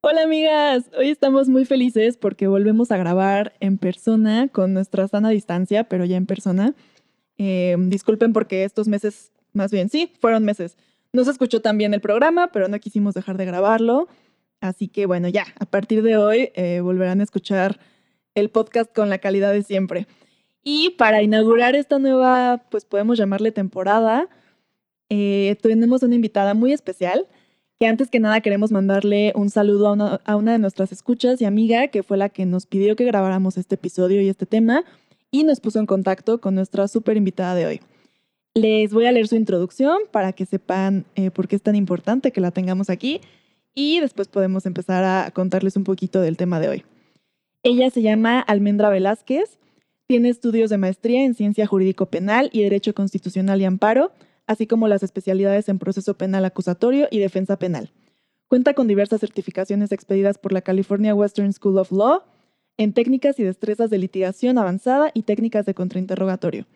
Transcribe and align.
Hola 0.00 0.22
amigas, 0.22 0.88
hoy 0.96 1.08
estamos 1.08 1.48
muy 1.48 1.64
felices 1.64 2.16
porque 2.16 2.46
volvemos 2.46 2.92
a 2.92 2.96
grabar 2.96 3.54
en 3.58 3.78
persona 3.78 4.46
con 4.46 4.72
nuestra 4.72 5.08
sana 5.08 5.30
distancia, 5.30 5.88
pero 5.88 6.04
ya 6.04 6.16
en 6.16 6.24
persona. 6.24 6.74
Eh, 7.36 7.74
disculpen 7.76 8.32
porque 8.32 8.62
estos 8.62 8.86
meses, 8.86 9.32
más 9.54 9.72
bien 9.72 9.88
sí, 9.88 10.12
fueron 10.20 10.44
meses. 10.44 10.76
No 11.12 11.24
se 11.24 11.32
escuchó 11.32 11.60
tan 11.62 11.78
bien 11.78 11.94
el 11.94 12.00
programa, 12.00 12.52
pero 12.52 12.68
no 12.68 12.78
quisimos 12.78 13.12
dejar 13.14 13.36
de 13.38 13.46
grabarlo. 13.46 14.06
Así 14.60 14.86
que 14.86 15.06
bueno, 15.06 15.26
ya, 15.26 15.46
a 15.58 15.66
partir 15.66 16.04
de 16.04 16.16
hoy 16.16 16.52
eh, 16.54 16.78
volverán 16.80 17.18
a 17.18 17.24
escuchar 17.24 17.80
el 18.36 18.50
podcast 18.50 18.94
con 18.94 19.10
la 19.10 19.18
calidad 19.18 19.52
de 19.52 19.64
siempre. 19.64 20.06
Y 20.62 20.90
para 20.90 21.22
inaugurar 21.22 21.74
esta 21.74 21.98
nueva, 21.98 22.62
pues 22.70 22.84
podemos 22.84 23.18
llamarle 23.18 23.50
temporada, 23.50 24.28
eh, 25.08 25.56
tenemos 25.60 26.04
una 26.04 26.14
invitada 26.14 26.54
muy 26.54 26.72
especial 26.72 27.26
que 27.78 27.86
antes 27.86 28.10
que 28.10 28.18
nada 28.18 28.40
queremos 28.40 28.72
mandarle 28.72 29.32
un 29.36 29.50
saludo 29.50 29.88
a 30.24 30.36
una, 30.36 30.52
de 30.52 30.58
nuestras 30.58 30.90
escuchas 30.90 31.40
y 31.40 31.44
amiga, 31.44 31.88
que 31.88 32.02
fue 32.02 32.16
la 32.16 32.28
que 32.28 32.44
nos 32.44 32.66
pidió 32.66 32.96
que 32.96 33.04
grabáramos 33.04 33.56
este 33.56 33.76
episodio 33.76 34.20
y 34.20 34.28
este 34.28 34.46
tema, 34.46 34.82
y 35.30 35.44
nos 35.44 35.60
puso 35.60 35.78
en 35.78 35.86
contacto 35.86 36.40
con 36.40 36.56
nuestra 36.56 36.88
súper 36.88 37.16
invitada 37.16 37.54
de 37.54 37.66
hoy. 37.66 37.80
Les 38.54 38.92
voy 38.92 39.06
a 39.06 39.12
leer 39.12 39.28
su 39.28 39.36
introducción 39.36 39.98
para 40.10 40.32
que 40.32 40.44
sepan 40.44 41.04
eh, 41.14 41.30
por 41.30 41.46
qué 41.46 41.54
es 41.54 41.62
tan 41.62 41.76
importante 41.76 42.32
que 42.32 42.40
la 42.40 42.50
tengamos 42.50 42.90
aquí 42.90 43.20
y 43.74 44.00
después 44.00 44.26
podemos 44.26 44.66
empezar 44.66 45.04
a 45.04 45.30
contarles 45.30 45.76
un 45.76 45.84
poquito 45.84 46.20
del 46.20 46.36
tema 46.36 46.58
de 46.58 46.68
hoy. 46.68 46.84
Ella 47.62 47.90
se 47.90 48.02
llama 48.02 48.40
Almendra 48.40 48.88
Velázquez, 48.88 49.58
tiene 50.08 50.30
estudios 50.30 50.70
de 50.70 50.78
maestría 50.78 51.24
en 51.24 51.34
Ciencia 51.34 51.66
Jurídico 51.66 52.06
Penal 52.06 52.50
y 52.52 52.62
Derecho 52.62 52.92
Constitucional 52.94 53.60
y 53.60 53.66
Amparo, 53.66 54.10
así 54.48 54.66
como 54.66 54.88
las 54.88 55.04
especialidades 55.04 55.68
en 55.68 55.78
proceso 55.78 56.14
penal 56.14 56.44
acusatorio 56.44 57.06
y 57.10 57.20
defensa 57.20 57.58
penal. 57.58 57.92
Cuenta 58.48 58.74
con 58.74 58.88
diversas 58.88 59.20
certificaciones 59.20 59.92
expedidas 59.92 60.38
por 60.38 60.52
la 60.52 60.62
California 60.62 61.14
Western 61.14 61.52
School 61.52 61.78
of 61.78 61.92
Law 61.92 62.22
en 62.78 62.92
técnicas 62.94 63.38
y 63.38 63.44
destrezas 63.44 63.90
de 63.90 63.98
litigación 63.98 64.56
avanzada 64.56 65.10
y 65.12 65.22
técnicas 65.22 65.66
de 65.66 65.74
contrainterrogatorio. 65.74 66.66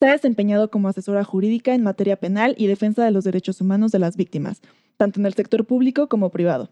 Se 0.00 0.08
ha 0.08 0.12
desempeñado 0.12 0.70
como 0.70 0.88
asesora 0.88 1.22
jurídica 1.22 1.74
en 1.74 1.84
materia 1.84 2.16
penal 2.16 2.56
y 2.58 2.66
defensa 2.66 3.04
de 3.04 3.12
los 3.12 3.22
derechos 3.22 3.60
humanos 3.60 3.92
de 3.92 4.00
las 4.00 4.16
víctimas, 4.16 4.60
tanto 4.96 5.20
en 5.20 5.26
el 5.26 5.34
sector 5.34 5.64
público 5.64 6.08
como 6.08 6.30
privado. 6.30 6.70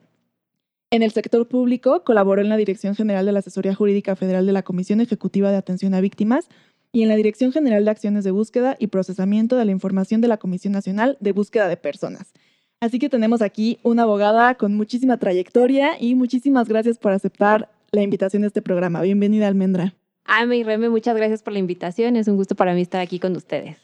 En 0.91 1.05
el 1.05 1.13
sector 1.13 1.47
público 1.47 2.03
colaboró 2.03 2.43
en 2.43 2.49
la 2.49 2.57
Dirección 2.57 2.97
General 2.97 3.25
de 3.25 3.31
la 3.31 3.39
Asesoría 3.39 3.77
Jurídica 3.77 4.17
Federal 4.17 4.47
de 4.47 4.53
la 4.53 4.65
Comisión 4.65 5.01
Ejecutiva 5.01 5.53
de 5.53 5.59
Atención 5.59 5.95
a 5.95 6.01
Víctimas 6.01 6.49
y 6.93 7.03
en 7.03 7.09
la 7.09 7.17
Dirección 7.17 7.53
General 7.53 7.85
de 7.85 7.91
Acciones 7.91 8.25
de 8.25 8.31
Búsqueda 8.31 8.77
y 8.79 8.89
Procesamiento 8.89 9.57
de 9.57 9.65
la 9.65 9.71
Información 9.71 10.21
de 10.21 10.29
la 10.29 10.39
Comisión 10.39 10.73
Nacional 10.73 11.17
de 11.21 11.33
Búsqueda 11.33 11.69
de 11.69 11.77
Personas. 11.77 12.33
Así 12.81 12.99
que 12.99 13.09
tenemos 13.09 13.43
aquí 13.43 13.79
una 13.83 14.05
abogada 14.05 14.55
con 14.55 14.75
muchísima 14.75 15.19
trayectoria 15.19 15.93
y 16.01 16.15
muchísimas 16.15 16.69
gracias 16.69 16.99
por 16.99 17.13
aceptar 17.13 17.69
la 17.93 18.03
invitación 18.03 18.43
a 18.45 18.47
este 18.47 18.63
programa. 18.63 19.03
Bienvenida, 19.03 19.47
Almendra. 19.47 19.95
Ame 20.25 20.59
y 20.59 20.63
Reme, 20.65 20.89
muchas 20.89 21.17
gracias 21.17 21.43
por 21.43 21.53
la 21.53 21.59
invitación. 21.59 22.17
Es 22.17 22.27
un 22.29 22.37
gusto 22.37 22.55
para 22.55 22.75
mí 22.75 22.81
estar 22.81 23.01
aquí 23.01 23.19
con 23.19 23.37
ustedes. 23.37 23.77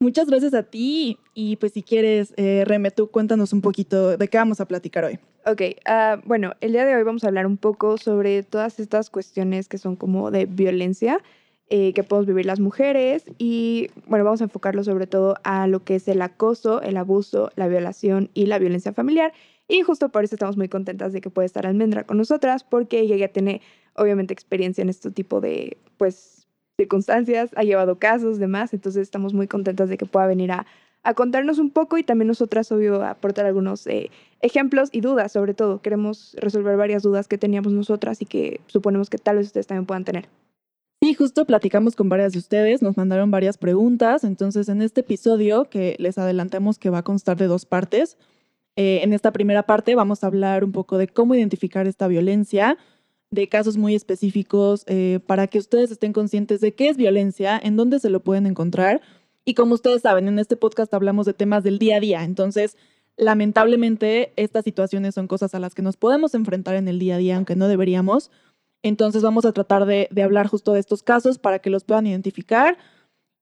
Muchas 0.00 0.26
gracias 0.26 0.52
a 0.54 0.64
ti 0.64 1.18
y 1.32 1.56
pues 1.56 1.72
si 1.72 1.82
quieres, 1.82 2.34
eh, 2.36 2.64
Reme, 2.66 2.90
tú 2.90 3.10
cuéntanos 3.10 3.52
un 3.52 3.62
poquito 3.62 4.16
de 4.16 4.28
qué 4.28 4.36
vamos 4.36 4.60
a 4.60 4.66
platicar 4.66 5.04
hoy. 5.04 5.18
Ok, 5.46 5.62
ah, 5.86 6.20
bueno, 6.24 6.54
el 6.60 6.72
día 6.72 6.84
de 6.84 6.94
hoy 6.94 7.02
vamos 7.02 7.24
a 7.24 7.28
hablar 7.28 7.46
un 7.46 7.56
poco 7.56 7.96
sobre 7.96 8.42
todas 8.42 8.80
estas 8.80 9.08
cuestiones 9.08 9.68
que 9.68 9.78
son 9.78 9.96
como 9.96 10.30
de 10.30 10.46
violencia 10.46 11.20
eh, 11.70 11.94
que 11.94 12.02
podemos 12.02 12.26
vivir 12.26 12.46
las 12.46 12.60
mujeres 12.60 13.24
y 13.38 13.88
bueno, 14.06 14.24
vamos 14.24 14.42
a 14.42 14.44
enfocarlo 14.44 14.84
sobre 14.84 15.06
todo 15.06 15.36
a 15.44 15.66
lo 15.66 15.82
que 15.82 15.94
es 15.94 16.08
el 16.08 16.20
acoso, 16.20 16.82
el 16.82 16.96
abuso, 16.96 17.50
la 17.56 17.68
violación 17.68 18.30
y 18.34 18.46
la 18.46 18.58
violencia 18.58 18.92
familiar. 18.92 19.32
Y 19.66 19.80
justo 19.80 20.10
por 20.10 20.24
eso 20.24 20.34
estamos 20.34 20.58
muy 20.58 20.68
contentas 20.68 21.12
de 21.14 21.22
que 21.22 21.30
pueda 21.30 21.46
estar 21.46 21.66
Almendra 21.66 22.04
con 22.04 22.18
nosotras 22.18 22.64
porque 22.64 23.00
ella 23.00 23.16
ya 23.16 23.28
tiene 23.28 23.62
obviamente 23.94 24.34
experiencia 24.34 24.82
en 24.82 24.90
este 24.90 25.10
tipo 25.10 25.40
de 25.40 25.78
pues 25.96 26.46
circunstancias, 26.76 27.50
ha 27.56 27.62
llevado 27.62 27.98
casos, 27.98 28.38
demás, 28.38 28.74
entonces 28.74 29.02
estamos 29.02 29.32
muy 29.32 29.46
contentas 29.46 29.88
de 29.88 29.96
que 29.96 30.06
pueda 30.06 30.26
venir 30.26 30.52
a, 30.52 30.66
contarnos 31.14 31.58
un 31.58 31.70
poco 31.70 31.98
y 31.98 32.02
también 32.02 32.28
nosotras, 32.28 32.72
obvio, 32.72 33.04
aportar 33.04 33.44
algunos 33.44 33.86
eh, 33.86 34.10
ejemplos 34.40 34.88
y 34.90 35.02
dudas, 35.02 35.32
sobre 35.32 35.52
todo. 35.52 35.82
Queremos 35.82 36.34
resolver 36.40 36.78
varias 36.78 37.02
dudas 37.02 37.28
que 37.28 37.36
teníamos 37.36 37.74
nosotras 37.74 38.22
y 38.22 38.24
que 38.24 38.62
suponemos 38.68 39.10
que 39.10 39.18
tal 39.18 39.36
vez 39.36 39.48
ustedes 39.48 39.66
también 39.66 39.84
puedan 39.84 40.04
tener. 40.04 40.28
Sí, 41.04 41.12
justo 41.12 41.44
platicamos 41.44 41.96
con 41.96 42.08
varias 42.08 42.32
de 42.32 42.38
ustedes, 42.38 42.80
nos 42.80 42.96
mandaron 42.96 43.30
varias 43.30 43.58
preguntas, 43.58 44.24
entonces 44.24 44.70
en 44.70 44.80
este 44.80 45.02
episodio 45.02 45.68
que 45.68 45.96
les 45.98 46.16
adelantamos 46.16 46.78
que 46.78 46.88
va 46.88 47.00
a 47.00 47.02
constar 47.02 47.36
de 47.36 47.46
dos 47.46 47.66
partes, 47.66 48.16
eh, 48.76 49.00
en 49.02 49.12
esta 49.12 49.30
primera 49.30 49.64
parte 49.64 49.94
vamos 49.96 50.24
a 50.24 50.28
hablar 50.28 50.64
un 50.64 50.72
poco 50.72 50.96
de 50.96 51.06
cómo 51.06 51.34
identificar 51.34 51.86
esta 51.86 52.08
violencia, 52.08 52.78
de 53.30 53.50
casos 53.50 53.76
muy 53.76 53.94
específicos, 53.94 54.84
eh, 54.86 55.20
para 55.26 55.46
que 55.46 55.58
ustedes 55.58 55.90
estén 55.90 56.14
conscientes 56.14 56.62
de 56.62 56.74
qué 56.74 56.88
es 56.88 56.96
violencia, 56.96 57.60
en 57.62 57.76
dónde 57.76 57.98
se 57.98 58.08
lo 58.08 58.20
pueden 58.20 58.46
encontrar. 58.46 59.02
Y 59.44 59.52
como 59.52 59.74
ustedes 59.74 60.00
saben, 60.00 60.26
en 60.26 60.38
este 60.38 60.56
podcast 60.56 60.94
hablamos 60.94 61.26
de 61.26 61.34
temas 61.34 61.64
del 61.64 61.78
día 61.78 61.96
a 61.96 62.00
día, 62.00 62.24
entonces 62.24 62.78
lamentablemente 63.18 64.32
estas 64.36 64.64
situaciones 64.64 65.14
son 65.14 65.28
cosas 65.28 65.54
a 65.54 65.58
las 65.58 65.74
que 65.74 65.82
nos 65.82 65.98
podemos 65.98 66.34
enfrentar 66.34 66.76
en 66.76 66.88
el 66.88 66.98
día 66.98 67.16
a 67.16 67.18
día, 67.18 67.36
aunque 67.36 67.56
no 67.56 67.68
deberíamos. 67.68 68.30
Entonces 68.84 69.22
vamos 69.22 69.46
a 69.46 69.52
tratar 69.52 69.86
de, 69.86 70.08
de 70.12 70.22
hablar 70.22 70.46
justo 70.46 70.74
de 70.74 70.80
estos 70.80 71.02
casos 71.02 71.38
para 71.38 71.58
que 71.58 71.70
los 71.70 71.84
puedan 71.84 72.06
identificar 72.06 72.76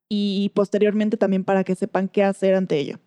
y 0.08 0.50
posteriormente 0.54 1.16
también 1.16 1.42
para 1.42 1.64
que 1.64 1.74
sepan 1.74 2.08
qué 2.08 2.22
hacer 2.22 2.54
ante 2.54 2.78
ello. 2.78 2.98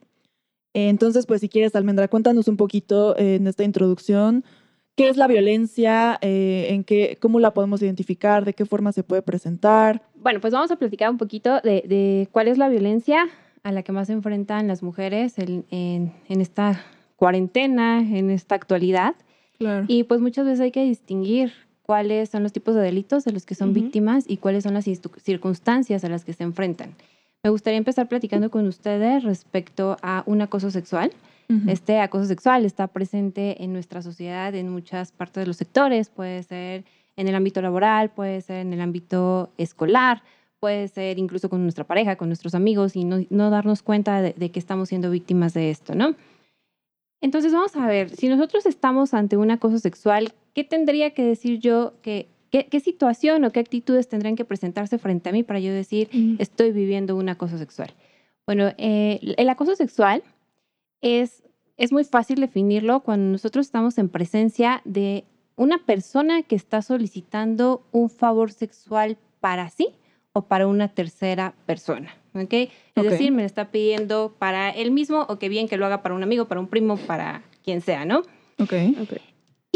Entonces, 0.74 1.26
pues 1.26 1.40
si 1.40 1.48
quieres, 1.48 1.76
Almendra, 1.76 2.10
cuéntanos 2.10 2.50
un 2.50 2.58
poquito 2.58 3.16
eh, 3.18 3.36
en 3.36 3.48
esta 3.48 3.64
introducción 3.64 4.44
qué 4.98 5.08
es 5.08 5.16
la 5.16 5.28
violencia, 5.28 6.18
eh, 6.22 6.68
en 6.72 6.84
qué, 6.84 7.18
cómo 7.22 7.40
la 7.40 7.54
podemos 7.54 7.82
identificar, 7.82 8.44
de 8.44 8.54
qué 8.54 8.66
forma 8.66 8.92
se 8.92 9.04
puede 9.04 9.22
presentar. 9.22 10.02
Bueno, 10.16 10.42
pues 10.42 10.52
vamos 10.52 10.72
a 10.72 10.76
platicar 10.76 11.10
un 11.10 11.18
poquito 11.18 11.62
de, 11.62 11.84
de 11.88 12.28
cuál 12.34 12.50
es 12.50 12.58
la 12.58 12.68
violencia 12.68 13.28
a 13.64 13.72
la 13.72 13.84
que 13.84 13.94
más 13.94 14.08
se 14.08 14.14
enfrentan 14.14 14.68
las 14.68 14.84
mujeres 14.84 15.40
en, 15.40 15.66
en, 15.70 16.12
en 16.28 16.42
esta 16.42 16.84
cuarentena, 17.16 18.00
en 18.00 18.30
esta 18.30 18.56
actualidad. 18.56 19.16
Claro. 19.58 19.86
Y 19.88 20.04
pues 20.04 20.20
muchas 20.20 20.46
veces 20.46 20.60
hay 20.60 20.72
que 20.72 20.84
distinguir 20.84 21.54
cuáles 21.86 22.30
son 22.30 22.42
los 22.42 22.52
tipos 22.52 22.74
de 22.74 22.82
delitos 22.82 23.24
de 23.26 23.32
los 23.32 23.46
que 23.46 23.54
son 23.54 23.74
víctimas 23.74 24.26
y 24.28 24.38
cuáles 24.38 24.64
son 24.64 24.74
las 24.74 24.86
circunstancias 24.86 26.04
a 26.04 26.10
las 26.10 26.26
que 26.26 26.34
se 26.34 26.44
enfrentan. 26.44 26.96
Me 27.44 27.52
gustaría 27.52 27.78
empezar 27.78 28.08
platicando 28.08 28.50
con 28.50 28.66
ustedes 28.66 29.24
respecto 29.24 29.98
a 30.02 30.24
un 30.26 30.42
acoso 30.42 30.72
sexual. 30.72 31.12
Este 31.68 32.00
acoso 32.00 32.26
sexual 32.26 32.66
está 32.66 32.88
presente 32.88 33.64
en 33.64 33.72
nuestra 33.72 34.02
sociedad 34.02 34.56
en 34.56 34.68
muchas 34.70 35.12
partes 35.12 35.44
de 35.44 35.48
los 35.48 35.58
sectores, 35.58 36.10
puede 36.10 36.42
ser 36.42 36.86
en 37.18 37.28
el 37.28 37.36
ámbito 37.36 37.62
laboral, 37.62 38.10
puede 38.10 38.42
ser 38.42 38.62
en 38.62 38.74
el 38.74 38.82
ámbito 38.82 39.52
escolar, 39.60 40.24
puede 40.60 40.88
ser 40.88 41.20
incluso 41.20 41.48
con 41.48 41.62
nuestra 41.62 41.84
pareja, 41.84 42.16
con 42.16 42.30
nuestros 42.30 42.56
amigos 42.56 42.96
y 42.96 43.06
no, 43.06 43.24
no 43.30 43.52
darnos 43.52 43.84
cuenta 43.84 44.24
de, 44.24 44.34
de 44.34 44.50
que 44.50 44.58
estamos 44.58 44.90
siendo 44.90 45.12
víctimas 45.12 45.54
de 45.54 45.70
esto, 45.70 45.94
¿no? 45.94 46.16
Entonces 47.22 47.54
vamos 47.54 47.76
a 47.76 47.86
ver, 47.86 48.10
si 48.10 48.28
nosotros 48.28 48.66
estamos 48.66 49.14
ante 49.14 49.38
un 49.38 49.52
acoso 49.52 49.78
sexual, 49.78 50.34
¿qué 50.56 50.64
tendría 50.64 51.12
que 51.12 51.24
decir 51.24 51.60
yo? 51.60 51.94
Que, 52.02 52.28
qué, 52.50 52.66
¿Qué 52.66 52.80
situación 52.80 53.44
o 53.44 53.52
qué 53.52 53.60
actitudes 53.60 54.08
tendrían 54.08 54.36
que 54.36 54.46
presentarse 54.46 54.98
frente 54.98 55.30
a 55.30 55.32
mí 55.34 55.44
para 55.44 55.60
yo 55.60 55.72
decir, 55.72 56.10
estoy 56.40 56.72
viviendo 56.72 57.16
un 57.16 57.30
acoso 57.30 57.60
sexual? 57.60 57.94
Bueno, 58.48 58.72
eh, 58.78 59.20
el 59.38 59.50
acoso 59.50 59.76
sexual 59.76 60.24
es, 61.02 61.44
es 61.78 61.92
muy 61.92 62.04
fácil 62.06 62.40
definirlo 62.40 63.02
cuando 63.02 63.32
nosotros 63.32 63.66
estamos 63.68 63.98
en 63.98 64.10
presencia 64.10 64.82
de 64.86 65.26
una 65.56 65.78
persona 65.86 66.42
que 66.44 66.56
está 66.56 66.82
solicitando 66.82 67.86
un 67.92 68.10
favor 68.10 68.52
sexual 68.52 69.18
para 69.40 69.70
sí 69.70 69.90
o 70.34 70.44
para 70.44 70.68
una 70.68 70.88
tercera 70.88 71.54
persona. 71.66 72.16
¿ok? 72.34 72.54
Es 72.54 72.70
Ok. 72.96 73.04
decir, 73.04 73.32
me 73.32 73.42
lo 73.42 73.46
está 73.46 73.72
pidiendo 73.72 74.36
para 74.40 74.70
él 74.70 74.92
mismo 74.92 75.26
o 75.28 75.38
que 75.40 75.50
bien 75.50 75.68
que 75.68 75.78
lo 75.78 75.86
haga 75.86 76.02
para 76.02 76.16
un 76.16 76.24
amigo, 76.24 76.48
para 76.48 76.60
un 76.62 76.68
primo, 76.68 76.98
para 76.98 77.44
quien 77.64 77.82
sea, 77.82 78.06
¿no? 78.06 78.20
Ok. 78.60 78.74
Ok. 79.02 79.14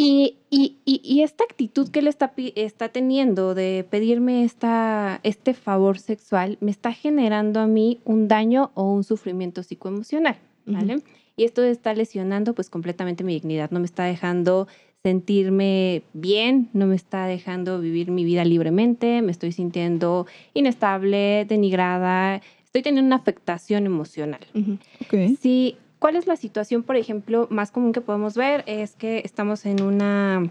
Y, 0.02 0.38
y, 0.50 0.78
y, 0.86 1.02
y 1.04 1.24
esta 1.24 1.44
actitud 1.44 1.90
que 1.90 2.00
él 2.00 2.08
está, 2.08 2.32
está 2.56 2.88
teniendo 2.88 3.54
de 3.54 3.86
pedirme 3.90 4.46
esta, 4.46 5.20
este 5.24 5.54
favor 5.54 6.00
sexual 6.00 6.58
me 6.62 6.72
está 6.72 6.94
generando 6.94 7.60
a 7.60 7.68
mí 7.68 8.00
un 8.06 8.30
daño 8.30 8.72
o 8.76 8.94
un 8.94 9.04
sufrimiento 9.04 9.62
psicoemocional, 9.62 10.38
¿vale? 10.66 11.02
Y 11.36 11.44
esto 11.44 11.64
está 11.64 11.94
lesionando 11.94 12.56
pues 12.56 12.70
completamente 12.70 13.26
mi 13.26 13.34
dignidad, 13.34 13.72
no 13.72 13.82
me 13.82 13.86
está 13.88 14.06
dejando 14.06 14.70
sentirme 15.04 16.04
bien, 16.14 16.70
no 16.72 16.86
me 16.88 16.96
está 16.96 17.26
dejando 17.26 17.82
vivir 17.82 18.10
mi 18.10 18.24
vida 18.24 18.46
libremente, 18.46 19.22
me 19.22 19.34
estoy 19.34 19.52
sintiendo 19.52 20.28
inestable, 20.54 21.44
denigrada, 21.44 22.42
estoy 22.64 22.84
teniendo 22.84 23.06
una 23.06 23.18
afectación 23.18 23.86
emocional. 23.86 24.48
Ujú. 24.54 24.78
Ok. 25.02 25.38
Sí, 25.42 25.76
¿cuál 26.00 26.16
es 26.16 26.28
la 26.28 26.36
situación, 26.36 26.84
por 26.84 26.96
ejemplo, 26.96 27.48
más 27.52 27.72
común 27.72 27.92
que 27.92 28.02
podemos 28.02 28.36
ver? 28.36 28.64
Es 28.66 28.96
que 28.96 29.22
estamos 29.24 29.66
en 29.66 29.82
una 29.84 30.50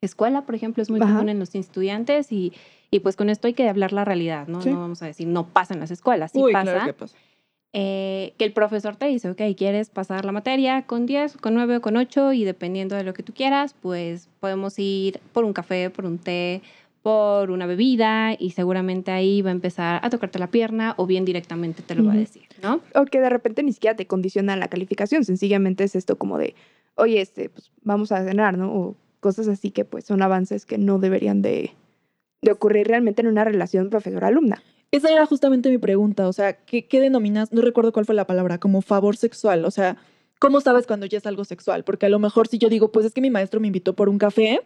escuela, 0.00 0.42
por 0.42 0.54
ejemplo, 0.54 0.82
es 0.82 0.90
muy 0.90 1.00
Ajá. 1.00 1.12
común 1.12 1.28
en 1.28 1.38
los 1.38 1.54
estudiantes 1.54 2.32
y, 2.32 2.52
y 2.90 3.00
pues 3.00 3.16
con 3.16 3.30
esto 3.30 3.46
hay 3.46 3.54
que 3.54 3.68
hablar 3.68 3.92
la 3.92 4.04
realidad, 4.04 4.48
¿no? 4.48 4.60
Sí. 4.60 4.70
No 4.70 4.80
vamos 4.80 5.02
a 5.02 5.06
decir 5.06 5.26
no 5.28 5.46
pasa 5.46 5.74
en 5.74 5.80
las 5.80 5.90
escuelas, 5.90 6.32
sí 6.32 6.40
Uy, 6.42 6.52
pasa. 6.52 6.72
claro 6.72 6.86
que 6.86 6.92
pasa. 6.94 7.16
eh, 7.72 8.34
que 8.36 8.44
el 8.44 8.52
profesor 8.52 8.96
te 8.96 9.06
dice, 9.06 9.30
ok, 9.30 9.40
quieres 9.56 9.88
pasar 9.90 10.24
la 10.24 10.32
materia 10.32 10.82
con 10.86 11.06
10, 11.06 11.36
con 11.38 11.54
9 11.54 11.76
o 11.76 11.80
con 11.80 11.96
8 11.96 12.32
y 12.32 12.44
dependiendo 12.44 12.96
de 12.96 13.04
lo 13.04 13.14
que 13.14 13.22
tú 13.22 13.32
quieras, 13.32 13.74
pues 13.80 14.28
podemos 14.40 14.78
ir 14.78 15.20
por 15.32 15.44
un 15.44 15.52
café, 15.52 15.88
por 15.88 16.04
un 16.04 16.18
té, 16.18 16.60
por 17.02 17.50
una 17.50 17.66
bebida 17.66 18.34
y 18.38 18.50
seguramente 18.50 19.10
ahí 19.10 19.42
va 19.42 19.50
a 19.50 19.52
empezar 19.52 20.00
a 20.04 20.10
tocarte 20.10 20.38
la 20.38 20.50
pierna 20.50 20.94
o 20.96 21.06
bien 21.06 21.24
directamente 21.24 21.82
te 21.82 21.96
lo 21.96 22.04
va 22.04 22.12
a 22.12 22.16
decir, 22.16 22.44
¿no? 22.62 22.80
O 22.94 23.04
que 23.06 23.20
de 23.20 23.28
repente 23.28 23.62
ni 23.64 23.72
siquiera 23.72 23.96
te 23.96 24.06
condiciona 24.06 24.56
la 24.56 24.68
calificación, 24.68 25.24
sencillamente 25.24 25.82
es 25.82 25.96
esto 25.96 26.16
como 26.16 26.38
de, 26.38 26.54
oye, 26.94 27.20
este, 27.20 27.48
pues 27.48 27.72
vamos 27.82 28.12
a 28.12 28.24
cenar, 28.24 28.56
¿no? 28.56 28.72
O 28.72 28.96
cosas 29.18 29.48
así 29.48 29.72
que 29.72 29.84
pues 29.84 30.04
son 30.04 30.22
avances 30.22 30.64
que 30.64 30.78
no 30.78 31.00
deberían 31.00 31.42
de, 31.42 31.72
de 32.40 32.52
ocurrir 32.52 32.86
realmente 32.86 33.22
en 33.22 33.28
una 33.28 33.44
relación 33.44 33.90
profesor-alumna. 33.90 34.62
Esa 34.92 35.10
era 35.10 35.26
justamente 35.26 35.70
mi 35.70 35.78
pregunta, 35.78 36.28
o 36.28 36.32
sea, 36.32 36.52
¿qué, 36.52 36.86
qué 36.86 37.00
denominas? 37.00 37.52
No 37.52 37.62
recuerdo 37.62 37.92
cuál 37.92 38.04
fue 38.04 38.14
la 38.14 38.26
palabra, 38.26 38.58
como 38.58 38.80
favor 38.82 39.16
sexual, 39.16 39.64
o 39.64 39.70
sea, 39.70 39.96
¿cómo 40.38 40.60
sabes 40.60 40.86
cuando 40.86 41.06
ya 41.06 41.18
es 41.18 41.26
algo 41.26 41.44
sexual? 41.44 41.82
Porque 41.82 42.06
a 42.06 42.10
lo 42.10 42.18
mejor 42.18 42.46
si 42.46 42.58
yo 42.58 42.68
digo, 42.68 42.92
pues 42.92 43.06
es 43.06 43.14
que 43.14 43.20
mi 43.20 43.30
maestro 43.30 43.58
me 43.58 43.68
invitó 43.68 43.94
por 43.94 44.08
un 44.08 44.18
café, 44.18 44.60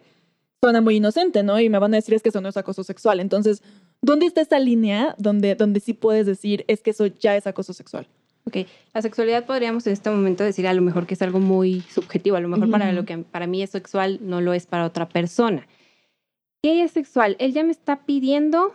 suena 0.63 0.81
muy 0.81 0.95
inocente, 0.97 1.43
¿no? 1.43 1.59
Y 1.59 1.69
me 1.69 1.79
van 1.79 1.93
a 1.93 1.97
decir 1.97 2.13
es 2.15 2.21
que 2.23 2.29
eso 2.29 2.41
no 2.41 2.49
es 2.49 2.57
acoso 2.57 2.83
sexual. 2.83 3.19
Entonces, 3.19 3.61
¿dónde 4.01 4.25
está 4.25 4.41
esa 4.41 4.59
línea 4.59 5.15
donde, 5.17 5.55
donde 5.55 5.79
sí 5.79 5.93
puedes 5.93 6.25
decir 6.25 6.65
es 6.67 6.81
que 6.81 6.91
eso 6.91 7.05
ya 7.07 7.35
es 7.35 7.47
acoso 7.47 7.73
sexual? 7.73 8.07
Ok, 8.45 8.57
la 8.93 9.01
sexualidad 9.01 9.45
podríamos 9.45 9.85
en 9.87 9.93
este 9.93 10.09
momento 10.09 10.43
decir 10.43 10.67
a 10.67 10.73
lo 10.73 10.81
mejor 10.81 11.05
que 11.05 11.13
es 11.15 11.21
algo 11.21 11.39
muy 11.39 11.81
subjetivo, 11.81 12.37
a 12.37 12.39
lo 12.39 12.47
mejor 12.47 12.71
para 12.71 12.91
lo 12.93 13.03
que 13.03 13.17
para 13.17 13.45
mí 13.45 13.61
es 13.61 13.71
sexual 13.71 14.19
no 14.21 14.39
lo 14.41 14.53
es 14.53 14.65
para 14.65 14.85
otra 14.85 15.09
persona. 15.09 15.67
¿Qué 16.63 16.83
es 16.83 16.91
sexual? 16.91 17.35
Él 17.39 17.53
ya 17.53 17.63
me 17.63 17.71
está 17.71 18.05
pidiendo 18.05 18.73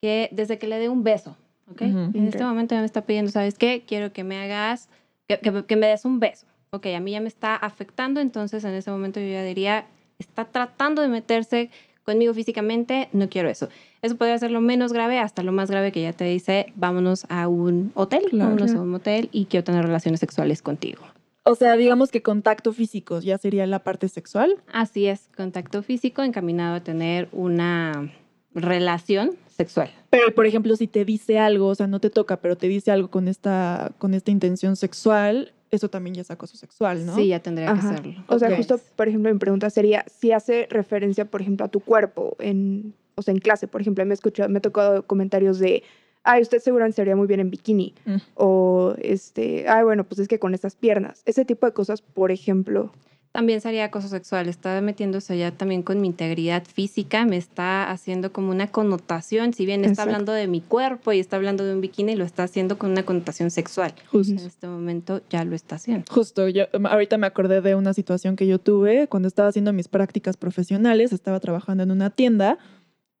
que 0.00 0.28
desde 0.32 0.58
que 0.58 0.68
le 0.68 0.78
dé 0.78 0.88
un 0.88 1.02
beso, 1.02 1.36
¿ok? 1.70 1.82
En 1.82 2.26
este 2.28 2.38
Ok. 2.44 2.44
momento 2.48 2.74
ya 2.76 2.80
me 2.80 2.86
está 2.86 3.02
pidiendo, 3.04 3.30
¿sabes 3.32 3.58
qué? 3.58 3.82
Quiero 3.86 4.12
que 4.12 4.22
me 4.24 4.38
hagas, 4.38 4.88
que, 5.28 5.38
que- 5.40 5.64
que 5.66 5.76
me 5.76 5.88
des 5.88 6.04
un 6.04 6.20
beso. 6.20 6.46
Ok, 6.70 6.86
a 6.86 7.00
mí 7.00 7.10
ya 7.10 7.20
me 7.20 7.28
está 7.28 7.56
afectando, 7.56 8.20
entonces 8.20 8.62
en 8.64 8.74
ese 8.74 8.90
momento 8.92 9.18
yo 9.18 9.26
ya 9.26 9.42
diría, 9.42 9.86
está 10.20 10.44
tratando 10.44 11.02
de 11.02 11.08
meterse 11.08 11.70
conmigo 12.04 12.32
físicamente, 12.34 13.08
no 13.12 13.28
quiero 13.28 13.48
eso. 13.48 13.68
Eso 14.02 14.16
podría 14.16 14.38
ser 14.38 14.50
lo 14.50 14.60
menos 14.60 14.92
grave 14.92 15.18
hasta 15.18 15.42
lo 15.42 15.52
más 15.52 15.70
grave 15.70 15.92
que 15.92 16.02
ya 16.02 16.12
te 16.12 16.24
dice, 16.24 16.72
vámonos 16.74 17.26
a 17.28 17.46
un 17.48 17.92
hotel, 17.94 18.22
Claro. 18.30 18.50
vámonos 18.50 18.74
a 18.74 18.80
un 18.80 18.88
motel 18.88 19.28
y 19.32 19.44
quiero 19.46 19.64
tener 19.64 19.84
relaciones 19.84 20.20
sexuales 20.20 20.62
contigo. 20.62 21.02
O 21.42 21.54
sea, 21.54 21.76
digamos 21.76 22.10
que 22.10 22.22
contacto 22.22 22.72
físico 22.72 23.20
ya 23.20 23.38
sería 23.38 23.66
la 23.66 23.80
parte 23.82 24.08
sexual. 24.08 24.56
Así 24.72 25.06
es, 25.06 25.28
contacto 25.36 25.82
físico 25.82 26.22
encaminado 26.22 26.76
a 26.76 26.80
tener 26.80 27.28
una 27.32 28.10
relación 28.54 29.32
sexual. 29.46 29.90
Pero, 30.10 30.34
por 30.34 30.46
ejemplo, 30.46 30.76
si 30.76 30.86
te 30.86 31.04
dice 31.04 31.38
algo, 31.38 31.68
o 31.68 31.74
sea, 31.74 31.86
no 31.86 32.00
te 32.00 32.10
toca, 32.10 32.38
pero 32.40 32.56
te 32.56 32.66
dice 32.68 32.90
algo 32.90 33.10
con 33.10 33.28
esta, 33.28 33.92
con 33.98 34.14
esta 34.14 34.30
intención 34.30 34.76
sexual, 34.76 35.52
eso 35.70 35.88
también 35.88 36.14
ya 36.14 36.22
es 36.22 36.30
acoso 36.30 36.56
sexual, 36.56 37.06
¿no? 37.06 37.14
Sí, 37.14 37.28
ya 37.28 37.40
tendría 37.40 37.70
Ajá. 37.70 37.90
que 37.90 37.96
serlo. 37.96 38.24
O 38.26 38.38
sea, 38.38 38.56
justo, 38.56 38.80
por 38.96 39.08
ejemplo, 39.08 39.32
mi 39.32 39.38
pregunta 39.38 39.70
sería 39.70 40.04
si 40.08 40.32
hace 40.32 40.66
referencia, 40.70 41.24
por 41.24 41.40
ejemplo, 41.42 41.64
a 41.66 41.68
tu 41.68 41.80
cuerpo, 41.80 42.36
en, 42.40 42.92
o 43.14 43.22
sea, 43.22 43.32
en 43.32 43.40
clase, 43.40 43.68
por 43.68 43.80
ejemplo, 43.80 44.04
me, 44.04 44.12
he 44.12 44.14
escuchado, 44.14 44.48
me 44.48 44.58
he 44.58 44.60
tocado 44.60 45.04
comentarios 45.06 45.58
de, 45.58 45.82
ay, 46.24 46.42
usted 46.42 46.58
seguramente 46.60 46.96
se 46.96 47.02
vería 47.02 47.16
muy 47.16 47.26
bien 47.28 47.40
en 47.40 47.50
bikini, 47.50 47.94
Mm. 48.04 48.16
o, 48.34 48.94
este, 49.00 49.68
ay, 49.68 49.84
bueno, 49.84 50.04
pues 50.04 50.18
es 50.18 50.28
que 50.28 50.38
con 50.38 50.54
estas 50.54 50.74
piernas, 50.74 51.22
ese 51.24 51.44
tipo 51.44 51.66
de 51.66 51.72
cosas, 51.72 52.02
por 52.02 52.30
ejemplo. 52.32 52.92
También 53.32 53.60
sería 53.60 53.84
acoso 53.84 54.08
sexual. 54.08 54.48
Está 54.48 54.80
metiéndose 54.80 55.38
ya 55.38 55.52
también 55.52 55.82
con 55.82 56.00
mi 56.00 56.08
integridad 56.08 56.64
física. 56.64 57.24
Me 57.24 57.36
está 57.36 57.90
haciendo 57.90 58.32
como 58.32 58.50
una 58.50 58.66
connotación. 58.66 59.52
Si 59.52 59.66
bien 59.66 59.80
está 59.82 59.92
Exacto. 59.92 60.10
hablando 60.10 60.32
de 60.32 60.48
mi 60.48 60.60
cuerpo 60.60 61.12
y 61.12 61.20
está 61.20 61.36
hablando 61.36 61.64
de 61.64 61.74
un 61.74 61.80
bikini, 61.80 62.16
lo 62.16 62.24
está 62.24 62.42
haciendo 62.42 62.76
con 62.76 62.90
una 62.90 63.04
connotación 63.04 63.52
sexual. 63.52 63.94
Justo. 64.10 64.32
En 64.32 64.38
este 64.38 64.66
momento 64.66 65.22
ya 65.30 65.44
lo 65.44 65.54
está 65.54 65.76
haciendo. 65.76 66.04
Justo, 66.10 66.48
yo 66.48 66.64
em, 66.72 66.86
ahorita 66.86 67.18
me 67.18 67.28
acordé 67.28 67.60
de 67.60 67.76
una 67.76 67.94
situación 67.94 68.34
que 68.34 68.48
yo 68.48 68.58
tuve 68.58 69.06
cuando 69.06 69.28
estaba 69.28 69.48
haciendo 69.48 69.72
mis 69.72 69.86
prácticas 69.86 70.36
profesionales, 70.36 71.12
estaba 71.12 71.38
trabajando 71.38 71.84
en 71.84 71.92
una 71.92 72.10
tienda 72.10 72.58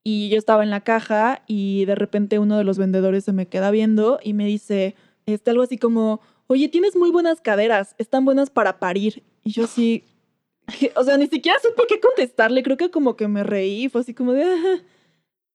y 0.02 0.28
yo 0.28 0.38
estaba 0.38 0.64
en 0.64 0.70
la 0.70 0.80
caja 0.80 1.42
y 1.46 1.84
de 1.84 1.94
repente 1.94 2.40
uno 2.40 2.58
de 2.58 2.64
los 2.64 2.78
vendedores 2.78 3.24
se 3.24 3.32
me 3.32 3.46
queda 3.46 3.70
viendo 3.70 4.18
y 4.22 4.32
me 4.32 4.46
dice 4.46 4.96
este, 5.26 5.50
algo 5.50 5.62
así 5.62 5.78
como, 5.78 6.20
oye, 6.50 6.68
tienes 6.68 6.96
muy 6.96 7.10
buenas 7.12 7.40
caderas, 7.40 7.94
están 7.98 8.24
buenas 8.24 8.50
para 8.50 8.80
parir. 8.80 9.22
Y 9.44 9.52
yo 9.52 9.66
que- 10.78 10.92
o 10.96 11.04
sea, 11.04 11.16
ni 11.16 11.28
siquiera 11.28 11.56
supe 11.62 11.82
qué 11.88 12.00
contestarle, 12.00 12.62
creo 12.64 12.76
que 12.76 12.90
como 12.90 13.14
que 13.16 13.28
me 13.28 13.44
reí, 13.44 13.88
fue 13.88 14.00
así 14.00 14.14
como 14.14 14.32
de... 14.32 14.44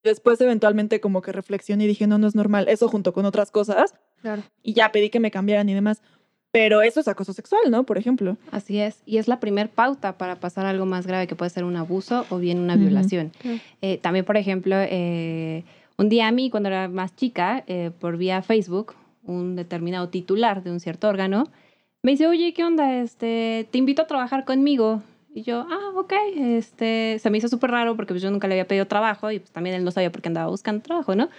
Después 0.03 0.39
eventualmente 0.39 0.99
como 1.01 1.21
que 1.21 1.31
reflexioné 1.31 1.83
y 1.85 1.87
dije, 1.87 2.05
no, 2.07 2.17
no 2.17 2.27
es 2.27 2.35
normal, 2.35 2.67
eso 2.69 2.87
junto 2.87 3.11
con 3.11 3.25
otras 3.25 3.49
cosas 3.51 3.93
Claro. 4.21 4.43
y 4.63 4.73
ya 4.73 4.91
pedí 4.91 5.09
que 5.09 5.19
me 5.19 5.31
cambiaran 5.31 5.67
y 5.67 5.73
demás. 5.73 6.01
Pero 6.51 6.81
eso 6.83 6.99
es 7.01 7.07
acoso 7.09 7.33
sexual, 7.33 7.63
¿no? 7.69 7.83
Por 7.85 7.97
ejemplo. 7.97 8.37
Así 8.51 8.79
es. 8.79 9.01
Y 9.05 9.17
es 9.17 9.27
la 9.27 9.39
primer 9.41 9.67
pauta 9.69 10.17
para 10.17 10.39
pasar 10.39 10.65
a 10.65 10.69
algo 10.69 10.85
más 10.85 11.05
grave 11.07 11.27
que 11.27 11.35
puede 11.35 11.49
ser 11.49 11.65
un 11.65 11.75
abuso 11.75 12.25
o 12.29 12.37
bien 12.37 12.59
una 12.59 12.77
violación. 12.77 13.33
Eh, 13.81 13.97
también, 13.97 14.23
por 14.25 14.37
ejemplo, 14.37 14.75
eh, 14.79 15.65
un 15.97 16.07
día 16.07 16.27
a 16.27 16.31
mí, 16.31 16.49
cuando 16.49 16.69
era 16.69 16.87
más 16.87 17.13
chica, 17.15 17.63
eh, 17.67 17.91
por 17.99 18.15
vía 18.17 18.41
Facebook, 18.41 18.93
un 19.27 19.55
determinado 19.55 20.09
titular 20.09 20.63
de 20.63 20.71
un 20.71 20.79
cierto 20.79 21.07
órgano 21.07 21.45
me 22.05 22.11
dice, 22.11 22.27
oye, 22.27 22.53
¿qué 22.53 22.63
onda? 22.63 23.01
Este, 23.01 23.67
te 23.71 23.79
invito 23.79 24.03
a 24.03 24.07
trabajar 24.07 24.45
conmigo. 24.45 25.01
Y 25.33 25.41
yo, 25.41 25.65
ah, 25.67 25.91
ok. 25.95 26.13
Este, 26.37 27.17
se 27.17 27.29
me 27.31 27.39
hizo 27.39 27.47
súper 27.47 27.71
raro 27.71 27.95
porque 27.95 28.13
pues, 28.13 28.21
yo 28.21 28.29
nunca 28.29 28.47
le 28.47 28.53
había 28.53 28.67
pedido 28.67 28.85
trabajo 28.85 29.31
y 29.31 29.39
pues 29.39 29.49
también 29.51 29.75
él 29.75 29.83
no 29.83 29.89
sabía 29.89 30.11
por 30.11 30.21
qué 30.21 30.27
andaba 30.27 30.49
buscando 30.51 30.83
trabajo, 30.83 31.15
¿no? 31.15 31.29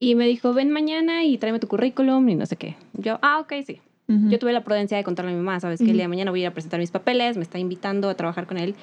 Y 0.00 0.16
me 0.16 0.26
dijo, 0.26 0.52
ven 0.52 0.70
mañana 0.70 1.24
y 1.24 1.38
tráeme 1.38 1.60
tu 1.60 1.68
currículum 1.68 2.28
y 2.28 2.34
no 2.34 2.46
sé 2.46 2.56
qué. 2.56 2.74
Yo, 2.94 3.20
ah, 3.22 3.38
ok, 3.38 3.52
sí. 3.64 3.80
Yo 4.08 4.38
tuve 4.38 4.52
la 4.52 4.62
prudencia 4.62 4.96
de 4.96 5.04
contarle 5.04 5.32
a 5.32 5.34
mi 5.34 5.40
mamá, 5.40 5.58
sabes 5.60 5.80
que 5.80 5.86
el 5.86 5.94
día 5.94 6.04
de 6.04 6.08
mañana 6.08 6.30
voy 6.30 6.40
a 6.40 6.42
ir 6.42 6.48
a 6.48 6.52
presentar 6.52 6.78
mis 6.78 6.90
papeles, 6.90 7.36
me 7.36 7.42
está 7.42 7.58
invitando 7.58 8.08
a 8.08 8.14
trabajar 8.14 8.46
con 8.46 8.56
él. 8.56 8.74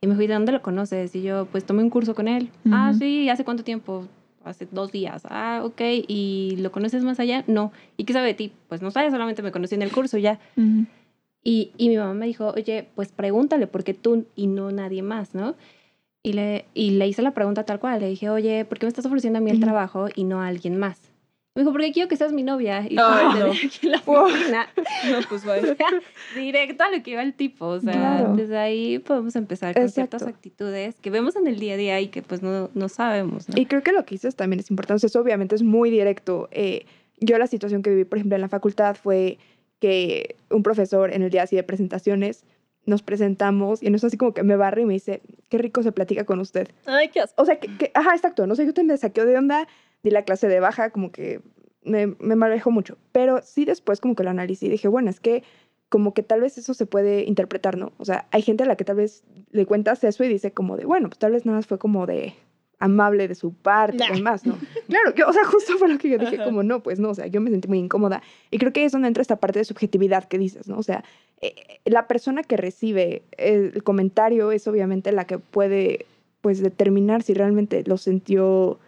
Y 0.00 0.06
me 0.06 0.12
dijo, 0.14 0.22
¿y 0.22 0.26
de 0.26 0.34
dónde 0.34 0.52
lo 0.52 0.62
conoces? 0.62 1.14
Y 1.14 1.22
yo, 1.22 1.46
pues 1.46 1.64
tomé 1.64 1.82
un 1.82 1.90
curso 1.90 2.14
con 2.14 2.28
él. 2.28 2.50
Ah, 2.70 2.90
Ujú. 2.90 2.98
sí, 2.98 3.28
¿hace 3.28 3.44
cuánto 3.44 3.62
tiempo? 3.64 4.06
Hace 4.44 4.66
dos 4.70 4.90
días. 4.90 5.22
Ah, 5.28 5.60
ok. 5.64 5.80
¿Y 6.08 6.56
lo 6.58 6.72
conoces 6.72 7.02
más 7.04 7.20
allá? 7.20 7.44
No. 7.46 7.72
¿Y 7.96 8.04
qué 8.04 8.12
sabe 8.12 8.28
de 8.28 8.34
ti? 8.34 8.52
Pues 8.68 8.80
no 8.80 8.90
sabe, 8.90 9.10
solamente 9.10 9.42
me 9.42 9.52
conocí 9.52 9.74
en 9.74 9.82
el 9.82 9.92
curso 9.92 10.16
ya. 10.18 10.38
Y, 11.42 11.72
y 11.76 11.88
mi 11.88 11.96
mamá 11.96 12.14
me 12.14 12.26
dijo, 12.26 12.48
oye, 12.56 12.88
pues 12.94 13.12
pregúntale, 13.12 13.66
¿por 13.66 13.84
qué 13.84 13.94
tú 13.94 14.26
y 14.36 14.46
no 14.46 14.70
nadie 14.72 15.02
más, 15.02 15.34
no? 15.34 15.54
Y 16.22 16.34
le, 16.34 16.66
y 16.74 16.90
le 16.92 17.08
hice 17.08 17.22
la 17.22 17.32
pregunta 17.32 17.64
tal 17.64 17.80
cual. 17.80 18.00
Le 18.00 18.08
dije, 18.08 18.28
oye, 18.30 18.64
¿por 18.64 18.78
qué 18.78 18.86
me 18.86 18.88
estás 18.88 19.06
ofreciendo 19.06 19.38
a 19.38 19.42
mí 19.42 19.50
el 19.50 19.60
trabajo 19.60 20.08
y 20.14 20.24
no 20.24 20.42
a 20.42 20.48
alguien 20.48 20.78
más? 20.78 21.09
Me 21.54 21.62
dijo, 21.62 21.72
porque 21.72 21.90
quiero 21.90 22.08
que 22.08 22.16
seas 22.16 22.32
mi 22.32 22.44
novia. 22.44 22.84
Y 22.84 22.90
te 22.90 22.94
no. 22.94 23.02
aquí 23.08 23.80
en 23.82 23.90
la 23.90 23.98
oficina. 24.06 24.68
No, 25.10 25.18
pues 25.28 25.44
vaya. 25.44 25.62
O 25.72 25.74
sea, 25.74 25.86
directo 26.36 26.84
a 26.84 26.90
lo 26.90 27.02
que 27.02 27.10
iba 27.10 27.22
el 27.22 27.34
tipo. 27.34 27.66
O 27.66 27.80
sea, 27.80 27.92
Claro. 27.92 28.36
desde 28.36 28.56
ahí 28.56 28.98
podemos 29.00 29.34
empezar 29.34 29.74
con 29.74 29.88
ciertas 29.88 30.22
Exacto. 30.22 30.36
actitudes 30.36 30.94
que 31.00 31.10
vemos 31.10 31.34
en 31.34 31.48
el 31.48 31.58
día 31.58 31.74
a 31.74 31.76
día 31.76 32.00
y 32.00 32.06
que 32.08 32.22
pues 32.22 32.40
no, 32.42 32.70
no 32.74 32.88
sabemos. 32.88 33.48
¿no? 33.48 33.60
Y 33.60 33.66
creo 33.66 33.82
que 33.82 33.90
lo 33.92 34.04
que 34.04 34.14
dices 34.14 34.36
también 34.36 34.60
es 34.60 34.70
importante. 34.70 34.98
O 34.98 35.00
sea, 35.00 35.08
eso 35.08 35.20
obviamente 35.20 35.56
es 35.56 35.62
muy 35.64 35.90
directo. 35.90 36.48
Eh, 36.52 36.86
yo 37.18 37.36
la 37.36 37.48
situación 37.48 37.82
que 37.82 37.90
viví, 37.90 38.04
por 38.04 38.18
ejemplo, 38.18 38.36
en 38.36 38.42
la 38.42 38.48
facultad 38.48 38.94
fue 38.94 39.38
que 39.80 40.36
un 40.50 40.62
profesor 40.62 41.12
en 41.12 41.22
el 41.22 41.30
día 41.30 41.42
así 41.42 41.56
de 41.56 41.62
presentaciones 41.64 42.44
nos 42.86 43.02
presentamos 43.02 43.82
y 43.82 43.90
no 43.90 43.96
es 43.96 44.04
así 44.04 44.16
como 44.16 44.32
que 44.34 44.42
me 44.42 44.56
barre 44.56 44.82
y 44.82 44.84
me 44.86 44.92
dice, 44.94 45.20
qué 45.48 45.58
rico 45.58 45.82
se 45.82 45.90
platica 45.92 46.24
con 46.24 46.38
usted. 46.40 46.68
Ay, 46.86 47.08
qué 47.08 47.20
asco. 47.20 47.42
O 47.42 47.44
sea, 47.44 47.58
que, 47.58 47.68
que- 47.76 47.90
ajá, 47.94 48.14
exacto. 48.14 48.46
No 48.46 48.54
sé, 48.54 48.64
yo 48.66 48.72
te 48.72 48.84
me 48.84 48.96
saqueó 48.96 49.26
de 49.26 49.36
onda, 49.36 49.66
di 50.02 50.10
la 50.10 50.24
clase 50.24 50.48
de 50.48 50.60
baja, 50.60 50.90
como 50.90 51.12
que 51.12 51.40
me, 51.82 52.06
me 52.06 52.62
mucho. 52.66 52.98
Pero 53.12 53.40
sí 53.42 53.64
después 53.64 54.00
como 54.00 54.14
que 54.14 54.24
lo 54.24 54.30
analicé 54.30 54.66
y 54.66 54.70
dije, 54.70 54.88
bueno, 54.88 55.10
es 55.10 55.20
que 55.20 55.42
como 55.88 56.14
que 56.14 56.22
tal 56.22 56.40
vez 56.40 56.56
eso 56.56 56.72
se 56.72 56.86
puede 56.86 57.24
interpretar, 57.24 57.76
¿no? 57.76 57.92
O 57.98 58.04
sea, 58.04 58.26
hay 58.30 58.42
gente 58.42 58.62
a 58.62 58.66
la 58.66 58.76
que 58.76 58.84
tal 58.84 58.96
vez 58.96 59.24
le 59.50 59.66
cuentas 59.66 60.02
eso 60.04 60.22
y 60.22 60.28
dice 60.28 60.52
como 60.52 60.76
de, 60.76 60.84
bueno, 60.84 61.08
pues 61.08 61.18
tal 61.18 61.32
vez 61.32 61.44
nada 61.44 61.58
más 61.58 61.66
fue 61.66 61.78
como 61.78 62.06
de 62.06 62.34
amable 62.78 63.28
de 63.28 63.34
su 63.34 63.52
parte 63.52 63.98
Nah. 63.98 64.06
y 64.10 64.16
demás, 64.16 64.46
¿no? 64.46 64.56
claro, 64.88 65.14
que, 65.14 65.24
o 65.24 65.32
sea, 65.32 65.44
justo 65.44 65.76
fue 65.78 65.88
lo 65.88 65.98
que 65.98 66.08
yo 66.08 66.18
dije, 66.18 66.36
Ajá. 66.36 66.44
como 66.44 66.62
no, 66.62 66.82
pues 66.82 67.00
no, 67.00 67.10
o 67.10 67.14
sea, 67.14 67.26
yo 67.26 67.40
me 67.40 67.50
sentí 67.50 67.68
muy 67.68 67.78
incómoda. 67.78 68.22
Y 68.50 68.58
creo 68.58 68.72
que 68.72 68.80
ahí 68.80 68.86
es 68.86 68.92
donde 68.92 69.08
entra 69.08 69.20
esta 69.20 69.36
parte 69.36 69.58
de 69.58 69.64
subjetividad 69.64 70.24
que 70.24 70.38
dices, 70.38 70.68
¿no? 70.68 70.78
O 70.78 70.82
sea, 70.82 71.04
eh, 71.40 71.54
la 71.84 72.06
persona 72.06 72.42
que 72.44 72.56
recibe 72.56 73.22
el 73.36 73.82
comentario 73.82 74.52
es 74.52 74.66
obviamente 74.68 75.12
la 75.12 75.26
que 75.26 75.38
puede, 75.38 76.06
pues, 76.40 76.62
determinar 76.62 77.22
si 77.22 77.34
realmente 77.34 77.82
lo 77.84 77.96
sintió 77.98 78.78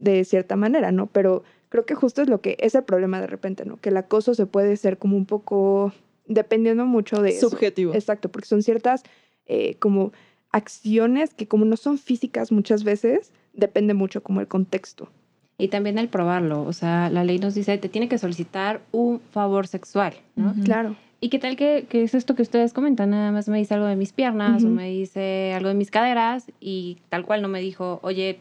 de 0.00 0.24
cierta 0.24 0.56
manera, 0.56 0.90
¿no? 0.90 1.06
Pero 1.06 1.44
creo 1.68 1.86
que 1.86 1.94
justo 1.94 2.22
es 2.22 2.28
lo 2.28 2.40
que 2.40 2.56
es 2.60 2.74
el 2.74 2.82
problema 2.82 3.20
de 3.20 3.28
repente, 3.28 3.64
¿no? 3.64 3.76
Que 3.76 3.90
el 3.90 3.96
acoso 3.96 4.34
se 4.34 4.46
puede 4.46 4.76
ser 4.76 4.98
como 4.98 5.16
un 5.16 5.26
poco, 5.26 5.92
dependiendo 6.26 6.84
mucho 6.86 7.22
de... 7.22 7.30
eso. 7.30 7.50
Subjetivo. 7.50 7.94
Exacto, 7.94 8.28
porque 8.30 8.48
son 8.48 8.62
ciertas 8.62 9.04
eh, 9.46 9.76
como 9.78 10.12
acciones 10.50 11.32
que 11.32 11.46
como 11.46 11.64
no 11.64 11.76
son 11.76 11.98
físicas 11.98 12.50
muchas 12.50 12.82
veces, 12.82 13.32
depende 13.52 13.94
mucho 13.94 14.22
como 14.22 14.40
el 14.40 14.48
contexto. 14.48 15.08
Y 15.58 15.68
también 15.68 15.98
el 15.98 16.08
probarlo. 16.08 16.62
O 16.62 16.72
sea, 16.72 17.10
la 17.10 17.22
ley 17.22 17.38
nos 17.38 17.54
dice, 17.54 17.76
te 17.78 17.88
tiene 17.88 18.08
que 18.08 18.18
solicitar 18.18 18.80
un 18.92 19.20
favor 19.30 19.66
sexual, 19.66 20.14
¿no? 20.34 20.54
Claro. 20.64 20.96
¿Y 21.20 21.28
qué 21.28 21.38
tal 21.38 21.56
que, 21.56 21.84
que 21.86 22.02
es 22.02 22.14
esto 22.14 22.34
que 22.34 22.40
ustedes 22.40 22.72
comentan? 22.72 23.10
Nada 23.10 23.30
más 23.30 23.46
me 23.46 23.58
dice 23.58 23.74
algo 23.74 23.86
de 23.86 23.94
mis 23.94 24.12
piernas 24.12 24.64
o 24.64 24.68
me 24.68 24.88
dice 24.88 25.52
algo 25.52 25.68
de 25.68 25.74
mis 25.74 25.90
caderas 25.90 26.50
y 26.60 26.96
tal 27.10 27.26
cual 27.26 27.42
no 27.42 27.48
me 27.48 27.60
dijo, 27.60 28.00
oye, 28.02 28.40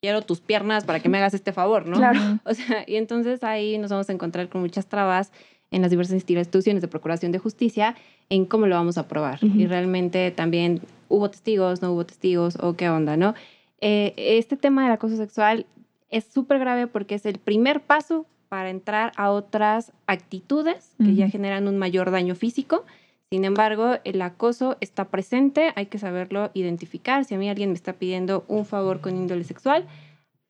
quiero 0.00 0.22
tus 0.22 0.40
piernas 0.40 0.84
para 0.84 1.00
que 1.00 1.08
me 1.08 1.18
hagas 1.18 1.34
este 1.34 1.52
favor, 1.52 1.86
¿no? 1.86 1.96
Claro. 1.96 2.20
O 2.44 2.54
sea, 2.54 2.84
y 2.86 2.96
entonces 2.96 3.42
ahí 3.44 3.78
nos 3.78 3.90
vamos 3.90 4.08
a 4.08 4.12
encontrar 4.12 4.48
con 4.48 4.60
muchas 4.60 4.86
trabas 4.86 5.32
en 5.70 5.82
las 5.82 5.90
diversas 5.90 6.14
instituciones 6.14 6.82
de 6.82 6.88
procuración 6.88 7.32
de 7.32 7.38
justicia 7.38 7.94
en 8.30 8.46
cómo 8.46 8.66
lo 8.66 8.76
vamos 8.76 8.98
a 8.98 9.06
probar. 9.06 9.38
Y 9.42 9.66
realmente 9.66 10.30
también 10.30 10.80
hubo 11.08 11.30
testigos, 11.30 11.82
no 11.82 11.92
hubo 11.92 12.06
testigos 12.06 12.56
o 12.60 12.74
qué 12.74 12.88
onda, 12.88 13.16
¿no? 13.16 13.34
Eh, 13.80 14.14
este 14.16 14.56
tema 14.56 14.82
del 14.84 14.92
acoso 14.92 15.16
sexual 15.16 15.66
es 16.10 16.24
súper 16.24 16.58
grave 16.58 16.86
porque 16.86 17.14
es 17.14 17.26
el 17.26 17.38
primer 17.38 17.80
paso 17.80 18.26
para 18.48 18.70
entrar 18.70 19.12
a 19.16 19.30
otras 19.30 19.92
actitudes 20.06 20.94
que 20.98 21.14
ya 21.14 21.28
generan 21.28 21.68
un 21.68 21.76
mayor 21.76 22.10
daño 22.10 22.34
físico. 22.34 22.84
Sin 23.30 23.44
embargo, 23.44 23.96
el 24.04 24.22
acoso 24.22 24.76
está 24.80 25.08
presente, 25.08 25.72
hay 25.76 25.86
que 25.86 25.98
saberlo 25.98 26.50
identificar. 26.54 27.24
Si 27.24 27.34
a 27.34 27.38
mí 27.38 27.48
alguien 27.48 27.70
me 27.70 27.74
está 27.74 27.92
pidiendo 27.92 28.44
un 28.48 28.64
favor 28.64 29.00
con 29.00 29.16
índole 29.16 29.44
sexual, 29.44 29.86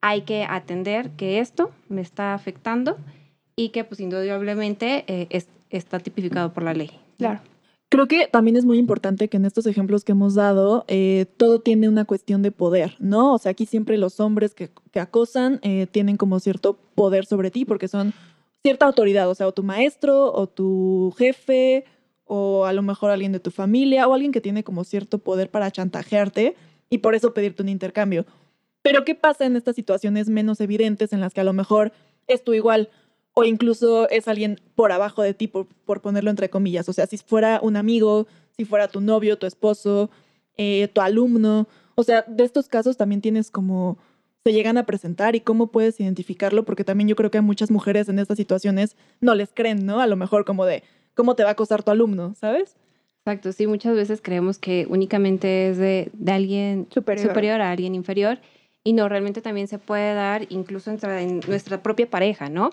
hay 0.00 0.22
que 0.22 0.44
atender 0.44 1.10
que 1.10 1.40
esto 1.40 1.70
me 1.88 2.00
está 2.00 2.34
afectando 2.34 2.96
y 3.56 3.70
que 3.70 3.82
pues 3.82 3.98
indudablemente 4.00 5.04
eh, 5.08 5.26
es- 5.30 5.48
está 5.70 5.98
tipificado 5.98 6.52
por 6.52 6.62
la 6.62 6.72
ley. 6.72 6.90
Claro. 7.18 7.40
Creo 7.90 8.06
que 8.06 8.28
también 8.28 8.56
es 8.56 8.64
muy 8.66 8.78
importante 8.78 9.28
que 9.28 9.38
en 9.38 9.46
estos 9.46 9.66
ejemplos 9.66 10.04
que 10.04 10.12
hemos 10.12 10.34
dado, 10.34 10.84
eh, 10.88 11.24
todo 11.36 11.60
tiene 11.60 11.88
una 11.88 12.04
cuestión 12.04 12.42
de 12.42 12.52
poder, 12.52 12.94
¿no? 13.00 13.32
O 13.34 13.38
sea, 13.38 13.52
aquí 13.52 13.64
siempre 13.66 13.96
los 13.98 14.20
hombres 14.20 14.54
que, 14.54 14.70
que 14.92 15.00
acosan 15.00 15.58
eh, 15.62 15.86
tienen 15.90 16.16
como 16.18 16.38
cierto 16.38 16.78
poder 16.94 17.24
sobre 17.24 17.50
ti 17.50 17.64
porque 17.64 17.88
son 17.88 18.12
cierta 18.62 18.84
autoridad, 18.86 19.28
o 19.30 19.34
sea, 19.34 19.48
o 19.48 19.52
tu 19.52 19.62
maestro, 19.62 20.32
o 20.32 20.46
tu 20.46 21.14
jefe, 21.16 21.84
o 22.28 22.66
a 22.66 22.72
lo 22.72 22.82
mejor 22.82 23.10
alguien 23.10 23.32
de 23.32 23.40
tu 23.40 23.50
familia, 23.50 24.06
o 24.06 24.14
alguien 24.14 24.32
que 24.32 24.40
tiene 24.40 24.62
como 24.62 24.84
cierto 24.84 25.18
poder 25.18 25.50
para 25.50 25.70
chantajearte 25.70 26.54
y 26.90 26.98
por 26.98 27.14
eso 27.14 27.34
pedirte 27.34 27.62
un 27.62 27.68
intercambio. 27.68 28.26
Pero 28.82 29.04
¿qué 29.04 29.14
pasa 29.14 29.44
en 29.44 29.56
estas 29.56 29.76
situaciones 29.76 30.28
menos 30.28 30.60
evidentes 30.60 31.12
en 31.12 31.20
las 31.20 31.34
que 31.34 31.40
a 31.40 31.44
lo 31.44 31.52
mejor 31.52 31.92
es 32.26 32.44
tu 32.44 32.54
igual 32.54 32.90
o 33.34 33.44
incluso 33.44 34.08
es 34.10 34.28
alguien 34.28 34.60
por 34.74 34.92
abajo 34.92 35.22
de 35.22 35.34
ti, 35.34 35.46
por, 35.46 35.66
por 35.84 36.00
ponerlo 36.00 36.30
entre 36.30 36.50
comillas? 36.50 36.88
O 36.88 36.92
sea, 36.92 37.06
si 37.06 37.18
fuera 37.18 37.60
un 37.62 37.76
amigo, 37.76 38.26
si 38.56 38.64
fuera 38.64 38.88
tu 38.88 39.00
novio, 39.00 39.38
tu 39.38 39.46
esposo, 39.46 40.10
eh, 40.56 40.88
tu 40.92 41.00
alumno. 41.00 41.68
O 41.94 42.02
sea, 42.02 42.24
de 42.26 42.44
estos 42.44 42.68
casos 42.68 42.96
también 42.96 43.20
tienes 43.20 43.50
como 43.50 43.98
se 44.44 44.52
llegan 44.52 44.78
a 44.78 44.86
presentar 44.86 45.36
y 45.36 45.40
cómo 45.40 45.66
puedes 45.66 46.00
identificarlo, 46.00 46.64
porque 46.64 46.84
también 46.84 47.08
yo 47.08 47.16
creo 47.16 47.30
que 47.30 47.38
a 47.38 47.42
muchas 47.42 47.70
mujeres 47.70 48.08
en 48.08 48.18
estas 48.18 48.36
situaciones 48.36 48.96
no 49.20 49.34
les 49.34 49.52
creen, 49.52 49.84
¿no? 49.84 50.00
A 50.00 50.06
lo 50.06 50.16
mejor 50.16 50.44
como 50.44 50.64
de, 50.64 50.82
¿cómo 51.18 51.34
te 51.34 51.42
va 51.42 51.48
a 51.48 51.52
acosar 51.52 51.82
tu 51.82 51.90
alumno? 51.90 52.34
¿Sabes? 52.36 52.76
Exacto, 53.26 53.50
sí, 53.52 53.66
muchas 53.66 53.96
veces 53.96 54.20
creemos 54.22 54.56
que 54.58 54.86
únicamente 54.88 55.68
es 55.68 55.76
de, 55.76 56.10
de 56.12 56.32
alguien 56.32 56.86
Superior. 56.90 57.26
superior 57.26 57.60
a 57.60 57.72
alguien 57.72 57.96
inferior 57.96 58.38
y 58.84 58.92
no, 58.92 59.08
realmente 59.08 59.42
también 59.42 59.66
se 59.66 59.78
puede 59.80 60.14
dar 60.14 60.46
incluso 60.48 60.92
entre- 60.92 61.22
en 61.22 61.40
nuestra 61.48 61.82
propia 61.82 62.08
pareja, 62.08 62.48
¿no? 62.48 62.70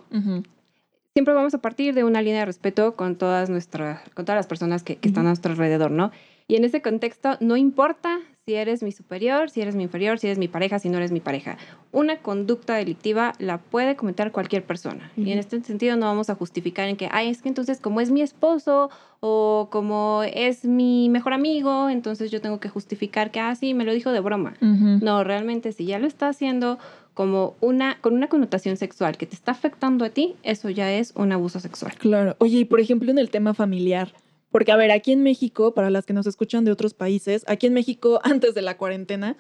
siempre 1.14 1.34
vamos 1.34 1.54
a 1.56 1.58
partir 1.58 1.94
de 1.96 2.04
una 2.04 2.22
línea 2.22 2.42
de 2.42 2.46
respeto 2.46 2.96
con 2.96 3.16
todas 3.16 3.50
nuestras, 3.50 4.02
con 4.14 4.26
todas 4.26 4.38
las 4.38 4.48
personas 4.48 4.84
que, 4.84 4.98
que 4.98 5.08
están 5.08 5.26
a 5.26 5.30
nuestro 5.30 5.52
alrededor, 5.54 5.90
¿no? 5.90 6.12
Y 6.48 6.56
en 6.58 6.66
ese 6.66 6.82
contexto, 6.82 7.38
no 7.40 7.56
importa 7.58 8.20
si 8.48 8.54
eres 8.54 8.84
mi 8.84 8.92
superior, 8.92 9.50
si 9.50 9.62
eres 9.62 9.76
mi 9.76 9.82
inferior, 9.82 10.20
si 10.20 10.28
eres 10.28 10.38
mi 10.38 10.48
pareja, 10.48 10.78
si 10.78 10.88
no 10.88 10.98
eres 10.98 11.12
mi 11.12 11.20
pareja. 11.20 11.58
Una 11.92 12.18
conducta 12.18 12.76
delictiva 12.76 13.34
la 13.40 13.58
puede 13.58 13.96
cometer 13.96 14.32
cualquier 14.32 14.64
persona. 14.64 15.12
Y 15.18 15.32
en 15.32 15.40
este 15.40 15.60
sentido 15.62 15.98
no 15.98 16.06
vamos 16.06 16.30
a 16.30 16.36
justificar 16.36 16.88
en 16.88 16.96
que, 16.96 17.10
ay, 17.12 17.30
es 17.30 17.42
que 17.42 17.50
entonces 17.50 17.80
como 17.80 18.02
es 18.02 18.12
mi 18.12 18.22
esposo 18.22 18.92
o 19.20 19.70
como 19.72 20.22
es 20.32 20.64
mi 20.64 21.10
mejor 21.10 21.34
amigo, 21.34 21.90
entonces 21.90 22.30
yo 22.30 22.40
tengo 22.40 22.60
que 22.60 22.70
justificar 22.70 23.32
que, 23.32 23.40
ah, 23.40 23.56
sí, 23.56 23.74
me 23.74 23.84
lo 23.84 23.94
dijo 23.94 24.12
de 24.12 24.20
broma. 24.20 24.54
No, 24.62 25.24
realmente 25.24 25.72
si 25.72 25.88
ya 25.88 25.98
lo 25.98 26.06
está 26.06 26.28
haciendo 26.28 26.78
como 27.16 27.56
una, 27.62 27.98
con 28.00 28.14
una 28.14 28.28
connotación 28.28 28.78
sexual 28.78 29.18
que 29.18 29.26
te 29.26 29.34
está 29.34 29.54
afectando 29.54 30.06
a 30.06 30.10
ti, 30.10 30.36
eso 30.44 30.70
ya 30.70 30.94
es 30.94 31.14
un 31.16 31.32
abuso 31.32 31.60
sexual. 31.60 31.96
Claro. 31.98 32.36
Oye, 32.38 32.60
y 32.60 32.66
por 32.66 32.80
ejemplo 32.80 33.10
en 33.10 33.18
el 33.18 33.32
tema 33.32 33.56
familiar, 33.56 34.14
porque 34.56 34.72
a 34.72 34.78
ver, 34.78 34.90
aquí 34.92 35.12
en 35.12 35.22
México, 35.22 35.74
para 35.74 35.90
las 35.90 36.06
que 36.06 36.14
nos 36.14 36.28
escuchan 36.28 36.64
de 36.64 36.72
otros 36.72 36.94
países, 36.94 37.44
aquí 37.46 37.68
en 37.68 37.74
México, 37.74 38.22
antes 38.24 38.56
de 38.56 38.62
la 38.62 38.78
cuarentena, 38.78 39.36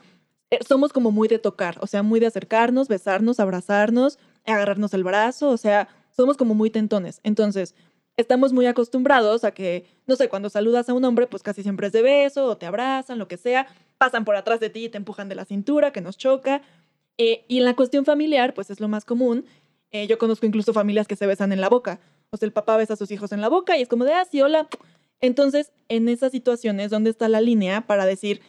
eh, 0.52 0.60
somos 0.68 0.92
como 0.92 1.10
muy 1.10 1.30
de 1.30 1.40
tocar, 1.40 1.78
o 1.80 1.88
sea, 1.88 2.04
muy 2.04 2.20
de 2.20 2.26
acercarnos, 2.26 2.90
besarnos, 2.90 3.40
abrazarnos, 3.40 4.20
agarrarnos 4.46 4.94
el 4.94 5.06
brazo, 5.06 5.52
o 5.52 5.56
sea, 5.56 5.88
somos 6.12 6.36
como 6.36 6.54
muy 6.54 6.70
tentones. 6.70 7.22
Entonces, 7.24 7.76
estamos 8.18 8.52
muy 8.52 8.66
acostumbrados 8.66 9.46
a 9.46 9.52
que, 9.52 9.86
no 10.06 10.18
sé, 10.18 10.28
cuando 10.28 10.50
saludas 10.50 10.90
a 10.90 10.94
un 10.94 11.06
hombre, 11.06 11.28
pues 11.28 11.44
casi 11.44 11.64
siempre 11.64 11.88
es 11.88 11.94
de 11.94 12.02
beso, 12.02 12.48
o 12.48 12.58
te 12.58 12.66
abrazan, 12.66 13.18
lo 13.18 13.30
que 13.30 13.38
sea, 13.38 13.68
pasan 13.98 14.26
por 14.26 14.36
atrás 14.36 14.60
de 14.60 14.70
ti 14.70 14.84
y 14.84 14.90
te 14.90 14.98
empujan 14.98 15.30
de 15.30 15.36
la 15.36 15.46
cintura, 15.46 15.94
que 15.94 16.02
nos 16.02 16.18
choca. 16.18 16.62
Eh, 17.18 17.46
y 17.48 17.60
en 17.60 17.64
la 17.64 17.78
cuestión 17.78 18.04
familiar, 18.04 18.54
pues 18.54 18.70
es 18.70 18.82
lo 18.82 18.90
más 18.90 19.06
común. 19.06 19.46
Eh, 19.92 20.08
yo 20.08 20.18
conozco 20.18 20.46
incluso 20.46 20.74
familias 20.74 21.08
que 21.08 21.16
se 21.16 21.26
besan 21.26 21.54
en 21.54 21.62
la 21.62 21.70
boca. 21.70 22.02
O 22.32 22.38
sea, 22.38 22.48
el 22.48 22.52
papá 22.52 22.76
besa 22.76 22.96
a 22.96 22.98
sus 22.98 23.12
hijos 23.12 23.32
en 23.32 23.40
la 23.40 23.48
boca 23.48 23.78
y 23.78 23.82
es 23.82 23.88
como 23.88 24.04
de, 24.04 24.14
ah, 24.14 24.26
sí, 24.30 24.42
hola. 24.42 24.68
Entonces, 25.26 25.72
en 25.90 26.08
esas 26.10 26.32
situaciones, 26.32 26.92
¿dónde 26.92 27.10
está 27.10 27.28
la 27.30 27.42
línea 27.42 27.82
para 27.88 28.06
decir, 28.06 28.42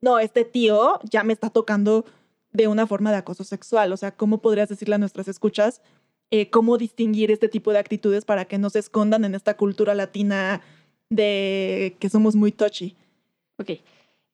no, 0.00 0.18
este 0.18 0.44
tío 0.44 0.98
ya 1.04 1.24
me 1.24 1.32
está 1.32 1.50
tocando 1.50 2.04
de 2.52 2.68
una 2.68 2.86
forma 2.86 3.10
de 3.10 3.18
acoso 3.18 3.44
sexual? 3.44 3.92
O 3.92 3.96
sea, 3.96 4.10
¿cómo 4.12 4.38
podrías 4.38 4.68
decirle 4.68 4.94
a 4.94 4.98
nuestras 4.98 5.28
escuchas 5.28 5.82
eh, 6.30 6.48
cómo 6.50 6.78
distinguir 6.78 7.30
este 7.30 7.48
tipo 7.48 7.72
de 7.72 7.78
actitudes 7.78 8.24
para 8.24 8.44
que 8.44 8.58
no 8.58 8.70
se 8.70 8.78
escondan 8.78 9.24
en 9.24 9.34
esta 9.34 9.56
cultura 9.56 9.94
latina 9.94 10.60
de 11.10 11.96
que 11.98 12.08
somos 12.08 12.36
muy 12.36 12.52
touchy? 12.52 12.96
Ok. 13.58 13.70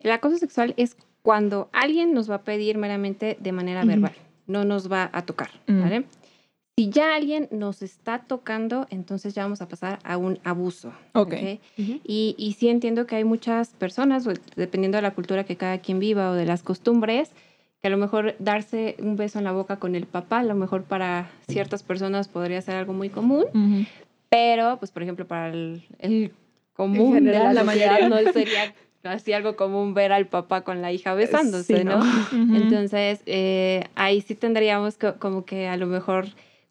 El 0.01 0.11
acoso 0.11 0.37
sexual 0.39 0.75
es 0.77 0.97
cuando 1.23 1.69
alguien 1.73 2.13
nos 2.15 2.31
va 2.31 2.37
a 2.37 2.45
pedir 2.45 2.79
meramente 2.79 3.37
de 3.41 3.53
manera 3.53 3.85
verbal, 3.85 4.13
no 4.47 4.65
nos 4.65 4.91
va 4.91 5.11
a 5.13 5.25
tocar, 5.27 5.51
Mm. 5.67 5.81
¿vale? 5.81 6.05
Si 6.79 6.91
ya 6.91 7.15
alguien 7.15 7.49
nos 7.53 7.81
está 7.81 8.19
tocando, 8.19 8.87
entonces 8.91 9.35
ya 9.35 9.45
vamos 9.45 9.63
a 9.63 9.67
pasar 9.69 9.99
a 10.05 10.19
un 10.19 10.39
abuso. 10.45 10.93
Ok. 11.15 11.33
Ujú. 11.79 12.01
Y, 12.05 12.35
y 12.37 12.53
sí 12.53 12.69
entiendo 12.69 13.07
que 13.07 13.17
hay 13.17 13.25
muchas 13.25 13.71
personas, 13.71 14.27
o 14.27 14.35
dependiendo 14.57 14.97
de 14.97 15.03
la 15.03 15.13
cultura 15.15 15.45
que 15.45 15.57
cada 15.57 15.79
quien 15.79 16.01
viva 16.01 16.31
o 16.31 16.35
de 16.35 16.45
las 16.45 16.63
costumbres, 16.63 17.31
que 17.81 17.87
a 17.89 17.91
lo 17.91 17.97
mejor 17.97 18.35
darse 18.41 18.95
un 18.99 19.17
beso 19.17 19.39
en 19.39 19.45
la 19.47 19.53
boca 19.53 19.79
con 19.79 19.95
el 19.95 20.05
papá, 20.05 20.41
a 20.41 20.45
lo 20.45 20.55
mejor 20.55 20.83
para 20.83 21.31
ciertas 21.49 21.83
personas 21.83 22.29
podría 22.29 22.61
ser 22.61 22.75
algo 22.77 22.93
muy 22.93 23.09
común, 23.09 23.47
pero 24.29 24.77
pues 24.79 24.91
por 24.91 25.03
ejemplo 25.03 25.27
para 25.27 25.49
el, 25.49 25.83
el 25.99 26.31
común 26.75 27.13
de 27.13 27.21
general, 27.21 27.55
la, 27.55 27.63
la 27.65 27.73
sociedad 27.73 28.01
mayoría. 28.01 28.23
no 28.27 28.33
sería 28.35 28.75
así 29.05 29.33
algo 29.33 29.57
común 29.57 29.95
ver 29.95 30.13
al 30.13 30.27
papá 30.27 30.61
con 30.61 30.83
la 30.83 30.93
hija 30.93 31.15
besándose, 31.15 31.79
Sí, 31.79 31.85
¿no? 31.85 32.01
Ujú. 32.01 32.55
Entonces, 32.55 33.21
eh, 33.25 33.85
ahí 33.95 34.21
sí 34.21 34.35
tendríamos 34.35 34.99
que- 34.99 35.15
como 35.15 35.47
que 35.47 35.69
a 35.69 35.79
lo 35.79 35.87
mejor 35.87 36.27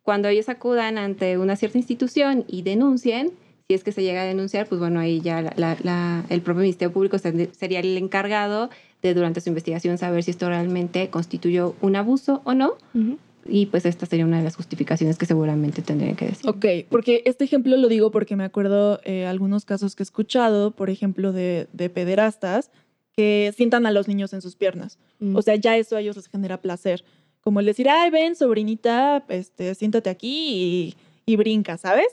cuando 0.05 0.29
ellos 0.29 0.47
acudan 0.47 0.97
ante 0.97 1.37
una 1.37 1.57
cierta 1.57 1.77
institución 1.77 2.45
y 2.47 2.61
denuncien, 2.61 3.31
si 3.67 3.73
es 3.73 3.83
que 3.83 3.91
se 3.91 4.03
llega 4.03 4.21
a 4.21 4.25
denunciar, 4.25 4.67
pues 4.67 4.79
bueno, 4.79 4.99
ahí 4.99 5.19
ya 5.19 5.41
la- 5.41 5.53
la- 5.57 5.77
la- 5.83 6.23
el 6.29 6.41
propio 6.41 6.61
Ministerio 6.61 6.93
Público 6.93 7.17
se- 7.17 7.49
sería 7.53 7.79
el 7.81 7.97
encargado 7.97 8.69
de 9.01 9.13
durante 9.15 9.41
su 9.41 9.49
investigación 9.49 9.97
saber 9.97 10.23
si 10.23 10.31
esto 10.31 10.47
realmente 10.47 11.09
constituyó 11.09 11.75
un 11.81 11.95
abuso 11.95 12.41
o 12.45 12.53
no. 12.53 12.75
Ujú. 12.93 13.17
Y 13.47 13.65
pues 13.67 13.85
esta 13.85 14.05
sería 14.05 14.25
una 14.25 14.37
de 14.37 14.43
las 14.43 14.55
justificaciones 14.55 15.17
que 15.17 15.25
seguramente 15.25 15.81
tendrían 15.81 16.15
que 16.15 16.27
decir. 16.27 16.49
Ok, 16.49 16.65
porque 16.89 17.21
este 17.25 17.43
ejemplo 17.43 17.75
lo 17.77 17.87
digo 17.87 18.09
porque 18.11 18.35
me 18.35 18.43
acuerdo 18.43 18.99
eh, 19.03 19.25
algunos 19.25 19.65
casos 19.65 19.95
que 19.95 20.03
he 20.03 20.05
escuchado, 20.05 20.71
por 20.71 20.89
ejemplo, 20.91 21.31
de, 21.31 21.67
de 21.73 21.89
pederastas 21.89 22.69
que 23.15 23.53
sientan 23.55 23.85
a 23.85 23.91
los 23.91 24.07
niños 24.07 24.33
en 24.33 24.41
sus 24.41 24.55
piernas. 24.55 24.97
Mm. 25.19 25.35
O 25.35 25.41
sea, 25.41 25.55
ya 25.55 25.77
eso 25.77 25.95
a 25.95 26.01
ellos 26.01 26.15
les 26.15 26.27
genera 26.27 26.57
placer. 26.61 27.03
Como 27.45 27.59
el 27.59 27.67
decir, 27.67 27.87
ay, 27.87 28.09
ven, 28.09 28.35
sobrinita, 28.35 29.23
este, 29.29 29.75
siéntate 29.75 30.09
aquí 30.09 30.95
y, 31.27 31.31
y 31.31 31.35
brinca, 31.35 31.77
¿sabes? 31.77 32.07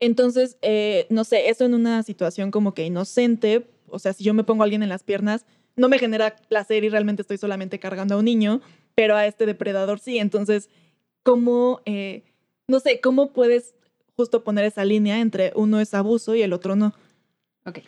Entonces, 0.00 0.58
eh, 0.60 1.06
no 1.08 1.22
sé, 1.22 1.50
eso 1.50 1.64
en 1.64 1.74
una 1.74 2.02
situación 2.02 2.50
como 2.50 2.74
que 2.74 2.84
inocente, 2.84 3.64
o 3.88 4.00
sea, 4.00 4.12
si 4.12 4.24
yo 4.24 4.34
me 4.34 4.42
pongo 4.42 4.62
a 4.62 4.64
alguien 4.64 4.82
en 4.82 4.88
las 4.88 5.04
piernas, 5.04 5.46
no 5.76 5.88
me 5.88 6.00
genera 6.00 6.34
placer 6.48 6.82
y 6.82 6.88
realmente 6.88 7.22
estoy 7.22 7.38
solamente 7.38 7.78
cargando 7.78 8.16
a 8.16 8.18
un 8.18 8.24
niño, 8.24 8.60
pero 8.96 9.14
a 9.14 9.24
este 9.24 9.46
depredador 9.46 10.00
sí. 10.00 10.18
Entonces, 10.18 10.68
¿cómo, 11.22 11.80
eh, 11.84 12.24
no 12.66 12.80
sé, 12.80 13.00
cómo 13.00 13.32
puedes 13.32 13.76
justo 14.16 14.42
poner 14.42 14.64
esa 14.64 14.84
línea 14.84 15.20
entre 15.20 15.52
uno 15.54 15.78
es 15.78 15.94
abuso 15.94 16.34
y 16.34 16.42
el 16.42 16.52
otro 16.52 16.74
no? 16.74 16.92
Ok. 17.64 17.78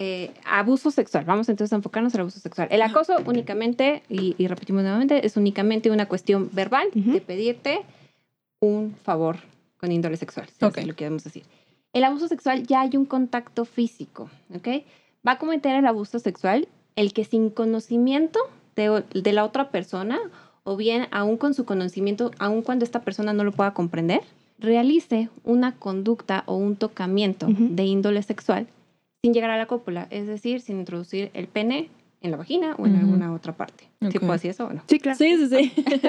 Eh, 0.00 0.30
abuso 0.44 0.92
sexual. 0.92 1.24
Vamos 1.24 1.48
entonces 1.48 1.72
a 1.72 1.76
enfocarnos 1.76 2.14
en 2.14 2.18
el 2.18 2.22
abuso 2.22 2.38
sexual. 2.38 2.68
El 2.70 2.82
acoso 2.82 3.16
únicamente, 3.26 4.04
y, 4.08 4.36
y 4.38 4.46
repetimos 4.46 4.82
nuevamente, 4.82 5.26
es 5.26 5.36
únicamente 5.36 5.90
una 5.90 6.06
cuestión 6.06 6.50
verbal 6.52 6.88
de 6.94 7.20
pedirte 7.20 7.80
un 8.60 8.94
favor 9.02 9.38
con 9.76 9.90
índole 9.90 10.16
sexual, 10.16 10.46
si 10.56 10.64
así 10.64 10.84
lo 10.84 10.94
queremos 10.94 11.24
decir. 11.24 11.42
El 11.92 12.04
abuso 12.04 12.28
sexual 12.28 12.64
ya 12.64 12.82
hay 12.82 12.96
un 12.96 13.06
contacto 13.06 13.64
físico, 13.64 14.30
¿ok? 14.54 14.84
Va 15.26 15.32
a 15.32 15.38
cometer 15.38 15.74
el 15.74 15.86
abuso 15.86 16.20
sexual 16.20 16.68
el 16.94 17.12
que 17.12 17.24
sin 17.24 17.50
conocimiento 17.50 18.38
de, 18.76 19.02
de 19.12 19.32
la 19.32 19.44
otra 19.44 19.70
persona, 19.70 20.20
o 20.62 20.76
bien 20.76 21.08
aún 21.10 21.38
con 21.38 21.54
su 21.54 21.64
conocimiento, 21.64 22.30
aún 22.38 22.62
cuando 22.62 22.84
esta 22.84 23.02
persona 23.02 23.32
no 23.32 23.42
lo 23.42 23.50
pueda 23.50 23.74
comprender, 23.74 24.20
realice 24.60 25.28
una 25.42 25.74
conducta 25.74 26.44
o 26.46 26.54
un 26.54 26.76
tocamiento 26.76 27.46
de 27.48 27.84
índole 27.84 28.22
sexual 28.22 28.68
sin 29.22 29.34
llegar 29.34 29.50
a 29.50 29.58
la 29.58 29.66
cópula, 29.66 30.06
es 30.10 30.26
decir, 30.26 30.60
sin 30.60 30.78
introducir 30.78 31.30
el 31.34 31.48
pene 31.48 31.88
en 32.20 32.32
la 32.32 32.36
vagina 32.36 32.74
o 32.78 32.86
en 32.86 32.96
alguna 32.96 33.32
otra 33.32 33.56
parte. 33.56 33.84
¿Sí 34.00 34.06
Ok. 34.08 34.18
puedo 34.20 34.32
decir 34.32 34.50
eso 34.50 34.66
o 34.66 34.72
no? 34.72 34.82
Sí, 34.88 34.98
claro. 34.98 35.16
Sí, 35.18 35.36
sí, 35.36 35.48
sí. 35.48 35.84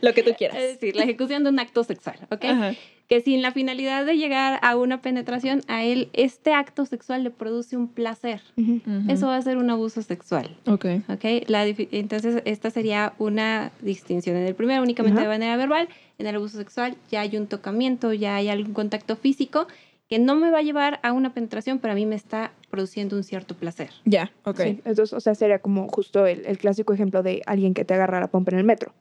Lo 0.00 0.12
que 0.12 0.22
tú 0.22 0.32
quieras. 0.36 0.56
Es 0.58 0.72
decir, 0.74 0.96
la 0.96 1.04
ejecución 1.04 1.44
de 1.44 1.50
un 1.50 1.58
acto 1.58 1.84
sexual, 1.84 2.18
¿ok? 2.30 2.44
Ajá. 2.44 2.72
Que 3.08 3.20
sin 3.20 3.42
la 3.42 3.52
finalidad 3.52 4.04
de 4.06 4.16
llegar 4.16 4.58
a 4.62 4.76
una 4.76 5.02
penetración, 5.02 5.62
a 5.68 5.84
él 5.84 6.08
este 6.14 6.52
acto 6.52 6.86
sexual 6.86 7.22
le 7.22 7.30
produce 7.30 7.76
un 7.76 7.88
placer. 7.88 8.40
Eso 9.08 9.26
va 9.26 9.36
a 9.36 9.42
ser 9.42 9.56
un 9.56 9.70
abuso 9.70 10.02
sexual. 10.02 10.56
Ok. 10.66 10.86
¿ok? 11.08 11.24
La 11.48 11.66
difi- 11.66 11.88
entonces, 11.92 12.42
esta 12.44 12.70
sería 12.70 13.12
una 13.18 13.72
distinción. 13.82 14.36
En 14.36 14.46
el 14.46 14.54
primero, 14.54 14.82
únicamente 14.82 15.20
de 15.20 15.28
manera 15.28 15.56
verbal. 15.56 15.88
En 16.18 16.26
el 16.26 16.36
abuso 16.36 16.58
sexual, 16.58 16.96
ya 17.10 17.20
hay 17.20 17.36
un 17.36 17.46
tocamiento, 17.46 18.12
ya 18.12 18.36
hay 18.36 18.48
algún 18.48 18.72
contacto 18.72 19.16
físico 19.16 19.66
que 20.08 20.18
no 20.18 20.36
me 20.36 20.50
va 20.50 20.58
a 20.58 20.62
llevar 20.62 21.00
a 21.02 21.12
una 21.12 21.32
penetración, 21.34 21.78
pero 21.78 21.92
a 21.92 21.94
mí 21.94 22.04
me 22.06 22.14
está 22.14 22.52
produciendo 22.70 23.16
un 23.16 23.24
cierto 23.24 23.54
placer. 23.56 23.90
Ya, 24.04 24.30
ok. 24.44 24.60
Sí, 24.60 24.80
entonces, 24.84 25.12
o 25.12 25.20
sea, 25.20 25.34
sería 25.34 25.58
como 25.60 25.88
justo 25.88 26.26
el, 26.26 26.44
el 26.46 26.58
clásico 26.58 26.92
ejemplo 26.92 27.22
de 27.22 27.42
alguien 27.46 27.74
que 27.74 27.84
te 27.84 27.94
agarra 27.94 28.20
la 28.20 28.28
pompa 28.28 28.52
en 28.52 28.58
el 28.58 28.64
metro. 28.64 28.92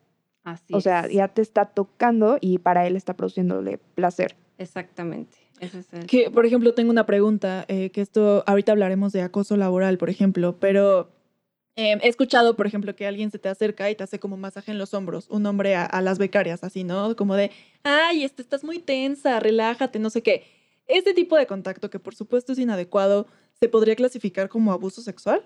Así 0.43 0.73
o 0.73 0.81
sea, 0.81 1.01
es. 1.01 1.13
ya 1.13 1.27
te 1.29 1.41
está 1.41 1.65
tocando 1.65 2.37
y 2.41 2.57
para 2.57 2.85
él 2.87 2.95
está 2.95 3.13
produciéndole 3.15 3.79
placer. 3.95 4.35
Exactamente. 4.57 5.37
Ese 5.59 5.79
es 5.79 5.93
el- 5.93 6.05
Que, 6.05 6.29
por 6.31 6.45
ejemplo, 6.45 6.73
tengo 6.73 6.91
una 6.91 7.05
pregunta, 7.05 7.65
eh, 7.67 7.89
que 7.91 8.01
esto, 8.01 8.43
ahorita 8.47 8.71
hablaremos 8.71 9.13
de 9.13 9.21
acoso 9.21 9.55
laboral, 9.57 9.97
por 9.97 10.09
ejemplo, 10.09 10.57
pero 10.59 11.09
eh, 11.75 11.97
he 12.01 12.07
escuchado, 12.07 12.55
por 12.55 12.67
ejemplo, 12.67 12.95
que 12.95 13.07
alguien 13.07 13.31
se 13.31 13.39
te 13.39 13.49
acerca 13.49 13.89
y 13.89 13.95
te 13.95 14.03
hace 14.03 14.19
como 14.19 14.37
masaje 14.37 14.71
en 14.71 14.77
los 14.77 14.93
hombros, 14.93 15.27
un 15.29 15.45
hombre 15.45 15.75
a, 15.75 15.85
a 15.85 16.01
las 16.01 16.17
becarias, 16.19 16.63
así, 16.63 16.83
¿no? 16.83 17.15
Como 17.15 17.35
de, 17.35 17.51
ay, 17.83 18.23
este, 18.23 18.41
estás 18.41 18.63
muy 18.63 18.79
tensa, 18.79 19.39
relájate, 19.39 19.99
no 19.99 20.09
sé 20.09 20.21
qué. 20.21 20.43
Este 20.93 21.13
tipo 21.15 21.35
de 21.37 21.47
contacto, 21.47 21.89
que 21.89 21.97
por 21.99 22.13
supuesto 22.13 22.51
es 22.53 22.59
inadecuado, 22.59 23.25
¿se 23.59 23.67
podría 23.67 23.95
clasificar 23.95 24.47
como 24.47 24.71
abuso 24.71 25.01
sexual? 25.01 25.41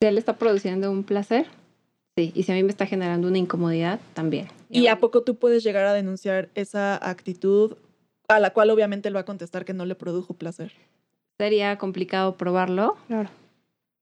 Si 0.00 0.08
él 0.08 0.18
está 0.18 0.36
produciendo 0.38 0.90
un 0.90 1.04
placer, 1.04 1.46
sí. 2.16 2.32
Y 2.34 2.42
si 2.42 2.50
a 2.50 2.56
mí 2.56 2.64
me 2.64 2.70
está 2.70 2.84
generando 2.86 3.28
una 3.28 3.38
incomodidad, 3.38 4.00
también. 4.14 4.48
¿Y 4.70 4.88
a 4.88 4.98
poco 4.98 5.22
tú 5.22 5.36
puedes 5.36 5.62
llegar 5.62 5.84
a 5.86 5.92
denunciar 5.92 6.48
esa 6.56 6.96
actitud 7.08 7.76
a 8.26 8.40
la 8.40 8.50
cual 8.52 8.70
obviamente 8.70 9.08
él 9.08 9.14
va 9.14 9.20
a 9.20 9.24
contestar 9.24 9.64
que 9.64 9.72
no 9.72 9.84
le 9.86 9.94
produjo 9.94 10.34
placer? 10.34 10.72
Sería 11.38 11.78
complicado 11.78 12.36
probarlo, 12.36 12.96
Claro. 13.06 13.30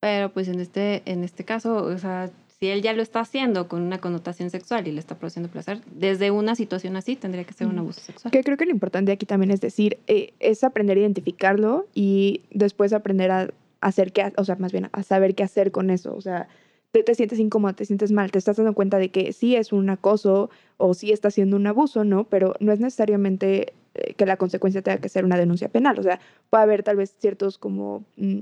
pero 0.01 0.33
pues 0.33 0.49
en 0.49 0.61
este, 0.61 1.03
en 1.05 1.25
este 1.25 1.45
caso, 1.45 1.85
o 1.85 1.99
sea, 1.99 2.31
si 2.61 2.69
él 2.69 2.83
ya 2.83 2.93
lo 2.93 3.01
está 3.03 3.21
haciendo 3.21 3.69
con 3.69 3.81
una 3.81 3.99
connotación 3.99 4.51
sexual 4.51 4.87
y 4.87 4.93
le 4.93 5.01
está 5.01 5.17
produciendo 5.17 5.49
placer, 5.49 5.81
desde 5.95 6.31
una 6.31 6.55
situación 6.55 6.95
así 6.97 7.17
tendría 7.17 7.45
que 7.45 7.55
ser 7.55 7.67
un 7.67 7.79
abuso 7.79 8.03
sexual. 8.03 8.31
Que 8.31 8.45
creo 8.45 8.59
que 8.59 8.67
lo 8.67 8.71
importante 8.71 9.13
aquí 9.13 9.25
también 9.25 9.51
es 9.51 9.63
decir, 9.63 9.99
eh, 10.07 10.35
es 10.41 10.63
aprender 10.63 10.99
a 10.99 11.01
identificarlo 11.01 11.87
y 11.95 12.43
después 12.51 12.93
aprender 12.93 13.31
a 13.31 13.51
hacer 13.81 14.13
qué, 14.13 14.31
o 14.37 14.45
sea, 14.45 14.57
más 14.57 14.73
bien 14.73 14.91
a 14.93 15.03
saber 15.03 15.35
qué 15.35 15.43
hacer 15.43 15.73
con 15.73 15.89
eso. 15.89 16.15
O 16.15 16.21
sea, 16.21 16.49
te, 16.93 17.03
te 17.03 17.15
sientes 17.15 17.39
incómodo, 17.39 17.73
te 17.73 17.87
sientes 17.87 18.13
mal, 18.13 18.31
te 18.31 18.39
estás 18.39 18.59
dando 18.59 18.75
cuenta 18.75 18.99
de 18.99 19.11
que 19.11 19.33
sí 19.33 19.57
es 19.57 19.73
un 19.73 19.89
acoso 19.89 20.51
o 20.77 20.93
sí 20.93 21.13
está 21.13 21.31
siendo 21.31 21.57
un 21.57 21.67
abuso, 21.67 22.05
¿no? 22.05 22.25
Pero 22.25 22.57
no 22.61 22.73
es 22.73 22.81
necesariamente 22.81 23.73
eh, 23.95 24.13
que 24.15 24.27
la 24.27 24.37
consecuencia 24.37 24.83
tenga 24.83 24.99
que 24.99 25.09
ser 25.09 25.25
una 25.25 25.39
denuncia 25.39 25.71
penal. 25.71 25.99
O 25.99 26.03
sea, 26.03 26.21
puede 26.51 26.63
haber 26.63 26.83
tal 26.83 26.97
vez 26.97 27.15
ciertos 27.19 27.57
como, 27.57 28.05
mm, 28.19 28.41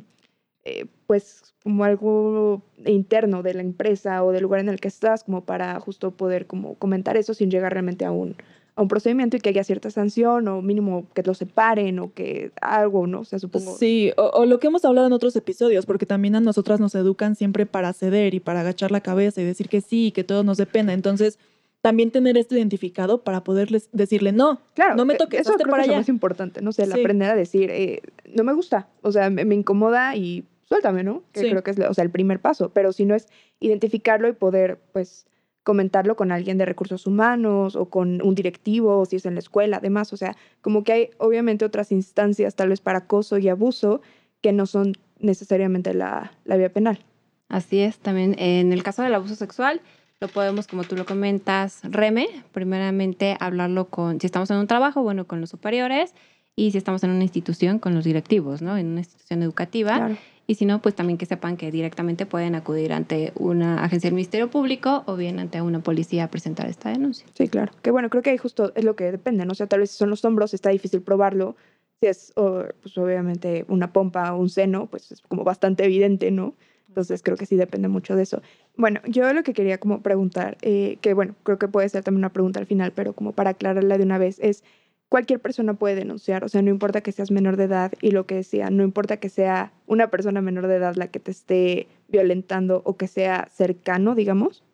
eh, 0.69 0.87
pues, 1.07 1.55
como 1.63 1.85
algo 1.85 2.63
interno 2.85 3.43
de 3.43 3.55
la 3.55 3.63
empresa 3.63 4.23
o 4.25 4.33
del 4.33 4.43
lugar 4.43 4.61
en 4.61 4.69
el 4.69 4.81
que 4.81 4.89
estás, 4.89 5.25
como 5.25 5.45
para 5.45 5.79
justo 5.81 6.11
poder 6.11 6.47
como 6.47 6.75
comentar 6.75 7.17
eso 7.17 7.35
sin 7.35 7.51
llegar 7.51 7.73
realmente 7.73 8.05
a 8.05 8.11
un, 8.11 8.37
a 8.77 8.83
un 8.83 8.89
procedimiento 8.89 9.37
y 9.37 9.41
que 9.41 9.49
haya 9.49 9.65
cierta 9.65 9.91
sanción 9.91 10.47
o 10.49 10.61
mínimo 10.63 11.07
que 11.15 11.23
lo 11.23 11.35
separen 11.35 11.99
o 11.99 12.13
que 12.13 12.53
algo, 12.61 13.07
¿no? 13.07 13.21
O 13.21 13.25
sea, 13.25 13.39
supongo. 13.39 13.77
Sí, 13.77 14.13
o, 14.17 14.25
o 14.35 14.47
lo 14.47 14.61
que 14.61 14.67
hemos 14.67 14.85
hablado 14.85 15.07
en 15.07 15.13
otros 15.13 15.35
episodios, 15.37 15.87
porque 15.87 16.07
también 16.07 16.37
a 16.37 16.41
nosotras 16.41 16.79
nos 16.81 16.95
educan 16.95 17.35
siempre 17.35 17.67
para 17.67 17.93
ceder 17.93 18.35
y 18.35 18.41
para 18.41 18.61
agachar 18.61 18.91
la 18.91 19.01
cabeza 19.01 19.41
y 19.41 19.45
decir 19.45 19.69
que 19.69 19.81
sí, 19.81 20.13
que 20.13 20.25
todo 20.25 20.45
nos 20.45 20.59
dé 20.59 20.67
pena. 20.67 20.93
Entonces, 20.93 21.39
también 21.81 22.11
tener 22.11 22.37
esto 22.37 22.57
identificado 22.57 23.23
para 23.23 23.45
poderles 23.45 23.89
decirle 23.93 24.33
no. 24.33 24.61
Claro, 24.75 24.97
no 24.97 25.05
me 25.05 25.15
eh, 25.15 25.17
toques, 25.19 25.41
eso 25.41 25.55
creo 25.55 25.71
para 25.71 25.85
que 25.85 25.91
es 25.91 25.95
lo 25.95 26.01
más 26.01 26.09
importante, 26.09 26.61
no 26.61 26.71
el 26.71 26.75
Sí. 26.75 27.01
aprender 27.01 27.31
a 27.31 27.37
decir, 27.37 27.71
eh, 27.71 28.03
no 28.35 28.45
me 28.45 28.53
gusta, 28.53 28.89
o 29.03 29.13
sea, 29.13 29.31
me, 29.31 29.45
me 29.45 29.55
incomoda 29.55 30.17
y 30.17 30.45
suéltame, 30.69 31.03
¿no? 31.03 31.23
Que 31.33 31.41
Sí. 31.41 31.51
creo 31.51 31.63
que 31.63 31.71
es, 31.73 31.79
o 31.79 31.95
sea, 31.95 32.05
el 32.05 32.11
primer 32.11 32.41
paso, 32.41 32.71
pero 32.73 32.93
si 32.93 33.05
no 33.05 33.15
es 33.15 33.27
identificarlo 33.61 34.29
y 34.29 34.33
poder, 34.33 34.79
pues, 34.93 35.27
comentarlo 35.63 36.17
con 36.17 36.33
alguien 36.33 36.57
de 36.57 36.65
recursos 36.65 37.07
humanos 37.07 37.77
o 37.77 37.91
con 37.91 38.23
un 38.23 38.35
directivo, 38.35 38.99
o 39.01 39.05
si 39.05 39.17
es 39.17 39.27
en 39.27 39.35
la 39.35 39.41
escuela, 39.41 39.79
además, 39.79 40.13
o 40.13 40.17
sea, 40.17 40.35
como 40.63 40.83
que 40.83 40.93
hay 40.93 41.11
obviamente 41.19 41.65
otras 41.65 41.93
instancias, 41.93 42.55
tal 42.55 42.71
vez 42.71 42.81
para 42.81 42.99
acoso 43.01 43.37
y 43.39 43.49
abuso, 43.49 44.01
que 44.41 44.53
no 44.53 44.65
son 44.67 44.93
necesariamente 45.19 45.93
la, 45.95 46.33
la 46.45 46.57
vía 46.57 46.73
penal. 46.73 47.01
Así 47.49 47.81
es, 47.81 47.99
también 47.99 48.35
en 48.39 48.73
el 48.73 48.83
caso 48.83 49.03
del 49.03 49.15
abuso 49.15 49.35
sexual, 49.35 49.81
lo 50.21 50.29
podemos, 50.29 50.67
como 50.67 50.85
tú 50.85 50.97
lo 50.97 51.05
comentas, 51.07 51.81
reme, 51.83 52.27
primeramente 52.53 53.37
hablarlo 53.41 53.89
con, 53.89 54.21
si 54.21 54.27
estamos 54.27 54.51
en 54.51 54.57
un 54.59 54.67
trabajo, 54.67 55.03
bueno, 55.03 55.27
con 55.27 55.41
los 55.41 55.51
superiores, 55.51 56.15
y 56.57 56.73
si 56.73 56.79
estamos 56.79 57.05
en 57.05 57.11
una 57.11 57.23
institución, 57.23 57.79
con 57.79 57.95
los 57.95 58.05
directivos, 58.05 58.63
¿no? 58.63 58.77
En 58.77 58.87
una 58.89 59.01
institución 59.01 59.43
educativa. 59.43 59.97
Claro. 59.97 60.17
Y 60.51 60.55
si 60.55 60.65
no, 60.65 60.81
pues 60.81 60.95
también 60.95 61.19
que 61.19 61.27
sepan 61.27 61.59
que 61.59 61.71
directamente 61.71 62.25
pueden 62.25 62.55
acudir 62.55 62.95
ante 62.95 63.33
una 63.37 63.85
agencia 63.85 64.09
del 64.09 64.15
Ministerio 64.15 64.49
Público 64.49 65.03
o 65.05 65.15
bien 65.15 65.39
ante 65.39 65.61
una 65.61 65.81
policía 65.81 66.25
a 66.25 66.31
presentar 66.31 66.71
esta 66.71 66.89
denuncia. 66.89 67.27
Sí, 67.35 67.49
claro. 67.49 67.71
Que 67.83 67.91
bueno, 67.91 68.09
creo 68.09 68.23
que 68.23 68.31
ahí 68.31 68.39
justo 68.39 68.73
es 68.75 68.83
lo 68.83 68.97
que 68.97 69.13
depende, 69.13 69.45
¿no? 69.45 69.53
O 69.53 69.55
sea, 69.55 69.67
tal 69.67 69.81
vez 69.81 69.91
si 69.91 69.99
son 69.99 70.09
los 70.09 70.25
hombros, 70.25 70.55
está 70.55 70.71
difícil 70.71 71.03
probarlo. 71.03 71.55
Si 72.01 72.07
es, 72.09 72.33
o, 72.35 72.65
pues 72.81 72.97
obviamente, 72.97 73.67
una 73.69 73.93
pompa 73.93 74.33
o 74.33 74.39
un 74.39 74.49
seno, 74.49 74.87
pues 74.87 75.13
es 75.13 75.21
como 75.21 75.45
bastante 75.45 75.85
evidente, 75.85 76.31
¿no? 76.31 76.55
Entonces 76.89 77.23
creo 77.23 77.37
que 77.37 77.45
sí 77.45 77.57
depende 77.57 77.89
mucho 77.89 78.17
de 78.17 78.23
eso. 78.23 78.41
Bueno, 78.75 79.01
yo 79.07 79.31
lo 79.35 79.43
que 79.43 79.53
quería 79.53 79.77
como 79.77 80.03
preguntar, 80.03 80.57
eh, 80.63 80.97
que 81.03 81.13
bueno, 81.13 81.35
creo 81.43 81.59
que 81.59 81.69
puede 81.69 81.91
ser 81.91 82.03
también 82.05 82.21
una 82.21 82.33
pregunta 82.33 82.59
al 82.59 82.67
final, 82.67 82.93
pero 82.93 83.13
como 83.13 83.33
para 83.33 83.51
aclararla 83.51 83.99
de 83.99 84.05
una 84.05 84.17
vez, 84.17 84.39
es, 84.41 84.65
cualquier 85.09 85.41
persona 85.41 85.75
puede 85.75 85.95
denunciar, 85.95 86.45
o 86.45 86.49
sea, 86.49 86.63
no 86.63 86.71
importa 86.71 87.01
que 87.01 87.13
seas 87.13 87.31
menor 87.31 87.57
de 87.57 87.65
edad 87.65 87.93
y 88.01 88.11
lo 88.11 88.27
que 88.27 88.35
decía, 88.37 88.71
no 88.71 88.83
importa 88.83 89.19
que 89.19 89.29
sea 89.29 89.73
una 89.87 90.09
persona 90.09 90.41
menor 90.41 90.67
de 90.67 90.77
edad 90.77 90.97
la 90.97 91.09
que 91.09 91.21
te 91.21 91.31
esté 91.31 91.89
violentando 92.09 92.83
o 92.85 92.97
que 92.97 93.07
sea 93.07 93.49
cercano, 93.51 94.15
digamos. 94.15 94.65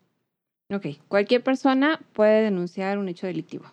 Ok, 0.72 0.86
cualquier 1.08 1.42
persona 1.42 2.00
puede 2.14 2.42
denunciar 2.42 2.98
un 2.98 3.08
hecho 3.08 3.26
delictivo. 3.26 3.66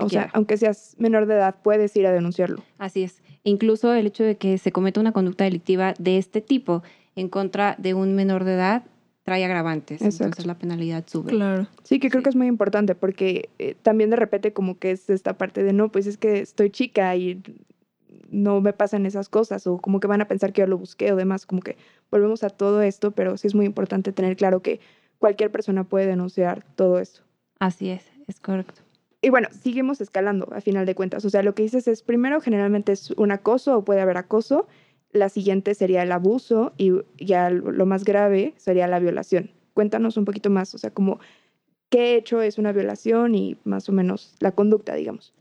O 0.00 0.08
sea, 0.08 0.30
aunque 0.32 0.56
seas 0.56 0.94
menor 0.98 1.26
de 1.26 1.34
edad, 1.34 1.56
puedes 1.62 1.94
ir 1.96 2.06
a 2.06 2.12
denunciarlo. 2.12 2.62
Así 2.78 3.02
es. 3.02 3.20
Incluso 3.42 3.92
el 3.92 4.06
hecho 4.06 4.22
de 4.22 4.36
que 4.36 4.56
se 4.58 4.72
cometa 4.72 5.00
una 5.00 5.12
conducta 5.12 5.44
delictiva 5.44 5.94
de 5.98 6.18
este 6.18 6.40
tipo 6.40 6.82
en 7.16 7.28
contra 7.28 7.74
de 7.78 7.94
un 7.94 8.14
menor 8.14 8.44
de 8.44 8.54
edad 8.54 8.84
trae 9.26 9.44
agravantes. 9.44 10.00
Exacto. 10.00 10.24
Entonces 10.24 10.46
la 10.46 10.56
penalidad 10.56 11.04
sube. 11.06 11.30
Claro. 11.32 11.66
Sí, 11.82 11.98
que 11.98 12.08
creo 12.10 12.20
Sí. 12.20 12.24
que 12.24 12.30
es 12.30 12.36
muy 12.36 12.46
importante 12.46 12.94
porque 12.94 13.50
eh, 13.58 13.74
también 13.82 14.08
de 14.08 14.16
repente 14.16 14.52
como 14.52 14.78
que 14.78 14.92
es 14.92 15.10
esta 15.10 15.36
parte 15.36 15.64
de 15.64 15.72
no, 15.72 15.90
pues 15.90 16.06
es 16.06 16.16
que 16.16 16.38
estoy 16.38 16.70
chica 16.70 17.14
y 17.16 17.42
no 18.30 18.60
me 18.60 18.72
pasan 18.72 19.04
esas 19.04 19.28
cosas 19.28 19.66
o 19.66 19.78
como 19.78 19.98
que 20.00 20.06
van 20.06 20.20
a 20.20 20.28
pensar 20.28 20.52
que 20.52 20.60
yo 20.62 20.66
lo 20.68 20.78
busqué 20.78 21.12
o 21.12 21.16
demás, 21.16 21.44
como 21.44 21.60
que 21.60 21.76
volvemos 22.10 22.44
a 22.44 22.50
todo 22.50 22.82
esto, 22.82 23.10
pero 23.10 23.36
sí 23.36 23.48
es 23.48 23.54
muy 23.56 23.66
importante 23.66 24.12
tener 24.12 24.36
claro 24.36 24.62
que 24.62 24.78
cualquier 25.18 25.50
persona 25.50 25.82
puede 25.84 26.06
denunciar 26.06 26.64
todo 26.76 27.00
esto. 27.00 27.22
Así 27.58 27.90
es, 27.90 28.04
es 28.28 28.38
correcto. 28.38 28.80
Y 29.22 29.30
bueno, 29.30 29.48
seguimos 29.50 30.00
escalando 30.00 30.48
a 30.52 30.60
final 30.60 30.86
de 30.86 30.94
cuentas. 30.94 31.24
O 31.24 31.30
sea, 31.30 31.42
lo 31.42 31.54
que 31.54 31.64
dices 31.64 31.88
es, 31.88 32.02
primero 32.02 32.40
generalmente 32.40 32.92
es 32.92 33.10
un 33.12 33.32
acoso 33.32 33.76
o 33.78 33.84
puede 33.84 34.00
haber 34.00 34.18
acoso, 34.18 34.68
la 35.16 35.28
siguiente 35.28 35.74
sería 35.74 36.02
el 36.02 36.12
abuso 36.12 36.72
y 36.76 36.92
ya 37.18 37.50
lo 37.50 37.86
más 37.86 38.04
grave 38.04 38.54
sería 38.56 38.86
la 38.86 38.98
violación. 38.98 39.50
Cuéntanos 39.74 40.16
un 40.16 40.24
poquito 40.24 40.50
más, 40.50 40.74
o 40.74 40.78
sea, 40.78 40.90
como 40.90 41.18
qué 41.90 42.16
hecho 42.16 42.42
es 42.42 42.58
una 42.58 42.72
violación 42.72 43.34
y 43.34 43.56
más 43.64 43.88
o 43.88 43.92
menos 43.92 44.34
la 44.40 44.52
conducta, 44.52 44.94
digamos. 44.94 45.32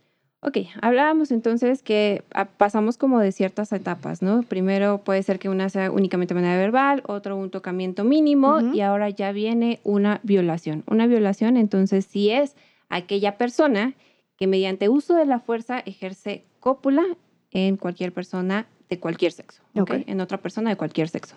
Ok, 0.41 0.57
hablábamos 0.79 1.31
entonces 1.31 1.81
que 1.81 2.23
ah, 2.31 2.45
pasamos 2.45 2.97
como 2.97 3.19
de 3.19 3.31
ciertas 3.31 3.71
etapas, 3.73 4.21
¿no? 4.21 4.43
Primero 4.43 4.99
puede 4.99 5.23
ser 5.23 5.39
que 5.39 5.49
una 5.49 5.69
sea 5.69 5.89
únicamente 5.89 6.35
de 6.35 6.41
manera 6.41 6.59
verbal, 6.59 7.01
otro 7.07 7.35
un 7.35 7.49
tocamiento 7.49 8.03
mínimo 8.03 8.61
y 8.61 8.81
ahora 8.81 9.09
ya 9.09 9.31
viene 9.31 9.79
una 9.83 10.19
violación. 10.21 10.83
Una 10.87 11.07
violación 11.07 11.57
entonces 11.57 12.05
sí 12.05 12.29
es 12.29 12.55
aquella 12.89 13.39
persona 13.39 13.95
que 14.37 14.45
mediante 14.45 14.87
uso 14.87 15.15
de 15.15 15.25
la 15.25 15.39
fuerza 15.39 15.79
ejerce 15.79 16.43
cópula 16.59 17.03
en 17.49 17.77
cualquier 17.77 18.11
persona 18.13 18.67
de 18.89 18.99
cualquier 18.99 19.31
sexo. 19.31 19.61
En 19.73 20.21
otra 20.21 20.37
persona 20.39 20.69
de 20.69 20.75
cualquier 20.75 21.09
sexo. 21.09 21.35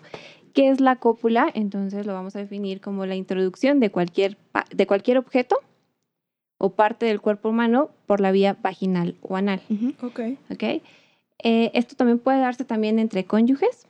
¿Qué 0.53 0.69
es 0.69 0.79
la 0.79 0.97
cópula? 0.97 1.49
Entonces 1.53 2.05
lo 2.05 2.13
vamos 2.13 2.35
a 2.35 2.39
definir 2.39 2.81
como 2.81 3.05
la 3.05 3.15
introducción 3.15 3.79
de 3.79 3.91
cualquier, 3.91 4.37
de 4.71 4.87
cualquier 4.87 5.17
objeto 5.17 5.57
o 6.57 6.71
parte 6.71 7.05
del 7.05 7.21
cuerpo 7.21 7.49
humano 7.49 7.89
por 8.05 8.19
la 8.19 8.31
vía 8.31 8.57
vaginal 8.61 9.15
o 9.21 9.35
anal. 9.35 9.61
Ok. 10.01 10.19
¿ok? 10.51 10.63
Eh, 11.43 11.71
esto 11.73 11.95
también 11.95 12.19
puede 12.19 12.39
darse 12.39 12.65
también 12.65 12.99
entre 12.99 13.23
cónyuges. 13.25 13.87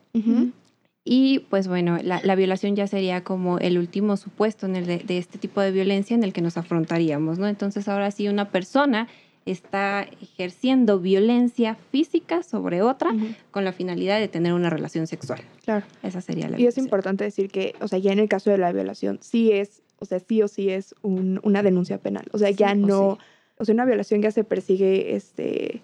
Y 1.02 1.40
pues 1.50 1.66
bueno, 1.66 1.98
la, 2.02 2.20
la 2.22 2.34
violación 2.34 2.76
ya 2.76 2.86
sería 2.86 3.24
como 3.24 3.58
el 3.58 3.78
último 3.78 4.16
supuesto 4.16 4.66
en 4.66 4.76
el 4.76 4.86
de, 4.86 4.98
de 4.98 5.18
este 5.18 5.38
tipo 5.38 5.60
de 5.60 5.70
violencia 5.70 6.14
en 6.14 6.22
el 6.22 6.32
que 6.32 6.42
nos 6.42 6.56
afrontaríamos, 6.56 7.38
¿no? 7.38 7.48
Entonces 7.48 7.88
ahora 7.88 8.10
sí 8.10 8.28
una 8.28 8.50
persona 8.50 9.08
está 9.50 10.06
ejerciendo 10.20 10.98
violencia 11.00 11.74
física 11.90 12.42
sobre 12.42 12.82
otra 12.82 13.10
con 13.50 13.64
la 13.64 13.72
finalidad 13.72 14.18
de 14.20 14.28
tener 14.28 14.52
una 14.52 14.70
relación 14.70 15.06
sexual. 15.06 15.40
Claro. 15.64 15.84
Esa 16.02 16.20
sería 16.20 16.48
la 16.48 16.60
Y 16.60 16.66
es 16.66 16.78
importante 16.78 17.24
decir 17.24 17.50
que, 17.50 17.74
o 17.80 17.88
sea, 17.88 17.98
ya 17.98 18.12
en 18.12 18.18
el 18.18 18.28
caso 18.28 18.50
de 18.50 18.58
la 18.58 18.72
violación, 18.72 19.18
sí 19.22 19.52
es, 19.52 19.82
o 19.98 20.04
sea, 20.04 20.18
sí 20.20 20.42
o 20.42 20.48
sí 20.48 20.70
es 20.70 20.94
un- 21.02 21.40
una 21.42 21.62
denuncia 21.62 21.98
penal. 21.98 22.26
O 22.32 22.38
sea, 22.38 22.48
Sí 22.48 22.54
ya 22.54 22.72
o 22.72 22.74
no, 22.74 23.18
sí. 23.20 23.26
o 23.58 23.64
sea, 23.64 23.74
una 23.74 23.84
violación 23.84 24.22
ya 24.22 24.30
se 24.30 24.44
persigue 24.44 25.14
este, 25.16 25.82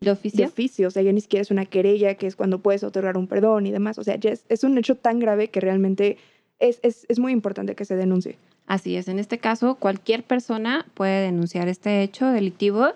¿De 0.00 0.06
de 0.06 0.10
oficio? 0.10 0.46
oficio, 0.46 0.88
o 0.88 0.90
sea, 0.90 1.02
ya 1.02 1.12
ni 1.12 1.20
siquiera 1.20 1.42
es 1.42 1.50
una 1.50 1.64
querella, 1.66 2.14
que 2.14 2.26
es 2.26 2.34
cuando 2.36 2.58
puedes 2.60 2.82
otorgar 2.82 3.16
un 3.16 3.26
perdón 3.28 3.66
y 3.66 3.70
demás. 3.70 3.98
O 3.98 4.04
sea, 4.04 4.16
ya 4.16 4.30
es, 4.30 4.44
es 4.48 4.64
un 4.64 4.76
hecho 4.78 4.96
tan 4.96 5.18
grave 5.20 5.48
que 5.48 5.60
realmente 5.60 6.16
es, 6.58 6.80
es, 6.82 7.06
es 7.08 7.18
muy 7.18 7.32
importante 7.32 7.74
que 7.74 7.84
se 7.84 7.96
denuncie. 7.96 8.36
Así 8.72 8.96
es, 8.96 9.06
en 9.08 9.18
este 9.18 9.36
caso 9.36 9.74
cualquier 9.74 10.22
persona 10.22 10.86
puede 10.94 11.26
denunciar 11.26 11.68
este 11.68 12.02
hecho 12.02 12.28
delictivo. 12.28 12.86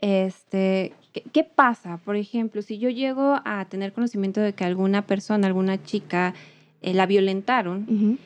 Este, 0.00 0.94
¿qué, 1.12 1.22
qué 1.32 1.44
pasa? 1.44 1.98
Por 1.98 2.16
ejemplo, 2.16 2.60
si 2.60 2.78
yo 2.78 2.90
llego 2.90 3.40
a 3.44 3.64
tener 3.66 3.92
conocimiento 3.92 4.40
de 4.40 4.52
que 4.52 4.64
alguna 4.64 5.06
persona, 5.06 5.46
alguna 5.46 5.80
chica, 5.80 6.34
eh, 6.80 6.92
la 6.92 7.06
violentaron 7.06 8.18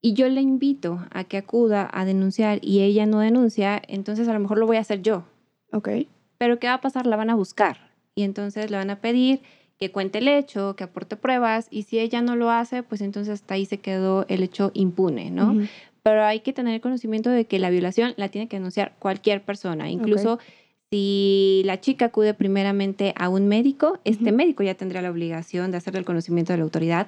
y 0.00 0.14
yo 0.14 0.26
le 0.30 0.40
invito 0.40 1.04
a 1.10 1.24
que 1.24 1.36
acuda 1.36 1.90
a 1.92 2.06
denunciar 2.06 2.60
y 2.62 2.80
ella 2.80 3.04
no 3.04 3.20
denuncia, 3.20 3.82
entonces 3.86 4.26
a 4.26 4.32
lo 4.32 4.40
mejor 4.40 4.56
lo 4.56 4.66
voy 4.66 4.78
a 4.78 4.80
hacer 4.80 5.02
yo. 5.02 5.24
Ok. 5.70 5.90
Pero 6.38 6.58
¿qué 6.58 6.66
va 6.66 6.74
a 6.74 6.80
pasar? 6.80 7.06
La 7.06 7.16
van 7.16 7.28
a 7.28 7.34
buscar 7.34 7.90
y 8.14 8.22
entonces 8.22 8.70
le 8.70 8.78
van 8.78 8.88
a 8.88 9.02
pedir 9.02 9.42
que 9.78 9.90
cuente 9.90 10.20
el 10.20 10.28
hecho, 10.28 10.76
que 10.76 10.84
aporte 10.84 11.16
pruebas 11.16 11.66
y 11.70 11.82
si 11.82 11.98
ella 11.98 12.22
no 12.22 12.36
lo 12.36 12.50
hace, 12.50 12.82
pues 12.82 13.02
entonces 13.02 13.34
hasta 13.34 13.52
ahí 13.52 13.66
se 13.66 13.80
quedó 13.80 14.24
el 14.28 14.42
hecho 14.42 14.70
impune, 14.72 15.30
¿no? 15.30 15.50
Ujú. 15.50 15.66
Pero 16.02 16.24
hay 16.24 16.40
que 16.40 16.52
tener 16.52 16.80
conocimiento 16.80 17.30
de 17.30 17.46
que 17.46 17.58
la 17.58 17.70
violación 17.70 18.14
la 18.16 18.28
tiene 18.28 18.48
que 18.48 18.56
denunciar 18.56 18.94
cualquier 18.98 19.42
persona, 19.42 19.90
incluso 19.90 20.38
si 20.90 21.62
la 21.64 21.80
chica 21.80 22.06
acude 22.06 22.34
primeramente 22.34 23.14
a 23.16 23.28
un 23.28 23.48
médico, 23.48 23.98
este 24.04 24.30
médico 24.32 24.62
ya 24.62 24.74
tendría 24.74 25.00
la 25.00 25.10
obligación 25.10 25.70
de 25.70 25.78
hacerle 25.78 26.00
el 26.00 26.04
conocimiento 26.04 26.52
de 26.52 26.58
la 26.58 26.64
autoridad 26.64 27.06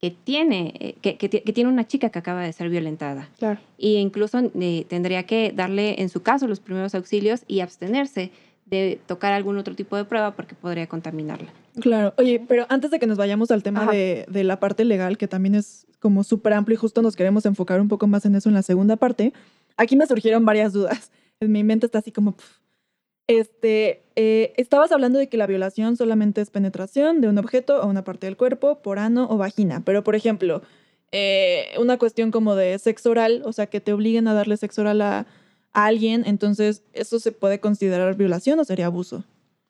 que 0.00 0.10
tiene, 0.10 0.72
eh, 0.78 0.94
que, 1.02 1.16
que 1.16 1.28
ti- 1.28 1.40
que 1.40 1.52
tiene 1.52 1.70
una 1.70 1.86
chica 1.86 2.10
que 2.10 2.18
acaba 2.18 2.42
de 2.42 2.52
ser 2.52 2.68
violentada. 2.70 3.28
Claro. 3.38 3.60
Y 3.78 3.96
incluso 3.96 4.38
eh, 4.60 4.84
tendría 4.88 5.24
que 5.24 5.52
darle, 5.54 6.00
en 6.00 6.08
su 6.08 6.22
caso, 6.22 6.46
los 6.46 6.60
primeros 6.60 6.94
auxilios 6.94 7.44
y 7.48 7.60
abstenerse 7.60 8.30
de 8.66 8.98
tocar 9.06 9.32
algún 9.32 9.56
otro 9.58 9.74
tipo 9.74 9.96
de 9.96 10.04
prueba 10.04 10.32
porque 10.34 10.54
podría 10.54 10.86
contaminarla. 10.86 11.50
Claro. 11.80 12.14
Oye, 12.16 12.42
pero 12.46 12.66
antes 12.68 12.90
de 12.90 12.98
que 12.98 13.06
nos 13.06 13.18
vayamos 13.18 13.50
al 13.50 13.62
tema 13.62 13.90
de, 13.90 14.24
de 14.28 14.44
la 14.44 14.58
parte 14.58 14.84
legal, 14.84 15.18
que 15.18 15.28
también 15.28 15.54
es 15.54 15.86
como 16.00 16.24
súper 16.24 16.52
amplio 16.52 16.74
y 16.74 16.78
justo 16.78 17.02
nos 17.02 17.16
queremos 17.16 17.46
enfocar 17.46 17.80
un 17.80 17.88
poco 17.88 18.06
más 18.06 18.24
en 18.24 18.34
eso 18.34 18.48
en 18.48 18.54
la 18.54 18.62
segunda 18.62 18.96
parte, 18.96 19.32
aquí 19.76 19.96
me 19.96 20.06
surgieron 20.06 20.44
varias 20.44 20.72
dudas. 20.72 21.10
En 21.38 21.52
mi 21.52 21.62
mente 21.64 21.84
está 21.84 21.98
así 21.98 22.12
como... 22.12 22.34
Este, 23.26 24.04
eh, 24.14 24.54
estabas 24.56 24.90
hablando 24.90 25.18
de 25.18 25.28
que 25.28 25.36
la 25.36 25.46
violación 25.46 25.98
solamente 25.98 26.40
es 26.40 26.48
penetración 26.48 27.20
de 27.20 27.28
un 27.28 27.36
objeto 27.36 27.82
o 27.82 27.86
una 27.86 28.02
parte 28.02 28.26
del 28.26 28.38
cuerpo 28.38 28.80
por 28.80 28.98
ano 28.98 29.26
o 29.28 29.36
vagina, 29.36 29.82
pero 29.84 30.02
por 30.02 30.14
ejemplo, 30.14 30.62
eh, 31.12 31.66
una 31.78 31.98
cuestión 31.98 32.30
como 32.30 32.54
de 32.54 32.78
sexo 32.78 33.10
oral, 33.10 33.42
o 33.44 33.52
sea, 33.52 33.66
que 33.66 33.82
te 33.82 33.92
obliguen 33.92 34.28
a 34.28 34.32
darle 34.32 34.56
sexo 34.56 34.80
oral 34.80 35.02
a, 35.02 35.26
a 35.74 35.84
alguien, 35.84 36.22
entonces, 36.24 36.84
¿eso 36.94 37.20
se 37.20 37.32
puede 37.32 37.60
considerar 37.60 38.16
violación 38.16 38.58
o 38.60 38.64
sería 38.64 38.86
abuso? 38.86 39.24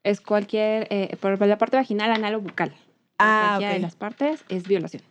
Es 0.07 0.21
cualquier, 0.21 0.87
eh, 0.90 1.16
por 1.19 1.45
la 1.45 1.59
parte 1.59 1.77
vaginal, 1.77 2.12
anal 2.12 2.37
o 2.37 2.40
bucal. 2.40 2.73
Ah, 3.19 3.57
Cualquiera 3.59 3.73
de 3.73 3.79
ok. 3.79 3.83
las 3.83 3.97
partes 3.97 4.45
es 4.49 4.69
violación. 4.69 5.03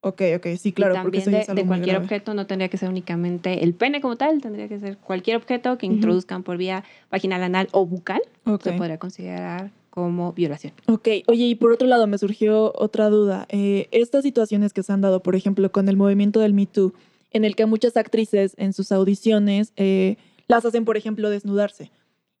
Ok, 0.00 0.22
ok, 0.36 0.46
sí, 0.58 0.72
claro, 0.72 0.94
y 0.94 0.98
porque 1.02 1.18
también 1.18 1.22
eso 1.22 1.30
ya 1.30 1.36
de, 1.36 1.42
es 1.42 1.48
algo 1.50 1.60
de 1.62 1.66
cualquier 1.66 1.96
objeto 1.96 2.32
no 2.32 2.46
tendría 2.46 2.68
que 2.68 2.78
ser 2.78 2.88
únicamente 2.88 3.62
el 3.62 3.74
pene 3.74 4.00
como 4.00 4.16
tal, 4.16 4.40
tendría 4.40 4.66
que 4.66 4.78
ser 4.78 4.96
cualquier 4.96 5.36
objeto 5.36 5.76
que 5.76 5.84
introduzcan 5.84 6.44
por 6.44 6.56
vía 6.56 6.82
vaginal, 7.10 7.42
anal 7.42 7.68
o 7.72 7.84
bucal, 7.84 8.22
Ok. 8.46 8.62
se 8.62 8.72
podría 8.72 8.96
considerar 8.96 9.70
como 9.90 10.32
violación. 10.32 10.72
Ok, 10.86 11.08
oye, 11.26 11.44
y 11.44 11.54
por 11.56 11.72
otro 11.72 11.86
lado 11.86 12.06
me 12.06 12.16
surgió 12.16 12.72
otra 12.74 13.10
duda. 13.10 13.44
Eh, 13.50 13.88
estas 13.90 14.22
situaciones 14.22 14.72
que 14.72 14.82
se 14.82 14.92
han 14.94 15.02
dado, 15.02 15.22
por 15.22 15.36
ejemplo, 15.36 15.70
con 15.72 15.90
el 15.90 15.98
movimiento 15.98 16.40
del 16.40 16.54
Me 16.54 16.64
Too, 16.64 16.94
en 17.32 17.44
el 17.44 17.54
que 17.54 17.66
muchas 17.66 17.98
actrices 17.98 18.54
en 18.56 18.72
sus 18.72 18.92
audiciones 18.92 19.74
eh, 19.76 20.16
las 20.46 20.64
hacen, 20.64 20.86
por 20.86 20.96
ejemplo, 20.96 21.28
desnudarse. 21.28 21.90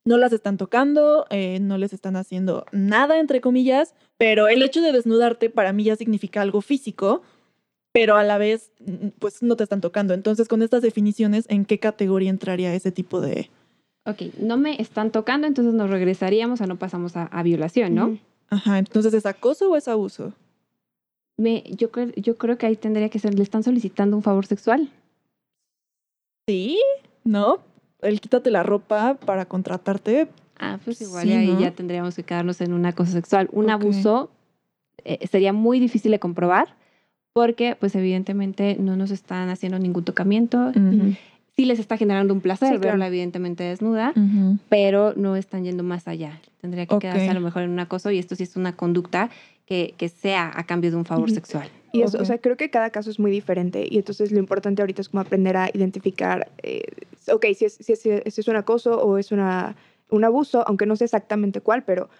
No 0.08 0.16
las 0.16 0.32
están 0.32 0.56
tocando, 0.56 1.26
eh, 1.28 1.58
no 1.60 1.76
les 1.76 1.92
están 1.92 2.16
haciendo 2.16 2.64
nada, 2.72 3.20
entre 3.20 3.42
comillas, 3.42 3.94
pero 4.16 4.48
el 4.48 4.62
hecho 4.62 4.80
de 4.80 4.90
desnudarte 4.90 5.50
para 5.50 5.74
mí 5.74 5.84
ya 5.84 5.96
significa 5.96 6.40
algo 6.40 6.62
físico, 6.62 7.20
pero 7.92 8.16
a 8.16 8.24
la 8.24 8.38
vez, 8.38 8.72
mm, 8.80 9.08
pues 9.18 9.42
no 9.42 9.54
te 9.54 9.64
están 9.64 9.82
tocando. 9.82 10.14
Entonces, 10.14 10.48
con 10.48 10.62
estas 10.62 10.80
definiciones, 10.80 11.44
¿en 11.50 11.66
qué 11.66 11.78
categoría 11.78 12.30
entraría 12.30 12.72
ese 12.72 12.90
tipo 12.90 13.20
de... 13.20 13.50
Ok, 14.06 14.22
no 14.40 14.56
me 14.56 14.80
están 14.80 15.12
tocando, 15.12 15.46
entonces 15.46 15.74
nos 15.74 15.90
regresaríamos 15.90 16.62
a 16.62 16.66
no 16.66 16.78
pasamos 16.78 17.14
a, 17.14 17.24
a 17.24 17.42
violación, 17.42 17.94
¿no? 17.94 18.18
Ajá, 18.48 18.78
entonces, 18.78 19.12
¿es 19.12 19.26
acoso 19.26 19.70
o 19.70 19.76
es 19.76 19.88
abuso? 19.88 20.32
Me, 21.36 21.64
yo, 21.68 21.90
yo 22.16 22.38
creo 22.38 22.56
que 22.56 22.64
ahí 22.64 22.76
tendría 22.76 23.10
que 23.10 23.18
ser, 23.18 23.34
le 23.34 23.42
están 23.42 23.62
solicitando 23.62 24.16
un 24.16 24.22
favor 24.22 24.46
sexual. 24.46 24.90
Sí, 26.48 26.80
¿no? 27.24 27.58
El 28.00 28.20
quítate 28.20 28.50
la 28.50 28.62
ropa 28.62 29.14
para 29.14 29.44
contratarte. 29.46 30.28
Ah, 30.58 30.78
pues 30.84 31.00
igual 31.00 31.24
Sí, 31.24 31.30
y 31.30 31.32
ahí 31.34 31.52
¿no? 31.52 31.60
ya 31.60 31.70
tendríamos 31.72 32.14
que 32.16 32.22
quedarnos 32.22 32.60
en 32.60 32.72
un 32.72 32.84
acoso 32.86 33.12
sexual. 33.12 33.48
Un 33.52 33.70
abuso 33.70 34.30
eh, 35.04 35.26
sería 35.28 35.52
muy 35.52 35.78
difícil 35.80 36.10
de 36.10 36.18
comprobar 36.18 36.68
porque 37.32 37.76
pues 37.78 37.94
evidentemente 37.94 38.76
no 38.80 38.96
nos 38.96 39.10
están 39.10 39.48
haciendo 39.48 39.78
ningún 39.78 40.04
tocamiento. 40.04 40.70
Ujú, 40.70 41.14
Sí 41.56 41.64
les 41.64 41.80
está 41.80 41.96
generando 41.96 42.32
un 42.34 42.40
placer 42.40 42.68
Sí, 42.74 42.78
claro. 42.78 42.92
verla 42.92 43.08
evidentemente 43.08 43.64
desnuda, 43.64 44.12
pero 44.68 45.12
no 45.16 45.34
están 45.34 45.64
yendo 45.64 45.82
más 45.82 46.06
allá. 46.06 46.40
Tendría 46.60 46.86
que 46.86 46.98
quedarse 46.98 47.28
a 47.30 47.34
lo 47.34 47.40
mejor 47.40 47.62
en 47.62 47.70
un 47.70 47.80
acoso 47.80 48.12
y 48.12 48.18
esto 48.18 48.36
sí 48.36 48.44
es 48.44 48.54
una 48.56 48.76
conducta 48.76 49.28
que, 49.66 49.94
que 49.96 50.08
sea 50.08 50.52
a 50.54 50.64
cambio 50.66 50.90
de 50.92 50.96
un 50.96 51.04
favor 51.04 51.30
sexual. 51.30 51.68
Y 51.92 52.02
eso, 52.02 52.18
o 52.18 52.24
sea, 52.24 52.38
creo 52.38 52.56
que 52.56 52.70
cada 52.70 52.90
caso 52.90 53.10
es 53.10 53.18
muy 53.18 53.30
diferente 53.30 53.86
y 53.88 53.96
entonces 53.96 54.30
lo 54.30 54.38
importante 54.38 54.82
ahorita 54.82 55.00
es 55.00 55.08
como 55.08 55.22
aprender 55.22 55.56
a 55.56 55.70
identificar, 55.72 56.50
eh, 56.62 56.84
ok, 57.32 57.46
si 57.54 57.64
es, 57.64 57.74
si, 57.74 57.92
es, 57.92 58.00
si 58.00 58.40
es 58.40 58.48
un 58.48 58.56
acoso 58.56 59.00
o 59.00 59.16
es 59.16 59.32
una, 59.32 59.74
un 60.10 60.24
abuso, 60.24 60.64
aunque 60.66 60.86
no 60.86 60.96
sé 60.96 61.04
exactamente 61.04 61.60
cuál, 61.60 61.84
pero 61.84 62.10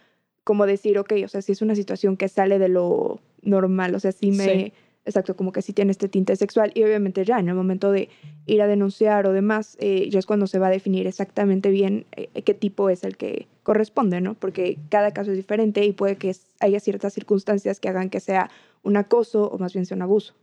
como 0.44 0.64
decir, 0.64 0.98
ok, 0.98 1.12
o 1.24 1.28
sea, 1.28 1.42
si 1.42 1.52
es 1.52 1.60
una 1.60 1.74
situación 1.74 2.16
que 2.16 2.28
sale 2.28 2.58
de 2.58 2.68
lo 2.68 3.20
normal, 3.42 3.94
o 3.94 4.00
sea, 4.00 4.12
si 4.12 4.30
me, 4.30 4.44
Sí. 4.44 4.72
Exacto, 5.08 5.36
como 5.36 5.52
que 5.52 5.62
sí 5.62 5.72
tiene 5.72 5.90
este 5.90 6.08
tinte 6.08 6.36
sexual 6.36 6.70
y 6.74 6.84
obviamente 6.84 7.24
ya 7.24 7.38
en 7.38 7.48
el 7.48 7.54
momento 7.54 7.90
de 7.90 8.08
ir 8.46 8.62
a 8.62 8.66
denunciar 8.66 9.26
o 9.26 9.32
demás, 9.32 9.76
eh, 9.80 10.08
ya 10.10 10.18
es 10.18 10.26
cuando 10.26 10.46
se 10.46 10.58
va 10.58 10.68
a 10.68 10.70
definir 10.70 11.06
exactamente 11.06 11.70
bien 11.70 12.06
eh, 12.12 12.42
qué 12.42 12.54
tipo 12.54 12.90
es 12.90 13.04
el 13.04 13.16
que 13.16 13.48
corresponde, 13.62 14.20
¿no? 14.20 14.34
Porque 14.34 14.78
cada 14.90 15.12
caso 15.12 15.30
es 15.30 15.36
diferente 15.36 15.84
y 15.84 15.92
puede 15.92 16.16
que 16.16 16.34
haya 16.60 16.80
ciertas 16.80 17.14
circunstancias 17.14 17.80
que 17.80 17.88
hagan 17.88 18.10
que 18.10 18.20
sea 18.20 18.50
un 18.82 18.96
acoso 18.96 19.48
o 19.48 19.58
más 19.58 19.72
bien 19.72 19.86
sea 19.86 19.96
un 19.96 20.02
abuso. 20.02 20.34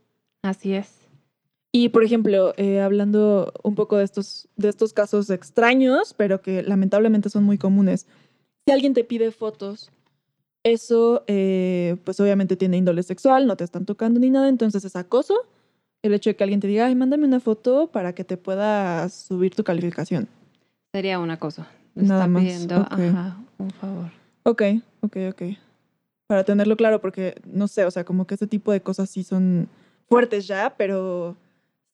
Así 0.42 0.74
es. 0.74 1.06
Y 1.72 1.90
por 1.90 2.04
ejemplo, 2.04 2.54
eh, 2.56 2.80
hablando 2.80 3.52
un 3.62 3.74
poco 3.74 3.98
de 3.98 4.04
estos, 4.04 4.48
de 4.56 4.68
estos 4.68 4.92
casos 4.92 5.30
extraños, 5.30 6.14
pero 6.14 6.40
que 6.40 6.62
lamentablemente 6.62 7.28
son 7.28 7.44
muy 7.44 7.58
comunes, 7.58 8.06
si 8.66 8.72
alguien 8.72 8.94
te 8.94 9.04
pide 9.04 9.30
fotos, 9.30 9.92
eso 10.66 11.22
eh, 11.28 11.96
pues 12.02 12.18
obviamente 12.18 12.56
tiene 12.56 12.76
índole 12.76 13.04
sexual, 13.04 13.46
no 13.46 13.56
te 13.56 13.62
están 13.62 13.84
tocando 13.84 14.18
ni 14.18 14.30
nada, 14.30 14.48
entonces 14.48 14.84
es 14.84 14.96
acoso. 14.96 15.34
El 16.02 16.12
hecho 16.12 16.30
de 16.30 16.36
que 16.36 16.42
alguien 16.42 16.58
te 16.60 16.66
diga, 16.66 16.86
ay, 16.86 16.94
mándame 16.96 17.24
una 17.24 17.38
foto 17.38 17.86
para 17.92 18.14
que 18.14 18.24
te 18.24 18.36
pueda 18.36 19.08
subir 19.08 19.54
tu 19.54 19.62
calificación. 19.62 20.28
Sería 20.92 21.20
un 21.20 21.30
acoso. 21.30 21.64
Nos 21.94 22.08
Nada 22.08 22.22
está 22.22 22.28
más, 22.28 22.42
pidiendo 22.42 22.74
ajá, 22.74 23.38
un 23.58 23.70
favor. 23.70 24.10
Ok, 24.42 24.62
ok, 25.02 25.16
ok. 25.30 25.42
Para 26.26 26.42
tenerlo 26.42 26.76
claro, 26.76 27.00
porque 27.00 27.40
no 27.44 27.68
sé, 27.68 27.84
o 27.84 27.90
sea, 27.92 28.04
como 28.04 28.26
que 28.26 28.34
ese 28.34 28.48
tipo 28.48 28.72
de 28.72 28.80
cosas 28.80 29.08
sí 29.08 29.22
son 29.22 29.68
fuertes 30.08 30.48
ya, 30.48 30.74
pero 30.76 31.36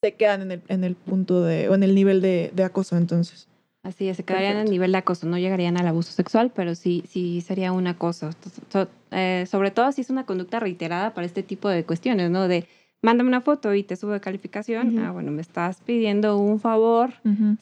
se 0.03 0.15
quedan 0.15 0.43
en 0.43 0.53
el, 0.53 0.63
en 0.69 0.85
el 0.85 0.95
punto 0.95 1.43
de, 1.43 1.69
o 1.69 1.75
en 1.75 1.83
el 1.83 1.95
nivel 1.95 2.23
de, 2.23 2.51
de 2.55 2.65
acoso, 2.65 2.97
entonces. 2.97 3.49
Así 3.83 4.09
es, 4.09 4.16
se 4.16 4.23
quedarían 4.23 4.53
Perfecto. 4.53 4.71
a 4.71 4.73
nivel 4.73 4.92
de 4.92 4.99
acoso, 4.99 5.27
no 5.27 5.38
llegarían 5.38 5.77
al 5.77 5.87
abuso 5.88 6.12
sexual, 6.12 6.53
pero 6.55 6.75
sí, 6.77 7.03
sí 7.09 7.40
sería 7.40 7.73
un 7.73 7.87
acoso. 7.88 8.31
So- 8.71 8.88
eh, 9.11 9.45
sobre 9.51 9.73
todo 9.73 9.90
si 9.90 10.03
es 10.03 10.11
una 10.11 10.25
conducta 10.25 10.61
reiterada 10.61 11.14
para 11.14 11.27
este 11.27 11.42
tipo 11.42 11.68
de 11.68 11.85
cuestiones, 11.85 12.31
¿no? 12.31 12.47
De 12.47 12.66
mándame 13.03 13.29
una 13.29 13.40
foto 13.40 13.75
y 13.75 13.83
te 13.83 13.97
subo 13.97 14.12
de 14.12 14.21
calificación. 14.21 14.95
Ujú. 14.97 15.05
Ah, 15.05 15.11
bueno, 15.11 15.33
me 15.33 15.42
estás 15.42 15.81
pidiendo 15.85 16.38
un 16.38 16.61
favor 16.61 17.11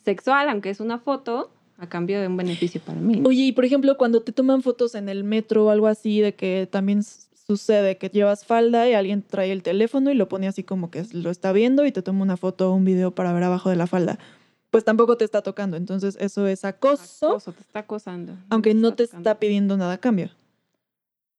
sexual, 0.05 0.51
aunque 0.51 0.69
es 0.69 0.81
una 0.81 0.99
foto, 0.99 1.51
a 1.79 1.89
cambio 1.89 2.21
de 2.21 2.27
un 2.27 2.37
beneficio 2.37 2.83
para 2.83 3.01
mí. 3.01 3.23
Oye, 3.25 3.45
y 3.45 3.53
por 3.53 3.65
ejemplo, 3.65 3.97
cuando 3.97 4.21
te 4.21 4.33
toman 4.33 4.61
fotos 4.61 4.95
en 4.95 5.09
el 5.09 5.25
metro 5.25 5.65
o 5.65 5.71
algo 5.71 5.87
así, 5.87 6.21
de 6.21 6.35
que 6.35 6.69
también 6.71 7.03
sucede 7.03 7.97
que 7.97 8.11
llevas 8.11 8.45
falda 8.45 8.87
y 8.87 8.93
alguien 8.93 9.23
trae 9.23 9.51
el 9.51 9.63
teléfono 9.63 10.11
y 10.11 10.15
lo 10.15 10.29
pone 10.29 10.47
así 10.47 10.63
como 10.63 10.91
que 10.91 11.05
lo 11.15 11.31
está 11.31 11.53
viendo 11.53 11.87
y 11.87 11.93
te 11.93 12.03
toma 12.03 12.21
una 12.23 12.37
foto 12.37 12.71
o 12.71 12.75
un 12.75 12.85
video 12.85 13.13
para 13.13 13.33
ver 13.33 13.45
abajo 13.45 13.71
de 13.71 13.77
la 13.77 13.87
falda, 13.87 14.19
pues 14.71 14.85
tampoco 14.85 15.17
te 15.17 15.25
está 15.25 15.43
tocando. 15.43 15.77
Entonces, 15.77 16.17
eso 16.21 16.47
es 16.47 16.65
acoso, 16.65 17.27
Acoso, 17.31 17.53
te 17.53 17.61
está 17.61 17.81
acosando. 17.81 18.35
aunque 18.51 18.75
no 18.75 18.95
te 18.95 19.05
está 19.05 19.39
pidiendo 19.39 19.77
nada 19.77 19.95
a 19.95 19.99
cambio. 19.99 20.31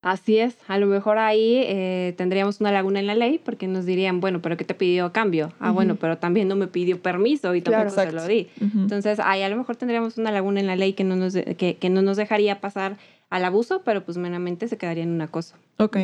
Así 0.03 0.39
es, 0.39 0.57
a 0.67 0.79
lo 0.79 0.87
mejor 0.87 1.19
ahí 1.19 1.57
eh, 1.63 2.15
tendríamos 2.17 2.59
una 2.59 2.71
laguna 2.71 2.99
en 2.99 3.05
la 3.05 3.13
ley 3.13 3.37
porque 3.37 3.67
nos 3.67 3.85
dirían, 3.85 4.19
bueno, 4.19 4.41
pero 4.41 4.57
¿qué 4.57 4.65
te 4.65 4.73
pidió 4.73 5.05
a 5.05 5.13
cambio? 5.13 5.53
Ah, 5.59 5.69
bueno, 5.69 5.95
pero 5.95 6.17
también 6.17 6.47
no 6.47 6.55
me 6.55 6.65
pidió 6.65 6.99
permiso 6.99 7.53
y 7.53 7.61
Claro. 7.61 7.91
tampoco 7.91 8.01
se 8.01 8.11
lo 8.11 8.25
di. 8.25 8.49
Entonces, 8.59 9.19
ahí 9.19 9.43
a 9.43 9.49
lo 9.49 9.57
mejor 9.57 9.75
tendríamos 9.75 10.17
una 10.17 10.31
laguna 10.31 10.59
en 10.59 10.65
la 10.65 10.75
ley 10.75 10.93
que 10.93 11.03
no 11.03 11.15
nos, 11.15 11.33
de- 11.33 11.55
que, 11.55 11.77
que 11.77 11.91
no 11.91 12.01
nos 12.01 12.17
dejaría 12.17 12.59
pasar 12.61 12.97
al 13.29 13.45
abuso, 13.45 13.83
pero 13.85 14.03
pues 14.03 14.17
meramente 14.17 14.67
se 14.67 14.75
quedaría 14.79 15.03
en 15.03 15.11
un 15.11 15.21
acoso. 15.21 15.53
ok, 15.77 15.97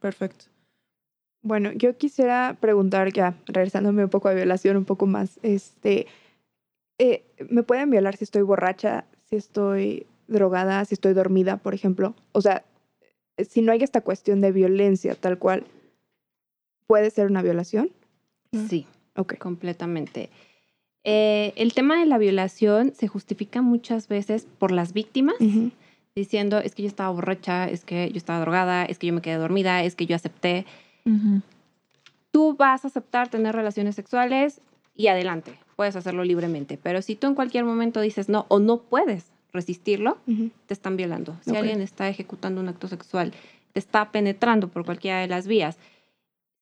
perfecto. 0.00 0.46
Bueno, 1.42 1.72
yo 1.72 1.94
quisiera 1.98 2.56
preguntar 2.58 3.12
ya, 3.12 3.34
regresándome 3.46 4.04
un 4.04 4.10
poco 4.10 4.28
a 4.28 4.32
violación, 4.32 4.78
un 4.78 4.86
poco 4.86 5.06
más, 5.06 5.38
este, 5.42 6.06
eh, 7.02 7.24
¿me 7.48 7.64
pueden 7.64 7.90
violar 7.90 8.16
si 8.16 8.22
estoy 8.22 8.42
borracha, 8.42 9.04
si 9.28 9.34
estoy 9.34 10.06
drogada, 10.28 10.84
si 10.84 10.94
estoy 10.94 11.14
dormida, 11.14 11.56
por 11.56 11.74
ejemplo? 11.74 12.14
O 12.30 12.40
sea, 12.40 12.64
si 13.38 13.60
no 13.60 13.72
hay 13.72 13.82
esta 13.82 14.02
cuestión 14.02 14.40
de 14.40 14.52
violencia 14.52 15.16
tal 15.16 15.36
cual, 15.36 15.64
¿puede 16.86 17.10
ser 17.10 17.26
una 17.26 17.42
violación? 17.42 17.90
Mm. 18.52 18.68
Sí. 18.68 18.86
Ok. 19.16 19.36
completamente. 19.38 20.30
Eh, 21.02 21.52
el 21.56 21.74
tema 21.74 21.98
de 21.98 22.06
la 22.06 22.18
violación 22.18 22.94
se 22.94 23.08
justifica 23.08 23.62
muchas 23.62 24.06
veces 24.06 24.46
por 24.58 24.70
las 24.70 24.92
víctimas, 24.92 25.34
diciendo 26.14 26.58
es 26.58 26.76
que 26.76 26.82
yo 26.82 26.88
estaba 26.88 27.10
borracha, 27.10 27.68
es 27.68 27.84
que 27.84 28.08
yo 28.10 28.16
estaba 28.16 28.38
drogada, 28.38 28.84
es 28.84 28.98
que 28.98 29.08
yo 29.08 29.12
me 29.12 29.20
quedé 29.22 29.34
dormida, 29.34 29.82
es 29.82 29.96
que 29.96 30.06
yo 30.06 30.14
acepté. 30.14 30.64
Tú 32.30 32.54
vas 32.54 32.84
a 32.84 32.88
aceptar 32.88 33.28
tener 33.28 33.56
relaciones 33.56 33.96
sexuales 33.96 34.60
y 34.94 35.08
adelante, 35.08 35.58
puedes 35.76 35.96
hacerlo 35.96 36.24
libremente, 36.24 36.78
pero 36.82 37.02
si 37.02 37.16
tú 37.16 37.26
en 37.26 37.34
cualquier 37.34 37.64
momento 37.64 38.00
dices 38.00 38.28
no 38.28 38.46
o 38.48 38.58
no 38.58 38.78
puedes 38.78 39.26
resistirlo, 39.52 40.18
Ujú. 40.26 40.50
te 40.66 40.74
están 40.74 40.96
violando. 40.96 41.36
Si 41.44 41.50
Ok. 41.50 41.56
alguien 41.58 41.80
está 41.80 42.08
ejecutando 42.08 42.60
un 42.60 42.68
acto 42.68 42.88
sexual, 42.88 43.32
te 43.72 43.78
está 43.78 44.10
penetrando 44.12 44.68
por 44.68 44.84
cualquiera 44.84 45.20
de 45.20 45.28
las 45.28 45.46
vías 45.46 45.78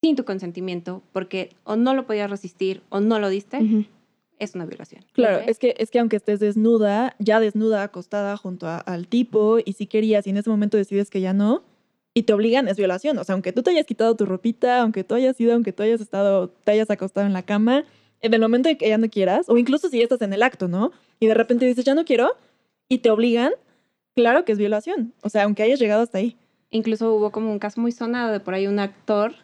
sin 0.03 0.16
tu 0.16 0.25
consentimiento, 0.25 1.03
porque 1.12 1.51
o 1.64 1.77
no 1.77 1.94
lo 1.94 2.07
podías 2.07 2.31
resistir 2.31 2.83
o 2.88 3.01
no 3.01 3.18
lo 3.18 3.29
diste, 3.29 3.59
Ujú. 3.59 3.85
es 4.38 4.55
una 4.55 4.64
violación. 4.64 5.05
Claro, 5.12 5.38
¿ok? 5.38 5.44
es 5.49 5.59
que, 5.59 5.75
es 5.79 5.90
que 5.90 5.99
aunque 5.99 6.16
estés 6.16 6.40
desnuda, 6.40 7.14
ya 7.18 7.38
desnuda, 7.38 7.83
acostada 7.83 8.37
junto 8.38 8.66
a- 8.66 8.79
al 8.79 9.07
tipo, 9.09 9.59
y 9.64 9.75
si 9.75 9.87
querías 9.87 10.27
y 10.27 10.31
en 10.31 10.38
ese 10.38 10.49
momento 10.51 10.77
decides 10.79 11.11
que 11.11 11.20
ya 11.20 11.33
no, 11.35 11.62
y 12.14 12.23
te 12.25 12.33
obligan, 12.33 12.66
es 12.66 12.77
violación. 12.77 13.18
O 13.18 13.25
sea, 13.25 13.35
aunque 13.35 13.53
tú 13.53 13.62
te 13.62 13.70
hayas 13.70 13.87
quitado 13.87 14.16
tu 14.16 14.27
ropita, 14.27 14.81
aunque 14.81 15.05
tú 15.05 15.14
hayas 15.14 15.38
ido, 15.40 15.53
aunque 15.55 15.73
tú 15.73 15.83
hayas 15.85 16.01
estado, 16.01 16.49
te 16.49 16.73
hayas 16.73 16.90
acostado 16.90 17.27
en 17.27 17.33
la 17.35 17.42
cama, 17.42 17.85
en 18.22 18.35
el 18.35 18.40
momento 18.40 18.68
en 18.68 18.76
que 18.76 18.88
ya 18.88 18.98
no 18.98 19.09
quieras, 19.09 19.48
o 19.48 19.56
incluso 19.56 19.88
si 19.88 19.98
ya 19.98 20.04
estás 20.04 20.22
en 20.22 20.33
el 20.33 20.42
acto, 20.42 20.68
¿no? 20.68 20.92
Y 21.18 21.26
de 21.26 21.35
repente 21.35 21.66
dices, 21.66 21.85
ya 21.85 21.94
no 21.94 22.04
quiero, 22.04 22.30
y 22.88 22.98
te 22.98 23.11
obligan, 23.11 23.52
claro 24.14 24.44
que 24.44 24.52
es 24.52 24.59
violación. 24.59 25.12
O 25.22 25.28
sea, 25.28 25.44
aunque 25.44 25.62
hayas 25.62 25.78
llegado 25.80 26.02
hasta 26.02 26.18
ahí. 26.18 26.37
Incluso 26.70 27.12
hubo 27.14 27.30
como 27.33 27.50
un 27.50 27.59
caso 27.59 27.80
muy 27.80 27.92
sonado 27.92 28.33
de 28.33 28.40
por 28.40 28.54
ahí 28.54 28.66
un 28.66 28.78
actor, 28.78 29.35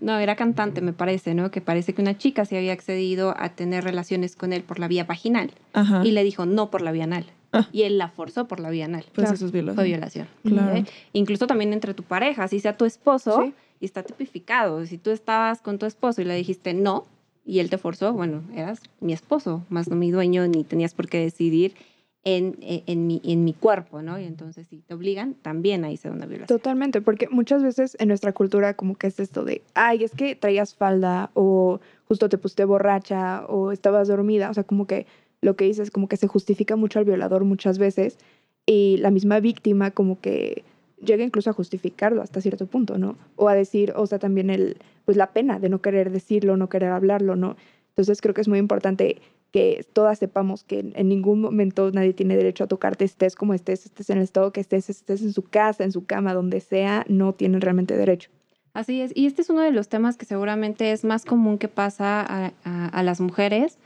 no, 0.00 0.18
era 0.18 0.36
cantante 0.36 0.80
me 0.80 0.92
parece, 0.92 1.34
¿no? 1.34 1.50
Que 1.50 1.60
parece 1.60 1.92
que 1.94 2.02
una 2.02 2.16
chica 2.16 2.44
se 2.44 2.56
había 2.58 2.72
accedido 2.72 3.34
a 3.36 3.48
tener 3.50 3.82
relaciones 3.84 4.36
con 4.36 4.52
él 4.52 4.62
por 4.62 4.78
la 4.78 4.86
vía 4.86 5.04
vaginal 5.04 5.50
Ajá. 5.72 6.02
y 6.04 6.12
le 6.12 6.22
dijo 6.24 6.46
no 6.46 6.70
por 6.70 6.82
la 6.82 6.92
vía 6.92 7.04
anal. 7.04 7.24
Ah. 7.52 7.66
Y 7.72 7.82
él 7.82 7.96
la 7.98 8.08
forzó 8.08 8.46
por 8.46 8.60
la 8.60 8.68
vía 8.70 8.84
anal. 8.84 9.04
pues 9.14 9.24
Claro. 9.24 9.34
eso 9.34 9.46
es 9.46 9.52
violación. 9.52 9.74
Fue 9.76 9.84
violación. 9.86 10.28
Claro. 10.44 10.80
¿ok? 10.80 10.86
Incluso 11.14 11.46
también 11.46 11.72
entre 11.72 11.94
tu 11.94 12.02
pareja, 12.02 12.46
si 12.46 12.60
sea 12.60 12.76
tu 12.76 12.84
esposo, 12.84 13.42
Sí. 13.42 13.54
y 13.80 13.86
está 13.86 14.02
tipificado. 14.02 14.84
Si 14.84 14.98
tú 14.98 15.10
estabas 15.10 15.62
con 15.62 15.78
tu 15.78 15.86
esposo 15.86 16.20
y 16.20 16.24
le 16.26 16.34
dijiste 16.34 16.74
no, 16.74 17.06
y 17.48 17.60
él 17.60 17.70
te 17.70 17.78
forzó, 17.78 18.12
bueno, 18.12 18.42
eras 18.54 18.82
mi 19.00 19.14
esposo, 19.14 19.64
más 19.70 19.88
no 19.88 19.96
mi 19.96 20.10
dueño, 20.10 20.46
ni 20.46 20.64
tenías 20.64 20.92
por 20.92 21.08
qué 21.08 21.18
decidir 21.18 21.74
en, 22.22 22.58
en, 22.60 22.82
en 22.84 23.06
mi, 23.06 23.22
en 23.24 23.42
mi 23.42 23.54
cuerpo, 23.54 24.02
¿no? 24.02 24.20
Y 24.20 24.24
entonces 24.24 24.66
si 24.68 24.80
te 24.80 24.92
obligan, 24.92 25.32
también 25.32 25.82
ahí 25.82 25.96
se 25.96 26.08
da 26.08 26.14
una 26.14 26.26
violación. 26.26 26.58
Totalmente, 26.58 27.00
porque 27.00 27.26
muchas 27.30 27.62
veces 27.62 27.96
en 28.00 28.08
nuestra 28.08 28.34
cultura 28.34 28.74
como 28.74 28.96
que 28.96 29.06
es 29.06 29.18
esto 29.18 29.46
de, 29.46 29.62
ay, 29.72 30.04
es 30.04 30.10
que 30.10 30.36
traías 30.36 30.74
falda 30.74 31.30
o 31.32 31.80
justo 32.06 32.28
te 32.28 32.36
pusiste 32.36 32.66
borracha 32.66 33.46
o 33.46 33.72
estabas 33.72 34.08
dormida, 34.08 34.50
o 34.50 34.54
sea, 34.54 34.64
como 34.64 34.86
que 34.86 35.06
lo 35.40 35.56
que 35.56 35.64
dices 35.64 35.90
como 35.90 36.06
que 36.06 36.18
se 36.18 36.26
justifica 36.26 36.76
mucho 36.76 36.98
al 36.98 37.06
violador 37.06 37.44
muchas 37.44 37.78
veces 37.78 38.18
y 38.66 38.98
la 38.98 39.10
misma 39.10 39.40
víctima 39.40 39.90
como 39.90 40.20
que 40.20 40.64
llega 41.04 41.24
incluso 41.24 41.50
a 41.50 41.52
justificarlo 41.52 42.22
hasta 42.22 42.40
cierto 42.40 42.66
punto, 42.66 42.98
¿no? 42.98 43.16
O 43.36 43.48
a 43.48 43.54
decir, 43.54 43.92
o 43.96 44.06
sea, 44.06 44.18
también 44.18 44.50
el, 44.50 44.76
pues 45.04 45.16
la 45.16 45.32
pena 45.32 45.58
de 45.58 45.68
no 45.68 45.80
querer 45.80 46.10
decirlo, 46.10 46.56
no 46.56 46.68
querer 46.68 46.90
hablarlo, 46.90 47.36
¿no? 47.36 47.56
Entonces 47.90 48.20
creo 48.20 48.34
que 48.34 48.40
es 48.40 48.48
muy 48.48 48.58
importante 48.58 49.20
que 49.50 49.84
todas 49.94 50.18
sepamos 50.18 50.62
que 50.62 50.80
en, 50.94 51.08
ningún 51.08 51.40
momento 51.40 51.90
nadie 51.90 52.12
tiene 52.12 52.36
derecho 52.36 52.64
a 52.64 52.66
tocarte, 52.66 53.04
estés 53.04 53.34
como 53.34 53.54
estés, 53.54 53.86
estés 53.86 54.10
en 54.10 54.18
el 54.18 54.24
estado 54.24 54.52
que 54.52 54.60
estés, 54.60 54.90
estés 54.90 55.22
en 55.22 55.32
su 55.32 55.42
casa, 55.42 55.84
en 55.84 55.92
su 55.92 56.04
cama, 56.04 56.34
donde 56.34 56.60
sea, 56.60 57.04
no 57.08 57.32
tienen 57.32 57.60
realmente 57.62 57.96
derecho. 57.96 58.30
Así 58.74 59.00
es, 59.00 59.10
y 59.16 59.26
este 59.26 59.42
es 59.42 59.48
uno 59.50 59.62
de 59.62 59.70
los 59.72 59.88
temas 59.88 60.16
que 60.18 60.26
seguramente 60.26 60.92
es 60.92 61.02
más 61.04 61.24
común 61.24 61.56
que 61.58 61.68
pasa 61.68 62.20
a, 62.20 62.52
a- 62.64 62.88
a 62.88 63.02
las 63.02 63.20
mujeres. 63.20 63.78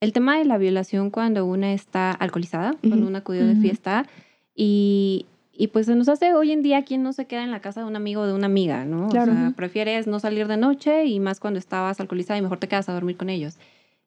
El 0.00 0.12
tema 0.12 0.38
de 0.38 0.44
la 0.46 0.56
violación 0.56 1.10
cuando 1.10 1.44
una 1.44 1.74
está 1.74 2.12
alcoholizada, 2.12 2.76
cuando 2.80 2.98
Ujú. 2.98 3.08
una 3.08 3.18
acudió 3.18 3.44
de 3.46 3.52
Ujú. 3.54 3.60
fiesta 3.62 4.06
y, 4.54 5.26
y 5.62 5.68
pues 5.68 5.86
se 5.86 5.94
nos 5.94 6.08
hace 6.08 6.32
hoy 6.32 6.52
en 6.52 6.62
día 6.62 6.84
quien 6.84 7.02
no 7.02 7.12
se 7.12 7.26
queda 7.26 7.44
en 7.44 7.50
la 7.50 7.60
casa 7.60 7.80
de 7.82 7.86
un 7.86 7.94
amigo 7.96 8.22
o 8.22 8.26
de 8.26 8.32
una 8.32 8.46
amiga, 8.46 8.84
¿no? 8.84 9.08
Claro. 9.10 9.32
O 9.32 9.34
sea, 9.34 9.52
prefieres 9.54 10.06
no 10.06 10.18
salir 10.18 10.46
de 10.48 10.56
noche 10.56 11.04
y 11.06 11.20
más 11.20 11.38
cuando 11.40 11.58
estabas 11.58 12.00
alcoholizada 12.00 12.38
y 12.38 12.42
mejor 12.42 12.58
te 12.58 12.68
quedas 12.68 12.88
a 12.88 12.92
dormir 12.94 13.16
con 13.16 13.28
ellos. 13.28 13.58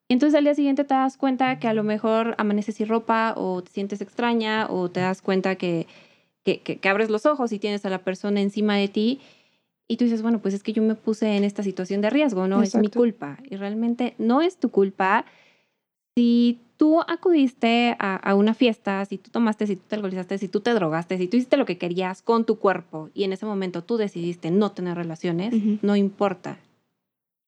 Y 0.08 0.14
entonces 0.14 0.36
al 0.36 0.44
día 0.44 0.54
siguiente 0.54 0.84
te 0.84 0.94
das 0.94 1.16
cuenta 1.16 1.58
que 1.58 1.68
a 1.68 1.72
lo 1.74 1.82
mejor 1.84 2.34
amaneces 2.38 2.74
sin 2.74 2.88
ropa 2.88 3.34
o 3.36 3.62
te 3.62 3.70
sientes 3.70 4.00
extraña 4.00 4.66
o 4.68 4.90
te 4.90 5.00
das 5.00 5.22
cuenta 5.22 5.54
que, 5.54 5.86
que, 6.44 6.60
que- 6.60 6.76
que 6.78 6.88
abres 6.88 7.08
los 7.08 7.24
ojos 7.24 7.52
y 7.52 7.58
tienes 7.58 7.86
a 7.86 7.90
la 7.90 7.98
persona 7.98 8.40
encima 8.40 8.76
de 8.76 8.88
ti 8.88 9.20
y 9.88 9.96
tú 9.96 10.04
dices, 10.04 10.22
bueno, 10.22 10.40
pues 10.40 10.54
es 10.54 10.62
que 10.62 10.72
yo 10.72 10.82
me 10.82 10.94
puse 10.94 11.36
en 11.36 11.44
esta 11.44 11.62
situación 11.62 12.00
de 12.00 12.10
riesgo, 12.10 12.48
¿no? 12.48 12.62
Es 12.62 12.74
mi 12.74 12.88
culpa. 12.98 13.38
Y 13.48 13.56
realmente 13.56 14.14
no 14.18 14.42
es 14.42 14.56
tu 14.58 14.70
culpa. 14.70 15.24
Si 16.16 16.58
tú 16.76 17.00
acudiste 17.00 17.96
a, 17.98 18.16
a 18.16 18.34
una 18.34 18.54
fiesta, 18.54 19.04
si 19.04 19.18
tú 19.18 19.30
tomaste, 19.30 19.66
si 19.66 19.76
tú 19.76 19.82
te 19.88 19.94
alcoholizaste, 19.96 20.38
si 20.38 20.48
tú 20.48 20.60
te 20.60 20.72
drogaste, 20.74 21.18
si 21.18 21.28
tú 21.28 21.36
hiciste 21.36 21.56
lo 21.56 21.66
que 21.66 21.78
querías 21.78 22.22
con 22.22 22.44
tu 22.44 22.58
cuerpo 22.58 23.10
y 23.14 23.24
en 23.24 23.32
ese 23.32 23.46
momento 23.46 23.82
tú 23.82 23.96
decidiste 23.96 24.50
no 24.50 24.72
tener 24.72 24.96
relaciones, 24.96 25.54
no 25.82 25.96
importa 25.96 26.58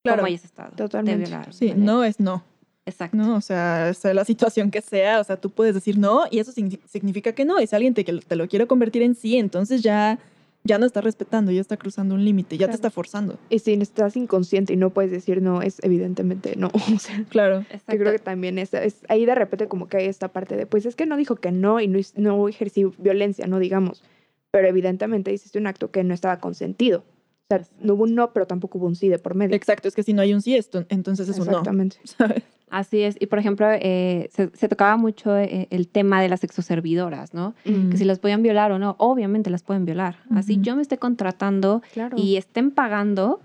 Claro. 0.05 0.19
cómo 0.19 0.27
hayas 0.29 0.45
estado. 0.45 0.71
te 0.71 0.77
Totalmente. 0.77 1.25
violaron, 1.25 1.53
Sí, 1.53 1.69
¿vale? 1.71 1.81
no 1.83 2.05
es 2.05 2.21
no. 2.21 2.45
Exacto. 2.89 3.17
¿no? 3.17 3.35
O 3.35 3.41
sea, 3.41 3.93
sea 3.95 4.15
la 4.15 4.25
situación 4.25 4.71
que 4.71 4.81
sea, 4.81 5.19
o 5.21 5.25
sea, 5.25 5.37
tú 5.37 5.51
puedes 5.51 5.75
decir 5.75 5.99
no 5.99 6.27
y 6.31 6.39
eso 6.39 6.53
signi- 6.53 6.79
significa 6.87 7.33
que 7.33 7.45
no. 7.45 7.61
Y 7.61 7.67
si 7.67 7.75
alguien 7.75 7.95
te, 7.95 8.05
que 8.05 8.13
te 8.13 8.37
lo 8.37 8.47
quiere 8.47 8.69
convertir 8.69 9.03
en 9.03 9.17
sí, 9.17 9.37
entonces 9.39 9.83
ya, 9.83 10.21
ya 10.67 10.79
no 10.79 10.87
está 10.87 11.01
respetando, 11.01 11.53
ya 11.53 11.61
está 11.61 11.77
cruzando 11.77 12.15
un 12.15 12.25
límite, 12.25 12.57
ya 12.57 12.67
Claro. 12.67 12.73
te 12.73 12.77
está 12.77 12.91
forzando. 12.91 13.39
Y 13.51 13.59
si 13.61 13.73
estás 13.75 14.17
inconsciente 14.17 14.73
y 14.73 14.77
no 14.77 14.91
puedes 14.91 15.11
decir 15.11 15.41
no, 15.43 15.63
es 15.63 15.79
evidentemente 15.83 16.57
no. 16.57 16.71
O 16.95 16.99
sea, 16.99 17.25
Claro. 17.29 17.61
Exacto. 17.71 17.93
yo 17.93 17.99
creo 17.99 18.13
que 18.13 18.19
también 18.19 18.59
es, 18.59 18.75
es 18.75 18.97
ahí 19.09 19.25
de 19.27 19.35
repente 19.35 19.69
como 19.69 19.89
que 19.89 19.99
hay 19.99 20.07
esta 20.07 20.29
parte 20.29 20.57
de, 20.57 20.67
pues 20.67 20.87
es 20.87 20.97
que 20.97 21.07
no 21.07 21.17
dijo 21.17 21.37
que 21.37 21.53
no 21.53 21.81
y 21.81 21.89
no, 21.89 21.99
no 22.17 22.49
ejercí 22.49 22.85
violencia, 22.99 23.47
no 23.47 23.59
digamos, 23.59 24.03
pero 24.51 24.69
evidentemente 24.69 25.33
hiciste 25.33 25.59
un 25.59 25.67
acto 25.67 25.91
que 25.91 26.03
no 26.05 26.15
estaba 26.15 26.39
consentido. 26.41 27.05
O 27.49 27.55
sea, 27.55 27.63
no 27.81 27.95
hubo 27.95 28.05
un 28.05 28.15
no, 28.17 28.33
pero 28.33 28.47
tampoco 28.47 28.79
hubo 28.79 28.87
un 28.87 28.97
sí 28.97 29.09
de 29.09 29.19
por 29.21 29.35
medio. 29.37 29.55
Exacto, 29.55 29.87
es 29.87 29.95
que 29.95 30.03
si 30.03 30.13
no 30.13 30.23
hay 30.23 30.35
un 30.35 30.43
sí, 30.43 30.57
esto, 30.57 30.85
entonces 30.89 31.29
es 31.29 31.39
un 31.39 31.47
no. 31.47 31.51
Exactamente. 31.53 31.97
Así 32.69 33.03
es. 33.03 33.17
Y 33.21 33.27
por 33.27 33.39
ejemplo, 33.39 33.67
eh, 33.71 34.29
se, 34.33 34.51
se 34.55 34.69
tocaba 34.69 34.97
mucho 34.97 35.37
eh, 35.39 35.69
el 35.71 35.87
tema 35.89 36.21
de 36.21 36.29
las 36.29 36.41
sexoservidoras, 36.41 37.33
¿no? 37.33 37.55
Mm. 37.65 37.91
Que 37.91 37.97
si 37.97 38.05
las 38.05 38.19
podían 38.19 38.43
violar 38.43 38.73
o 38.73 38.79
no, 38.79 38.97
obviamente 38.99 39.51
las 39.51 39.63
pueden 39.63 39.85
violar. 39.85 40.17
Así 40.35 40.59
yo 40.61 40.75
me 40.75 40.83
esté 40.83 40.99
contratando 40.99 41.83
Claro. 41.93 42.17
y 42.19 42.37
estén 42.37 42.73
pagando, 42.73 43.41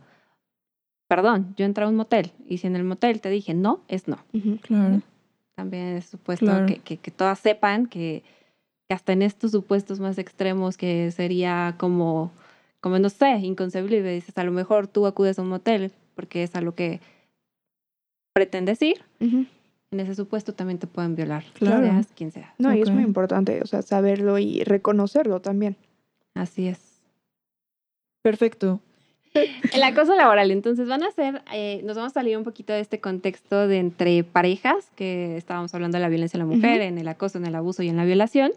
perdón, 1.07 1.53
yo 1.57 1.65
entré 1.65 1.83
a 1.83 1.87
un 1.87 1.95
motel 1.95 2.31
y 2.47 2.57
si 2.57 2.67
en 2.67 2.75
el 2.75 2.83
motel 2.83 3.21
te 3.21 3.29
dije 3.29 3.53
no, 3.53 3.81
es 3.87 4.07
no. 4.07 4.17
Claro. 4.61 5.01
También 5.55 5.97
es 5.97 6.05
supuesto 6.05 6.45
Claro. 6.45 6.65
que, 6.65 6.77
que- 6.79 6.97
que 6.97 7.11
todas 7.11 7.37
sepan 7.39 7.85
que, 7.85 8.23
que 8.87 8.93
hasta 8.95 9.13
en 9.13 9.21
estos 9.21 9.51
supuestos 9.51 9.99
más 9.99 10.17
extremos 10.17 10.77
que 10.77 11.11
sería 11.11 11.75
como, 11.77 12.31
como 12.79 12.97
no 12.97 13.09
sé, 13.09 13.29
inconcebible, 13.39 14.01
dices, 14.13 14.37
a 14.37 14.43
lo 14.43 14.51
mejor 14.51 14.87
tú 14.87 15.05
acudes 15.05 15.37
a 15.37 15.41
un 15.41 15.49
motel 15.49 15.91
porque 16.15 16.43
es 16.43 16.55
a 16.55 16.61
lo 16.61 16.73
que 16.75 17.01
pretendes 18.33 18.81
ir, 18.81 19.03
en 19.19 19.99
ese 19.99 20.15
supuesto 20.15 20.53
también 20.53 20.79
te 20.79 20.87
pueden 20.87 21.15
violar, 21.15 21.43
Claro. 21.53 21.85
seas 21.85 22.07
quien 22.15 22.31
sea. 22.31 22.53
No, 22.57 22.73
y 22.73 22.81
es 22.81 22.89
muy 22.89 23.03
importante, 23.03 23.61
o 23.61 23.65
sea, 23.65 23.81
saberlo 23.81 24.37
y 24.37 24.63
reconocerlo 24.63 25.41
también. 25.41 25.75
Así 26.33 26.67
es. 26.67 27.01
Perfecto. 28.21 28.79
El 29.33 29.83
acoso 29.83 30.13
laboral, 30.15 30.51
entonces 30.51 30.87
van 30.89 31.03
a 31.03 31.11
ser, 31.11 31.41
eh, 31.53 31.81
nos 31.85 31.95
vamos 31.95 32.11
a 32.11 32.15
salir 32.15 32.37
un 32.37 32.43
poquito 32.43 32.73
de 32.73 32.81
este 32.81 32.99
contexto 32.99 33.67
de 33.67 33.79
entre 33.79 34.23
parejas, 34.25 34.91
que 34.95 35.37
estábamos 35.37 35.73
hablando 35.73 35.97
de 35.97 36.01
la 36.01 36.09
violencia 36.09 36.37
en 36.37 36.47
la 36.49 36.53
mujer, 36.53 36.81
en 36.81 36.97
el 36.97 37.07
acoso, 37.07 37.37
en 37.37 37.45
el 37.45 37.55
abuso 37.55 37.81
y 37.81 37.87
en 37.89 37.95
la 37.95 38.03
violación. 38.03 38.51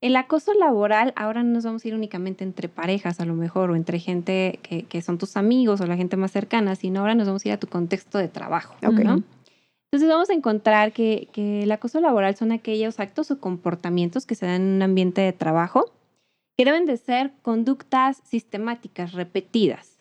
El 0.00 0.14
acoso 0.16 0.54
laboral, 0.54 1.12
ahora 1.16 1.42
no 1.42 1.54
nos 1.54 1.64
vamos 1.64 1.84
a 1.84 1.88
ir 1.88 1.94
únicamente 1.94 2.44
entre 2.44 2.68
parejas 2.68 3.18
a 3.20 3.24
lo 3.24 3.34
mejor, 3.34 3.70
o 3.70 3.76
entre 3.76 3.98
gente 3.98 4.60
que, 4.62 4.84
que 4.84 5.02
son 5.02 5.18
tus 5.18 5.36
amigos 5.36 5.80
o 5.80 5.86
la 5.86 5.96
gente 5.96 6.16
más 6.16 6.30
cercana, 6.30 6.76
sino 6.76 7.00
ahora 7.00 7.16
nos 7.16 7.26
vamos 7.26 7.44
a 7.44 7.48
ir 7.48 7.54
a 7.54 7.58
tu 7.58 7.66
contexto 7.66 8.18
de 8.18 8.28
trabajo. 8.28 8.74
Ok. 8.86 9.00
¿no? 9.00 9.22
Entonces 9.90 10.08
vamos 10.08 10.30
a 10.30 10.34
encontrar 10.34 10.92
que, 10.92 11.28
que 11.32 11.62
el 11.62 11.72
acoso 11.72 12.00
laboral 12.00 12.36
son 12.36 12.52
aquellos 12.52 13.00
actos 13.00 13.30
o 13.30 13.40
comportamientos 13.40 14.26
que 14.26 14.34
se 14.34 14.46
dan 14.46 14.62
en 14.62 14.74
un 14.76 14.82
ambiente 14.82 15.22
de 15.22 15.32
trabajo 15.32 15.90
que 16.58 16.64
deben 16.64 16.86
de 16.86 16.96
ser 16.96 17.32
conductas 17.42 18.20
sistemáticas, 18.24 19.12
repetidas, 19.12 19.96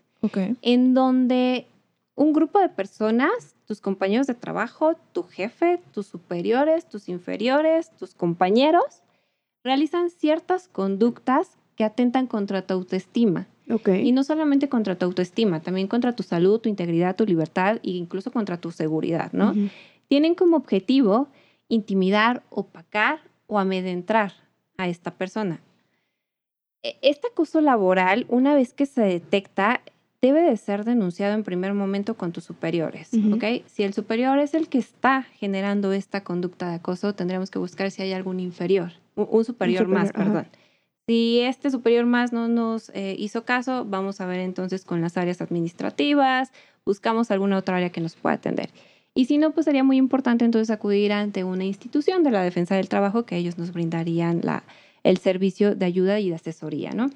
en 0.63 0.95
donde 0.95 1.67
un 2.15 2.33
grupo 2.33 2.59
de 2.59 2.67
personas, 2.67 3.55
tus 3.65 3.79
compañeros 3.79 4.25
de 4.25 4.33
trabajo, 4.33 4.95
tu 5.13 5.21
jefe, 5.21 5.79
tus 5.93 6.07
superiores, 6.07 6.89
tus 6.89 7.09
inferiores, 7.09 7.91
tus 7.91 8.15
compañeros, 8.15 9.03
realizan 9.63 10.09
ciertas 10.09 10.67
conductas 10.67 11.57
que 11.75 11.83
atentan 11.83 12.27
contra 12.27 12.61
tu 12.65 12.73
autoestima. 12.73 13.47
Ok. 13.69 13.89
Y 13.89 14.11
no 14.13 14.23
solamente 14.23 14.69
contra 14.69 14.95
tu 14.97 15.05
autoestima, 15.05 15.59
también 15.61 15.87
contra 15.87 16.15
tu 16.15 16.23
salud, 16.23 16.59
tu 16.59 16.69
integridad, 16.69 17.15
tu 17.15 17.25
libertad 17.25 17.77
e 17.83 17.91
incluso 17.91 18.31
contra 18.31 18.57
tu 18.57 18.71
seguridad, 18.71 19.31
¿no? 19.33 19.51
Ujú. 19.51 19.67
Tienen 20.07 20.35
como 20.35 20.55
objetivo 20.57 21.27
intimidar, 21.67 22.43
opacar 22.49 23.19
o 23.45 23.59
amedrentar 23.59 24.33
a 24.77 24.87
esta 24.87 25.11
persona. 25.11 25.59
E- 26.83 26.97
Este 27.01 27.27
acoso 27.27 27.59
laboral, 27.61 28.25
una 28.29 28.55
vez 28.55 28.73
que 28.73 28.85
se 28.85 29.01
detecta, 29.01 29.81
debe 30.21 30.41
de 30.41 30.57
ser 30.57 30.83
denunciado 30.85 31.33
en 31.35 31.43
primer 31.43 31.73
momento 31.73 32.15
con 32.15 32.31
tus 32.31 32.43
superiores. 32.45 33.11
Si 33.67 33.83
el 33.83 33.93
superior 33.93 34.39
es 34.39 34.53
el 34.53 34.67
que 34.69 34.77
está 34.79 35.23
generando 35.23 35.91
esta 35.91 36.23
conducta 36.23 36.69
de 36.69 36.75
acoso, 36.75 37.13
tendremos 37.13 37.51
que 37.51 37.59
buscar 37.59 37.91
si 37.91 38.01
hay 38.01 38.13
algún 38.13 38.39
inferior, 38.39 38.93
un, 39.17 39.27
un 39.29 39.43
superior, 39.43 39.87
más, 39.89 40.11
ajá. 40.11 40.23
perdón. 40.23 40.47
Si 41.07 41.39
este 41.39 41.71
superior 41.71 42.05
más 42.05 42.33
no 42.33 42.47
nos 42.47 42.89
eh, 42.89 43.15
hizo 43.17 43.45
caso, 43.45 43.85
vamos 43.85 44.19
a 44.19 44.25
ver 44.25 44.39
entonces 44.39 44.83
con 44.83 45.01
las 45.01 45.17
áreas 45.17 45.41
administrativas, 45.41 46.51
buscamos 46.85 47.31
alguna 47.31 47.57
otra 47.57 47.77
área 47.77 47.91
que 47.91 48.01
nos 48.01 48.15
pueda 48.15 48.35
atender. 48.35 48.69
Y 49.13 49.25
si 49.25 49.37
no, 49.37 49.51
pues 49.51 49.65
sería 49.65 49.83
muy 49.83 49.97
importante 49.97 50.45
entonces 50.45 50.69
acudir 50.69 51.13
ante 51.13 51.43
una 51.43 51.63
institución 51.63 52.23
de 52.23 52.31
la 52.31 52.43
defensa 52.43 52.75
del 52.75 52.89
trabajo 52.89 53.25
que 53.25 53.37
ellos 53.37 53.57
nos 53.57 53.71
brindarían 53.71 54.41
la, 54.43 54.63
el 55.03 55.17
servicio 55.17 55.75
de 55.75 55.85
ayuda 55.85 56.19
y 56.19 56.29
de 56.29 56.35
asesoría, 56.35 56.91
¿no? 56.91 57.09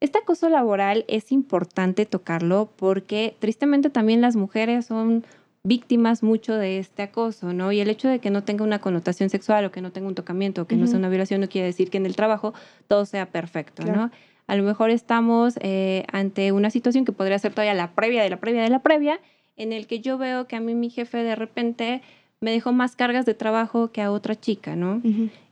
Este 0.00 0.18
acoso 0.18 0.50
laboral 0.50 1.04
es 1.08 1.32
importante 1.32 2.04
tocarlo 2.04 2.68
porque 2.76 3.36
tristemente 3.38 3.88
también 3.88 4.20
las 4.20 4.36
mujeres 4.36 4.86
son 4.86 5.24
víctimas 5.66 6.22
mucho 6.22 6.54
de 6.54 6.78
este 6.78 7.02
acoso, 7.02 7.52
¿no? 7.52 7.72
Y 7.72 7.80
el 7.80 7.90
hecho 7.90 8.08
de 8.08 8.18
que 8.20 8.30
no 8.30 8.44
tenga 8.44 8.64
una 8.64 8.78
connotación 8.78 9.30
sexual 9.30 9.64
o 9.64 9.70
que 9.72 9.80
no 9.80 9.90
tenga 9.92 10.06
un 10.08 10.14
tocamiento 10.14 10.62
o 10.62 10.66
que 10.66 10.76
no 10.76 10.86
sea 10.86 10.98
una 10.98 11.08
violación 11.08 11.40
no 11.40 11.48
quiere 11.48 11.66
decir 11.66 11.90
que 11.90 11.96
en 11.98 12.06
el 12.06 12.14
trabajo 12.16 12.54
todo 12.88 13.04
sea 13.04 13.26
perfecto, 13.26 13.82
Claro. 13.82 14.00
¿no? 14.02 14.10
A 14.46 14.54
lo 14.54 14.62
mejor 14.62 14.90
estamos 14.90 15.58
eh, 15.60 16.04
ante 16.12 16.52
una 16.52 16.70
situación 16.70 17.04
que 17.04 17.10
podría 17.10 17.38
ser 17.40 17.52
todavía 17.52 17.74
la 17.74 17.90
previa 17.96 18.22
de 18.22 18.30
la 18.30 18.36
previa 18.36 18.62
de 18.62 18.70
la 18.70 18.78
previa, 18.78 19.18
en 19.56 19.72
el 19.72 19.88
que 19.88 19.98
yo 20.00 20.18
veo 20.18 20.46
que 20.46 20.54
a 20.54 20.60
mí 20.60 20.74
mi 20.76 20.88
jefe 20.88 21.18
de 21.24 21.34
repente 21.34 22.00
me 22.40 22.52
dejó 22.52 22.70
más 22.72 22.94
cargas 22.94 23.26
de 23.26 23.34
trabajo 23.34 23.90
que 23.90 24.02
a 24.02 24.12
otra 24.12 24.36
chica, 24.38 24.76
¿no? 24.76 25.00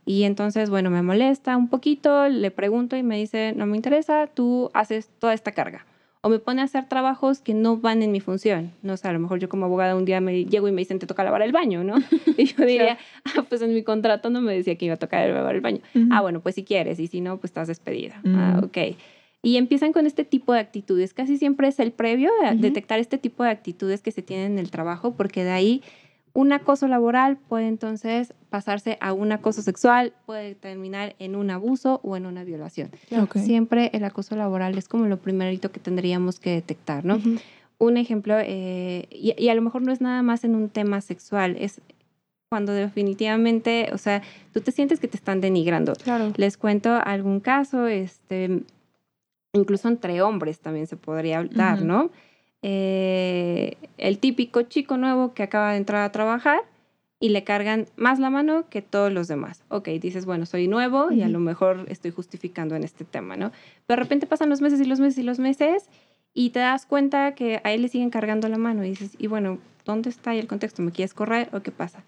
Y 0.06 0.24
entonces, 0.24 0.68
bueno, 0.70 0.90
me 0.90 1.02
molesta 1.02 1.56
un 1.56 1.68
poquito, 1.68 2.28
le 2.28 2.50
pregunto 2.50 2.94
y 2.96 3.02
me 3.02 3.16
dice, 3.16 3.54
no 3.56 3.64
me 3.66 3.74
interesa, 3.76 4.28
tú 4.28 4.70
haces 4.74 5.08
toda 5.18 5.32
esta 5.34 5.52
carga. 5.52 5.86
O 6.24 6.30
me 6.30 6.38
pone 6.38 6.62
a 6.62 6.64
hacer 6.64 6.88
trabajos 6.88 7.40
que 7.40 7.52
no 7.52 7.76
van 7.76 8.02
en 8.02 8.10
mi 8.10 8.18
función. 8.20 8.72
No 8.82 8.96
sé, 8.96 9.08
a 9.08 9.12
lo 9.12 9.18
mejor 9.18 9.38
yo 9.40 9.48
como 9.50 9.66
abogada 9.66 9.94
un 9.94 10.06
día 10.06 10.20
me 10.22 10.44
llego 10.46 10.66
y 10.68 10.72
me 10.72 10.80
dicen, 10.80 10.98
te 10.98 11.06
toca 11.06 11.22
lavar 11.22 11.42
el 11.42 11.52
baño, 11.52 11.84
¿no? 11.84 11.96
Y 12.38 12.46
yo 12.46 12.64
diría, 12.64 12.96
ah, 13.26 13.44
pues 13.48 13.60
en 13.62 13.74
mi 13.74 13.82
contrato 13.82 14.30
no 14.30 14.40
me 14.40 14.54
decía 14.54 14.74
que 14.76 14.86
iba 14.86 14.94
a 14.94 14.98
tocar 14.98 15.28
lavar 15.28 15.54
el 15.54 15.60
baño. 15.60 15.80
Ah, 16.10 16.22
bueno, 16.22 16.40
pues 16.40 16.54
si 16.54 16.64
quieres, 16.64 16.98
y 16.98 17.06
si 17.08 17.20
no, 17.20 17.36
pues 17.36 17.50
estás 17.50 17.68
despedida. 17.68 18.20
Ah, 18.24 18.58
Mm. 18.60 18.64
ok. 18.64 18.78
Y 19.42 19.58
empiezan 19.58 19.92
con 19.92 20.06
este 20.06 20.24
tipo 20.24 20.54
de 20.54 20.60
actitudes. 20.60 21.12
Casi 21.12 21.36
siempre 21.36 21.68
es 21.68 21.78
el 21.78 21.92
previo 21.92 22.30
a 22.46 22.54
detectar 22.54 22.98
este 22.98 23.18
tipo 23.18 23.44
de 23.44 23.50
actitudes 23.50 24.00
que 24.00 24.10
se 24.10 24.22
tienen 24.22 24.52
en 24.52 24.58
el 24.58 24.70
trabajo, 24.70 25.12
porque 25.18 25.44
de 25.44 25.50
ahí 25.50 25.82
un 26.34 26.52
acoso 26.52 26.88
laboral 26.88 27.36
puede 27.36 27.68
entonces 27.68 28.34
pasarse 28.50 28.98
a 29.00 29.12
un 29.12 29.32
acoso 29.32 29.62
sexual, 29.62 30.12
puede 30.26 30.54
terminar 30.56 31.14
en 31.18 31.36
un 31.36 31.50
abuso 31.50 32.00
o 32.02 32.16
en 32.16 32.26
una 32.26 32.44
violación. 32.44 32.90
Siempre 33.34 33.90
el 33.94 34.04
acoso 34.04 34.36
laboral 34.36 34.76
es 34.76 34.88
como 34.88 35.06
lo 35.06 35.16
primerito 35.16 35.70
que 35.70 35.80
tendríamos 35.80 36.40
que 36.40 36.50
detectar, 36.50 37.04
¿no? 37.04 37.20
Un 37.78 37.96
ejemplo, 37.96 38.36
eh, 38.40 39.06
y, 39.10 39.34
y 39.38 39.48
a 39.48 39.54
lo 39.54 39.62
mejor 39.62 39.82
no 39.82 39.92
es 39.92 40.00
nada 40.00 40.22
más 40.22 40.44
en 40.44 40.54
un 40.54 40.68
tema 40.68 41.00
sexual, 41.00 41.56
es 41.58 41.80
cuando 42.50 42.72
definitivamente, 42.72 43.90
o 43.92 43.98
sea, 43.98 44.22
tú 44.52 44.60
te 44.60 44.70
sientes 44.70 45.00
que 45.00 45.08
te 45.08 45.16
están 45.16 45.40
denigrando. 45.40 45.94
Claro. 45.94 46.32
Les 46.36 46.56
cuento 46.56 46.94
algún 47.04 47.40
caso, 47.40 47.86
este, 47.86 48.62
incluso 49.52 49.88
entre 49.88 50.22
hombres 50.22 50.60
también 50.60 50.86
se 50.86 50.96
podría 50.96 51.44
dar, 51.44 51.78
Ujú. 51.78 51.86
¿no? 51.86 52.10
Eh, 52.66 53.76
el 53.98 54.18
típico 54.18 54.62
chico 54.62 54.96
nuevo 54.96 55.34
que 55.34 55.42
acaba 55.42 55.72
de 55.72 55.76
entrar 55.76 56.02
a 56.02 56.10
trabajar 56.12 56.60
y 57.20 57.28
le 57.28 57.44
cargan 57.44 57.86
más 57.96 58.18
la 58.18 58.30
mano 58.30 58.70
que 58.70 58.80
todos 58.80 59.12
los 59.12 59.28
demás. 59.28 59.62
Ok, 59.68 59.88
dices, 60.00 60.24
bueno, 60.24 60.46
soy 60.46 60.66
nuevo 60.66 61.12
y 61.12 61.20
a 61.20 61.28
lo 61.28 61.40
mejor 61.40 61.84
estoy 61.88 62.10
justificando 62.10 62.74
en 62.74 62.82
este 62.82 63.04
tema, 63.04 63.36
¿no? 63.36 63.52
Pero 63.86 63.98
de 64.00 64.04
repente 64.04 64.26
pasan 64.26 64.48
los 64.48 64.62
meses 64.62 64.80
y 64.80 64.86
los 64.86 64.98
meses 64.98 65.18
y 65.18 65.22
los 65.24 65.38
meses 65.38 65.90
y 66.32 66.50
te 66.50 66.60
das 66.60 66.86
cuenta 66.86 67.34
que 67.34 67.60
a 67.64 67.72
él 67.72 67.82
le 67.82 67.88
siguen 67.88 68.08
cargando 68.08 68.48
la 68.48 68.56
mano 68.56 68.82
y 68.82 68.88
dices, 68.88 69.14
y 69.18 69.26
bueno, 69.26 69.58
¿dónde 69.84 70.08
está 70.08 70.30
ahí 70.30 70.38
el 70.38 70.46
contexto? 70.46 70.80
¿Me 70.80 70.90
quieres 70.90 71.12
correr 71.12 71.50
o 71.52 71.60
qué 71.60 71.70
pasa? 71.70 72.02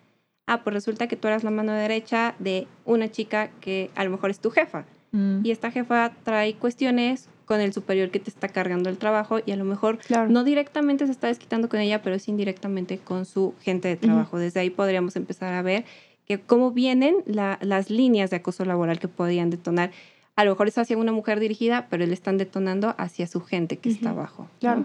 Ah, 0.47 0.63
pues 0.65 0.73
resulta 0.73 1.07
que 1.07 1.17
tú 1.17 1.29
eras 1.29 1.45
la 1.45 1.51
mano 1.51 1.73
derecha 1.73 2.35
de 2.39 2.67
una 2.87 3.11
chica 3.11 3.51
que 3.61 3.91
a 3.95 4.05
lo 4.05 4.11
mejor 4.11 4.31
es 4.31 4.41
tu 4.41 4.51
jefa 4.51 4.87
Mm. 5.13 5.47
y 5.47 5.53
esta 5.53 5.71
jefa 5.71 6.13
trae 6.25 6.55
cuestiones 6.57 7.29
con 7.47 7.61
el 7.61 7.73
superior 7.73 8.11
que 8.11 8.21
te 8.21 8.29
está 8.29 8.49
cargando 8.49 8.91
el 8.91 8.99
trabajo 8.99 9.39
y 9.47 9.53
a 9.53 9.57
lo 9.57 9.65
mejor 9.65 9.99
Claro. 9.99 10.29
no 10.29 10.45
directamente 10.45 11.07
se 11.07 11.13
está 11.13 11.29
desquitando 11.29 11.69
con 11.71 11.81
ella, 11.81 12.03
pero 12.03 12.19
sí 12.19 12.31
indirectamente 12.31 12.99
con 12.99 13.25
su 13.25 13.55
gente 13.63 13.89
de 13.89 13.97
trabajo. 13.97 14.39
Desde 14.39 14.61
ahí 14.61 14.69
podríamos 14.69 15.17
empezar 15.17 15.55
a 15.55 15.63
ver 15.63 15.85
que 16.27 16.41
cómo 16.41 16.73
vienen 16.73 17.17
la- 17.25 17.59
las 17.63 17.89
líneas 17.89 18.31
de 18.31 18.37
acoso 18.37 18.65
laboral 18.65 18.99
que 18.99 19.09
podrían 19.09 19.49
detonar. 19.49 19.93
A 20.35 20.45
lo 20.45 20.51
mejor 20.51 20.69
es 20.69 20.77
hacia 20.77 20.99
una 20.99 21.13
mujer 21.13 21.41
dirigida, 21.41 21.87
pero 21.89 22.05
le 22.05 22.13
están 22.13 22.37
detonando 22.37 22.95
hacia 22.99 23.27
su 23.29 23.41
gente 23.41 23.79
que 23.79 23.89
está 23.89 24.11
abajo. 24.11 24.43
¿no? 24.43 24.51
Claro. 24.61 24.85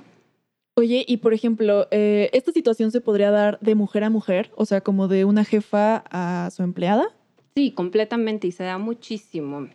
Oye, 0.77 1.03
y 1.05 1.17
por 1.17 1.33
ejemplo, 1.33 1.87
eh, 1.91 2.29
¿esta 2.31 2.51
situación 2.53 2.91
se 2.91 3.01
podría 3.01 3.31
dar 3.31 3.59
de 3.59 3.75
mujer 3.75 4.03
a 4.05 4.09
mujer? 4.09 4.51
O 4.55 4.65
sea, 4.65 4.79
como 4.81 5.07
de 5.09 5.25
una 5.25 5.43
jefa 5.43 6.03
a 6.09 6.49
su 6.51 6.63
empleada. 6.63 7.07
Sí, 7.55 7.71
completamente, 7.71 8.47
y 8.47 8.51
se 8.53 8.63
da 8.63 8.77
muchísimo. 8.77 9.67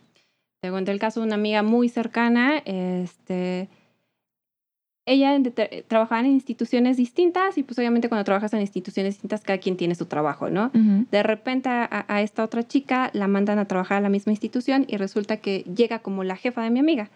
Te 0.66 0.72
cuento 0.72 0.90
el 0.90 0.98
caso 0.98 1.20
de 1.20 1.26
una 1.26 1.36
amiga 1.36 1.62
muy 1.62 1.88
cercana, 1.88 2.58
este, 2.64 3.68
ella 5.08 5.38
deter- 5.38 5.84
trabajaba 5.86 6.22
en 6.22 6.26
instituciones 6.26 6.96
distintas 6.96 7.56
y 7.58 7.62
pues 7.62 7.78
obviamente 7.78 8.08
cuando 8.08 8.24
trabajas 8.24 8.52
en 8.54 8.60
instituciones 8.62 9.14
distintas 9.14 9.42
cada 9.42 9.58
quien 9.58 9.76
tiene 9.76 9.94
su 9.94 10.06
trabajo, 10.06 10.50
¿no? 10.50 10.72
De 11.12 11.22
repente 11.22 11.68
a, 11.68 12.04
a 12.08 12.22
esta 12.22 12.42
otra 12.42 12.66
chica 12.66 13.10
la 13.12 13.28
mandan 13.28 13.60
a 13.60 13.66
trabajar 13.66 13.98
a 13.98 14.00
la 14.00 14.08
misma 14.08 14.32
institución 14.32 14.84
y 14.88 14.96
resulta 14.96 15.36
que 15.36 15.60
llega 15.72 16.00
como 16.00 16.24
la 16.24 16.34
jefa 16.34 16.62
de 16.62 16.70
mi 16.70 16.80
amiga, 16.80 17.08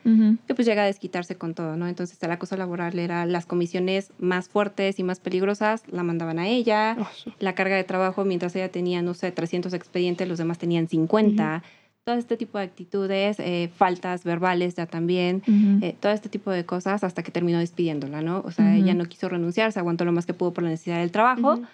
que 0.47 0.55
pues 0.55 0.69
llega 0.69 0.85
a 0.85 0.87
desquitarse 0.87 1.35
con 1.35 1.55
todo, 1.55 1.77
¿no? 1.77 1.89
Entonces 1.89 2.23
el 2.23 2.31
acoso 2.31 2.57
laboral 2.57 2.97
era 2.97 3.27
las 3.27 3.45
comisiones 3.45 4.13
más 4.21 4.49
fuertes 4.49 5.01
y 5.01 5.03
más 5.03 5.19
peligrosas, 5.19 5.83
la 5.91 6.05
mandaban 6.05 6.39
a 6.39 6.47
ella, 6.47 6.97
Oh, 7.01 7.09
la 7.41 7.57
carga 7.57 7.75
de 7.75 7.83
trabajo, 7.83 8.25
mientras 8.25 8.55
ella 8.55 8.69
tenía, 8.71 9.03
no 9.03 9.15
sé, 9.15 9.33
300 9.33 9.73
expedientes, 9.75 10.29
los 10.29 10.39
demás 10.39 10.59
tenían 10.59 10.87
50. 10.87 11.65
Todo 12.11 12.19
este 12.19 12.37
tipo 12.37 12.59
de 12.59 12.65
actitudes, 12.65 13.39
eh, 13.39 13.71
faltas 13.77 14.25
verbales 14.25 14.75
ya 14.75 14.87
también, 14.87 15.45
Ujú. 15.47 15.85
eh, 15.87 15.95
todo 16.01 16.11
este 16.11 16.29
tipo 16.29 16.51
de 16.51 16.67
cosas 16.67 17.05
hasta 17.05 17.23
que 17.23 17.31
terminó 17.31 17.61
despidiéndola, 17.61 18.21
¿no? 18.21 18.43
O 18.45 18.51
sea, 18.51 18.65
Ujú. 18.65 18.83
ella 18.83 18.95
no 18.95 19.05
quiso 19.05 19.29
renunciar, 19.29 19.71
se 19.71 19.79
aguantó 19.79 20.05
lo 20.05 20.11
más 20.11 20.27
que 20.27 20.35
pudo 20.35 20.53
por 20.53 20.65
la 20.65 20.71
necesidad 20.71 20.99
del 20.99 21.13
trabajo, 21.13 21.53
Ujú. 21.53 21.67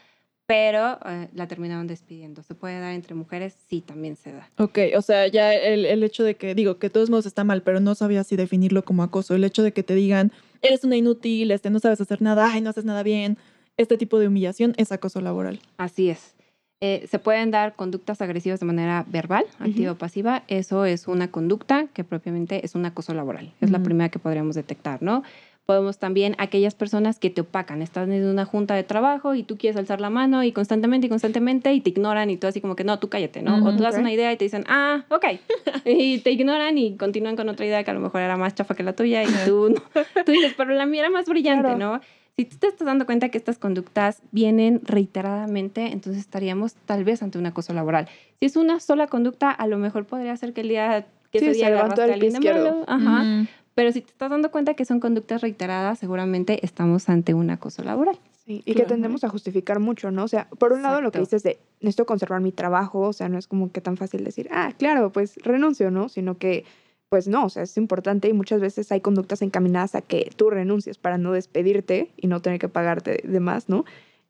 pero 0.44 0.98
eh, 1.06 1.28
la 1.32 1.48
terminaron 1.48 1.86
despidiendo. 1.86 2.42
¿Se 2.42 2.54
puede 2.54 2.78
dar 2.80 2.92
entre 2.92 3.14
mujeres? 3.14 3.56
Sí, 3.70 3.80
también 3.80 4.16
se 4.16 4.32
da. 4.32 4.46
Ok, 4.58 4.78
o 4.94 5.00
sea, 5.00 5.26
ya 5.28 5.54
el, 5.54 5.86
el 5.86 6.02
hecho 6.04 6.22
de 6.22 6.34
que, 6.34 6.54
digo, 6.54 6.78
que 6.78 6.88
de 6.88 6.90
todos 6.90 7.08
modos 7.08 7.24
está 7.24 7.42
mal, 7.42 7.62
pero 7.62 7.80
no 7.80 7.94
sabía 7.94 8.22
si 8.22 8.36
definirlo 8.36 8.84
como 8.84 9.02
acoso. 9.02 9.34
El 9.34 9.42
hecho 9.44 9.62
de 9.62 9.72
que 9.72 9.82
te 9.82 9.94
digan, 9.94 10.32
eres 10.60 10.84
una 10.84 10.96
inútil, 10.98 11.50
este, 11.50 11.70
no 11.70 11.80
sabes 11.80 11.98
hacer 12.02 12.20
nada, 12.20 12.50
ay, 12.52 12.60
no 12.60 12.68
haces 12.68 12.84
nada 12.84 13.02
bien. 13.02 13.38
Este 13.78 13.96
tipo 13.96 14.18
de 14.18 14.28
humillación 14.28 14.74
es 14.76 14.92
acoso 14.92 15.22
laboral. 15.22 15.60
Así 15.78 16.10
es. 16.10 16.34
Eh, 16.82 17.06
se 17.10 17.18
pueden 17.18 17.50
dar 17.50 17.74
conductas 17.74 18.20
agresivas 18.20 18.60
de 18.60 18.66
manera 18.66 19.06
verbal, 19.08 19.46
activa 19.60 19.92
o 19.92 19.94
pasiva. 19.94 20.42
Eso 20.48 20.84
es 20.84 21.08
una 21.08 21.30
conducta 21.30 21.86
que 21.94 22.04
propiamente 22.04 22.64
es 22.66 22.74
un 22.74 22.84
acoso 22.84 23.14
laboral. 23.14 23.52
Es 23.62 23.70
la 23.70 23.78
primera 23.82 24.10
que 24.10 24.18
podríamos 24.18 24.56
detectar, 24.56 25.02
¿no? 25.02 25.22
Podemos 25.64 25.98
también 25.98 26.36
aquellas 26.38 26.74
personas 26.74 27.18
que 27.18 27.30
te 27.30 27.40
opacan. 27.40 27.80
Estás 27.82 28.08
en 28.08 28.24
una 28.26 28.44
junta 28.44 28.74
de 28.74 28.84
trabajo 28.84 29.34
y 29.34 29.42
tú 29.42 29.56
quieres 29.56 29.76
alzar 29.78 30.00
la 30.02 30.10
mano 30.10 30.44
y 30.44 30.52
constantemente 30.52 31.06
y 31.06 31.10
constantemente 31.10 31.72
y 31.72 31.80
te 31.80 31.90
ignoran 31.90 32.28
y 32.30 32.36
tú 32.36 32.46
así 32.46 32.60
como 32.60 32.76
que 32.76 32.84
no, 32.84 32.98
tú 33.00 33.08
cállate, 33.08 33.40
¿no? 33.42 33.56
o 33.56 33.60
Ujú, 33.70 33.78
tú 33.78 33.82
das 33.82 33.96
una 33.96 34.12
idea 34.12 34.30
y 34.32 34.36
te 34.36 34.44
dicen, 34.44 34.64
ah, 34.68 35.06
ok. 35.08 35.24
y 35.86 36.18
te 36.18 36.30
ignoran 36.30 36.76
y 36.78 36.96
continúan 36.96 37.34
con 37.36 37.48
otra 37.48 37.64
idea 37.66 37.82
que 37.84 37.90
a 37.90 37.94
lo 37.94 38.00
mejor 38.00 38.20
era 38.20 38.36
más 38.36 38.54
chafa 38.54 38.74
que 38.74 38.82
la 38.84 38.92
tuya 38.92 39.24
y 39.24 39.28
tú, 39.46 39.70
no- 39.70 39.82
tú 40.26 40.30
dices, 40.32 40.52
pero 40.56 40.70
la 40.74 40.84
mía 40.86 41.00
era 41.00 41.10
más 41.10 41.26
brillante, 41.26 41.62
Claro. 41.74 41.78
¿no? 41.78 42.00
Si 42.38 42.44
tú 42.44 42.58
te 42.58 42.66
estás 42.68 42.84
dando 42.84 43.06
cuenta 43.06 43.30
que 43.30 43.38
estas 43.38 43.56
conductas 43.58 44.20
vienen 44.30 44.82
reiteradamente, 44.84 45.86
entonces 45.92 46.20
estaríamos 46.20 46.74
tal 46.74 47.02
vez 47.02 47.22
ante 47.22 47.38
un 47.38 47.46
acoso 47.46 47.72
laboral. 47.72 48.08
Si 48.40 48.46
es 48.46 48.56
una 48.56 48.78
sola 48.78 49.06
conducta, 49.06 49.50
a 49.50 49.66
lo 49.66 49.78
mejor 49.78 50.04
podría 50.04 50.36
ser 50.36 50.52
que 50.52 50.60
el 50.60 50.68
día 50.68 51.06
que 51.32 51.38
Sí, 51.38 51.46
ese 51.46 51.54
se 51.54 51.58
día 51.60 51.70
levantó 51.70 52.02
agarraste 52.02 52.10
a 52.12 52.14
el 52.14 52.20
pie 52.20 52.28
izquierdo. 52.28 52.84
ajá. 52.86 53.46
Pero 53.74 53.92
si 53.92 54.02
te 54.02 54.10
estás 54.10 54.30
dando 54.30 54.50
cuenta 54.50 54.74
que 54.74 54.84
son 54.84 55.00
conductas 55.00 55.40
reiteradas, 55.40 55.98
seguramente 55.98 56.64
estamos 56.64 57.08
ante 57.08 57.32
un 57.32 57.48
acoso 57.50 57.82
laboral. 57.82 58.18
Sí, 58.44 58.62
y 58.66 58.74
que 58.74 58.84
tendemos 58.84 59.24
a 59.24 59.28
justificar 59.30 59.80
mucho, 59.80 60.10
¿no? 60.10 60.24
O 60.24 60.28
sea, 60.28 60.46
por 60.58 60.72
un 60.74 60.82
lado 60.82 61.00
lo 61.00 61.10
que 61.12 61.18
dices 61.20 61.42
de 61.42 61.58
necesito 61.80 62.04
conservar 62.06 62.40
mi 62.42 62.52
trabajo, 62.52 63.00
o 63.00 63.12
sea, 63.14 63.28
no 63.30 63.38
es 63.38 63.46
como 63.48 63.72
que 63.72 63.80
tan 63.80 63.96
fácil 63.96 64.24
decir, 64.24 64.48
ah, 64.52 64.72
claro, 64.78 65.10
pues 65.10 65.36
renuncio, 65.42 65.90
¿no? 65.90 66.08
Sino 66.10 66.36
que 66.38 66.64
pues 67.08 67.28
no, 67.28 67.46
o 67.46 67.48
sea, 67.48 67.62
es 67.62 67.76
importante 67.76 68.28
y 68.28 68.32
muchas 68.32 68.60
veces 68.60 68.90
hay 68.90 69.00
conductas 69.00 69.42
encaminadas 69.42 69.94
a 69.94 70.02
que 70.02 70.30
tú 70.36 70.50
renuncies 70.50 70.98
para 70.98 71.18
no 71.18 71.32
despedirte 71.32 72.10
y 72.16 72.26
no 72.26 72.42
tener 72.42 72.58
que 72.58 72.68
pagarte 72.68 73.22
de 73.22 73.40
más, 73.40 73.68
¿no? 73.68 73.84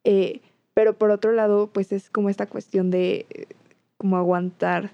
Eh, 0.04 0.40
pero 0.74 0.96
por 0.96 1.10
otro 1.10 1.32
lado, 1.32 1.68
pues 1.72 1.92
es 1.92 2.10
como 2.10 2.28
esta 2.28 2.46
cuestión 2.46 2.90
de 2.90 3.26
eh, 3.30 3.46
como 3.96 4.16
aguantar 4.18 4.92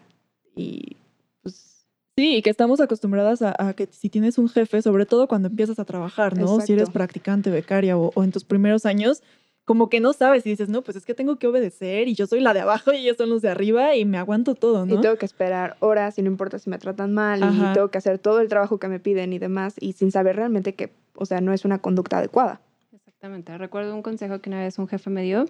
y 0.55 0.97
pues 1.43 1.87
Sí, 2.17 2.37
y 2.37 2.43
que 2.43 2.51
estamos 2.51 2.81
acostumbradas 2.81 3.41
a, 3.41 3.55
a 3.59 3.73
que 3.73 3.89
si 3.91 4.11
tienes 4.11 4.37
un 4.37 4.49
jefe, 4.49 4.83
sobre 4.83 5.07
todo 5.07 5.27
cuando 5.27 5.49
empiezas 5.49 5.79
a 5.79 5.85
trabajar, 5.85 6.37
¿no? 6.37 6.61
Si 6.61 6.75
eres 6.75 6.91
practicante, 6.91 7.51
becaria 7.51 7.97
o, 7.97 8.13
o 8.15 8.23
en 8.23 8.31
tus 8.31 8.45
primeros 8.45 8.85
años, 8.85 9.23
como 9.65 9.89
que 9.89 10.01
no 10.01 10.13
sabes 10.13 10.45
y 10.47 10.51
dices, 10.51 10.69
no, 10.69 10.83
pues 10.83 10.97
es 10.97 11.05
que 11.05 11.15
tengo 11.15 11.37
que 11.37 11.47
obedecer 11.47 12.09
y 12.09 12.15
yo 12.15 12.27
soy 12.27 12.41
la 12.41 12.53
de 12.53 12.61
abajo 12.61 12.93
y 12.93 12.97
ellos 12.97 13.17
son 13.17 13.31
los 13.31 13.43
de 13.43 13.49
arriba 13.51 13.95
y 13.95 14.05
me 14.05 14.19
aguanto 14.19 14.55
todo, 14.57 14.85
¿no? 14.87 14.95
Y 14.97 15.01
tengo 15.01 15.17
que 15.17 15.27
esperar 15.27 15.77
horas 15.81 16.19
y 16.19 16.23
no 16.23 16.29
importa 16.31 16.59
si 16.59 16.69
me 16.69 16.79
tratan 16.79 17.13
mal 17.15 17.43
Ajá. 17.43 17.71
y 17.71 17.75
tengo 17.75 17.89
que 17.89 17.99
hacer 17.99 18.19
todo 18.19 18.41
el 18.41 18.49
trabajo 18.49 18.79
que 18.79 18.89
me 18.89 18.99
piden 18.99 19.33
y 19.33 19.39
demás 19.39 19.75
y 19.79 19.93
sin 19.93 20.11
saber 20.11 20.37
realmente 20.37 20.75
que, 20.75 20.91
o 21.15 21.27
sea, 21.27 21.41
no 21.41 21.53
es 21.53 21.65
una 21.65 21.79
conducta 21.79 22.19
adecuada. 22.19 22.61
Exactamente. 22.93 23.57
Recuerdo 23.57 23.95
un 23.95 24.03
consejo 24.03 24.41
que 24.41 24.51
una 24.51 24.61
vez 24.61 24.79
un 24.79 24.89
jefe 24.89 25.11
me 25.11 25.23
dio. 25.23 25.47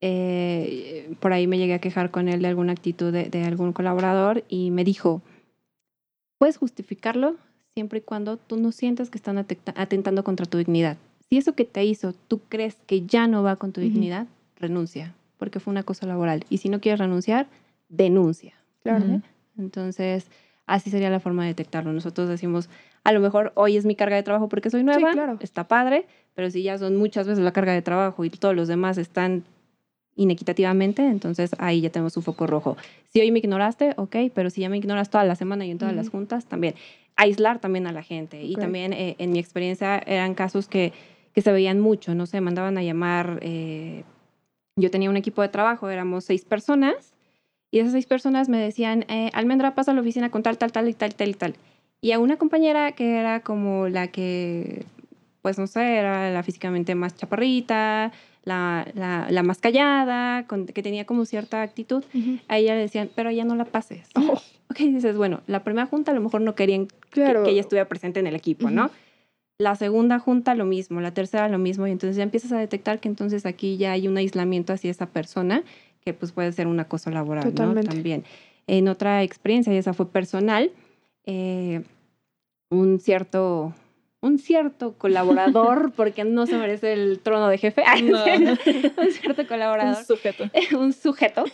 eh, 0.00 1.14
por 1.20 1.32
ahí 1.32 1.46
me 1.46 1.58
llegué 1.58 1.74
a 1.74 1.78
quejar 1.80 2.10
con 2.10 2.28
él 2.28 2.42
de 2.42 2.48
alguna 2.48 2.72
actitud 2.72 3.12
de, 3.12 3.24
de 3.24 3.44
algún 3.44 3.72
colaborador 3.72 4.42
y 4.48 4.70
me 4.70 4.84
dijo, 4.84 5.22
puedes 6.38 6.56
justificarlo 6.56 7.36
siempre 7.74 8.00
y 8.00 8.02
cuando 8.02 8.36
tú 8.36 8.56
no 8.56 8.72
sientas 8.72 9.10
que 9.10 9.18
están 9.18 9.36
atenta- 9.38 9.72
atentando 9.76 10.24
contra 10.24 10.46
tu 10.46 10.58
dignidad. 10.58 10.96
Si 11.32 11.38
eso 11.38 11.54
que 11.54 11.64
te 11.64 11.82
hizo 11.82 12.12
tú 12.12 12.42
crees 12.50 12.76
que 12.86 13.06
ya 13.06 13.26
no 13.26 13.42
va 13.42 13.56
con 13.56 13.72
tu 13.72 13.80
Ujú. 13.80 13.88
dignidad, 13.88 14.26
renuncia, 14.56 15.14
porque 15.38 15.60
fue 15.60 15.70
un 15.70 15.78
acoso 15.78 16.06
laboral. 16.06 16.44
Y 16.50 16.58
si 16.58 16.68
no 16.68 16.78
quieres 16.78 17.00
renunciar, 17.00 17.46
denuncia. 17.88 18.52
Claro. 18.82 19.06
Ujú. 19.06 19.22
Entonces, 19.56 20.26
así 20.66 20.90
sería 20.90 21.08
la 21.08 21.20
forma 21.20 21.44
de 21.44 21.48
detectarlo. 21.48 21.90
Nosotros 21.94 22.28
decimos, 22.28 22.68
a 23.02 23.12
lo 23.12 23.20
mejor 23.20 23.52
hoy 23.54 23.78
es 23.78 23.86
mi 23.86 23.96
carga 23.96 24.16
de 24.16 24.22
trabajo 24.22 24.50
porque 24.50 24.68
soy 24.68 24.84
nueva, 24.84 25.12
claro. 25.12 25.38
está 25.40 25.66
padre, 25.66 26.04
pero 26.34 26.50
si 26.50 26.62
ya 26.62 26.76
son 26.76 26.96
muchas 26.98 27.26
veces 27.26 27.42
la 27.42 27.54
carga 27.54 27.72
de 27.72 27.80
trabajo 27.80 28.26
y 28.26 28.28
todos 28.28 28.54
los 28.54 28.68
demás 28.68 28.98
están 28.98 29.42
inequitativamente, 30.16 31.02
entonces 31.06 31.52
ahí 31.56 31.80
ya 31.80 31.88
tenemos 31.88 32.14
un 32.18 32.24
foco 32.24 32.46
rojo. 32.46 32.76
Si 33.08 33.20
hoy 33.22 33.30
me 33.30 33.38
ignoraste, 33.38 33.94
ok, 33.96 34.16
pero 34.34 34.50
si 34.50 34.60
ya 34.60 34.68
me 34.68 34.76
ignoras 34.76 35.08
toda 35.08 35.24
la 35.24 35.34
semana 35.34 35.64
y 35.64 35.70
en 35.70 35.78
todas 35.78 35.94
las 35.94 36.08
Ujú. 36.08 36.18
juntas, 36.18 36.44
también. 36.44 36.74
Aislar 37.16 37.58
también 37.58 37.86
a 37.86 37.92
la 37.92 38.02
gente. 38.02 38.42
Y 38.42 38.56
también 38.56 38.92
eh, 38.92 39.16
en 39.18 39.32
mi 39.32 39.38
experiencia 39.38 39.98
eran 39.98 40.34
casos 40.34 40.66
que, 40.68 40.92
que 41.34 41.42
se 41.42 41.52
veían 41.52 41.80
mucho, 41.80 42.14
no 42.14 42.26
sé, 42.26 42.40
mandaban 42.40 42.76
a 42.78 42.82
llamar, 42.82 43.38
eh, 43.42 44.04
yo 44.76 44.90
tenía 44.90 45.10
un 45.10 45.16
equipo 45.16 45.42
de 45.42 45.48
trabajo, 45.48 45.88
éramos 45.90 46.24
seis 46.24 46.44
personas, 46.44 47.14
y 47.70 47.78
esas 47.78 47.92
seis 47.92 48.06
personas 48.06 48.48
me 48.48 48.58
decían, 48.58 49.04
eh, 49.08 49.30
Almendra, 49.32 49.74
pasa 49.74 49.92
a 49.92 49.94
la 49.94 50.00
oficina 50.02 50.30
con 50.30 50.42
tal, 50.42 50.58
tal, 50.58 50.72
tal 50.72 50.88
y 50.88 50.94
tal, 50.94 51.14
tal 51.14 51.28
y 51.28 51.34
tal. 51.34 51.54
Y 52.02 52.12
a 52.12 52.18
una 52.18 52.36
compañera 52.36 52.92
que 52.92 53.16
era 53.16 53.40
como 53.40 53.88
la 53.88 54.08
que, 54.08 54.84
pues 55.40 55.58
no 55.58 55.66
sé, 55.66 55.96
era 55.96 56.30
la 56.30 56.42
físicamente 56.42 56.94
más 56.94 57.16
chaparrita, 57.16 58.12
la, 58.44 58.86
la, 58.94 59.26
la 59.30 59.42
más 59.42 59.58
callada, 59.58 60.46
con- 60.46 60.66
que 60.66 60.82
tenía 60.82 61.06
como 61.06 61.24
cierta 61.24 61.62
actitud, 61.62 62.04
a 62.48 62.58
ella 62.58 62.74
le 62.74 62.80
decían, 62.82 63.08
pero 63.14 63.30
ya 63.30 63.44
no 63.44 63.54
la 63.54 63.64
pases. 63.64 64.08
Oh, 64.16 64.40
Ok, 64.70 64.78
dices, 64.78 65.16
bueno, 65.18 65.42
la 65.46 65.62
primera 65.64 65.86
junta 65.86 66.12
a 66.12 66.14
lo 66.14 66.22
mejor 66.22 66.40
no 66.40 66.54
querían 66.54 66.86
que- 66.86 66.94
claro. 67.10 67.44
que, 67.44 67.50
ella 67.50 67.60
estuviera 67.60 67.88
presente 67.88 68.20
en 68.20 68.26
el 68.26 68.34
equipo, 68.34 68.70
¿no? 68.70 68.90
La 69.62 69.76
segunda 69.76 70.18
junta 70.18 70.54
lo 70.56 70.64
mismo, 70.64 71.00
la 71.00 71.12
tercera 71.14 71.48
lo 71.48 71.58
mismo, 71.58 71.86
y 71.86 71.92
entonces 71.92 72.16
ya 72.16 72.24
empiezas 72.24 72.50
a 72.52 72.58
detectar 72.58 72.98
que 72.98 73.08
entonces 73.08 73.46
aquí 73.46 73.76
ya 73.76 73.92
hay 73.92 74.08
un 74.08 74.16
aislamiento 74.16 74.72
hacia 74.72 74.90
esa 74.90 75.06
persona, 75.06 75.62
que 76.04 76.12
pues 76.14 76.32
puede 76.32 76.50
ser 76.52 76.66
un 76.66 76.80
acoso 76.80 77.10
laboral, 77.10 77.44
Totalmente. 77.44 77.88
¿no? 77.88 77.94
También. 77.94 78.24
En 78.66 78.88
otra 78.88 79.22
experiencia, 79.22 79.72
y 79.72 79.76
esa 79.76 79.92
fue 79.94 80.08
personal, 80.08 80.72
eh, 81.26 81.82
un 82.70 82.98
cierto 82.98 83.72
un 84.20 84.38
cierto 84.38 84.94
colaborador, 84.98 85.92
porque 85.96 86.24
no 86.24 86.46
se 86.46 86.56
merece 86.56 86.92
el 86.92 87.18
trono 87.20 87.48
de 87.48 87.58
jefe, 87.58 87.82
No. 88.04 88.18
un 89.02 89.10
cierto 89.12 89.42
Un 89.42 89.48
colaborador, 89.48 90.04
sujeto. 90.04 90.44
un 90.78 90.92
sujeto, 90.92 91.44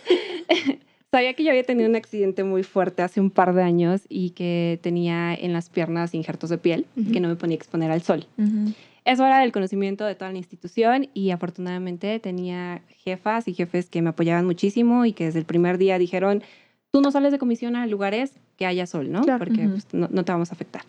sabía 1.11 1.33
que 1.33 1.43
yo 1.43 1.49
había 1.51 1.63
tenido 1.63 1.89
un 1.89 1.95
accidente 1.95 2.43
muy 2.43 2.63
fuerte 2.63 3.01
hace 3.01 3.19
un 3.19 3.31
par 3.31 3.53
de 3.53 3.63
años 3.63 4.01
y 4.09 4.31
que 4.31 4.79
tenía 4.81 5.33
en 5.33 5.53
las 5.53 5.69
piernas 5.69 6.13
injertos 6.13 6.49
de 6.49 6.57
piel 6.57 6.85
y 6.95 7.05
que 7.05 7.11
Ujú. 7.11 7.19
no 7.21 7.27
me 7.29 7.35
ponía 7.35 7.55
a 7.55 7.57
exponer 7.57 7.91
al 7.91 8.01
sol. 8.01 8.27
Ujú. 8.37 8.73
Eso 9.05 9.25
era 9.25 9.39
del 9.39 9.51
conocimiento 9.51 10.05
de 10.05 10.13
toda 10.15 10.31
la 10.31 10.37
institución 10.37 11.09
y 11.13 11.31
afortunadamente 11.31 12.19
tenía 12.19 12.81
jefas 13.03 13.47
y 13.47 13.53
jefes 13.53 13.89
que 13.89 14.01
me 14.01 14.09
apoyaban 14.09 14.45
muchísimo 14.45 15.05
y 15.05 15.13
que 15.13 15.25
desde 15.25 15.39
el 15.39 15.45
primer 15.45 15.77
día 15.77 15.97
dijeron, 15.97 16.43
tú 16.91 17.01
no 17.01 17.09
sales 17.11 17.31
de 17.31 17.39
comisión 17.39 17.75
a 17.75 17.87
lugares 17.87 18.33
que 18.57 18.65
haya 18.67 18.85
sol, 18.85 19.11
¿no? 19.11 19.21
Claro. 19.23 19.39
Porque 19.39 19.61
Ujú. 19.63 19.71
pues, 19.71 19.87
no, 19.93 20.09
no 20.11 20.23
te 20.25 20.31
vamos 20.31 20.51
a 20.51 20.53
afectar. 20.55 20.83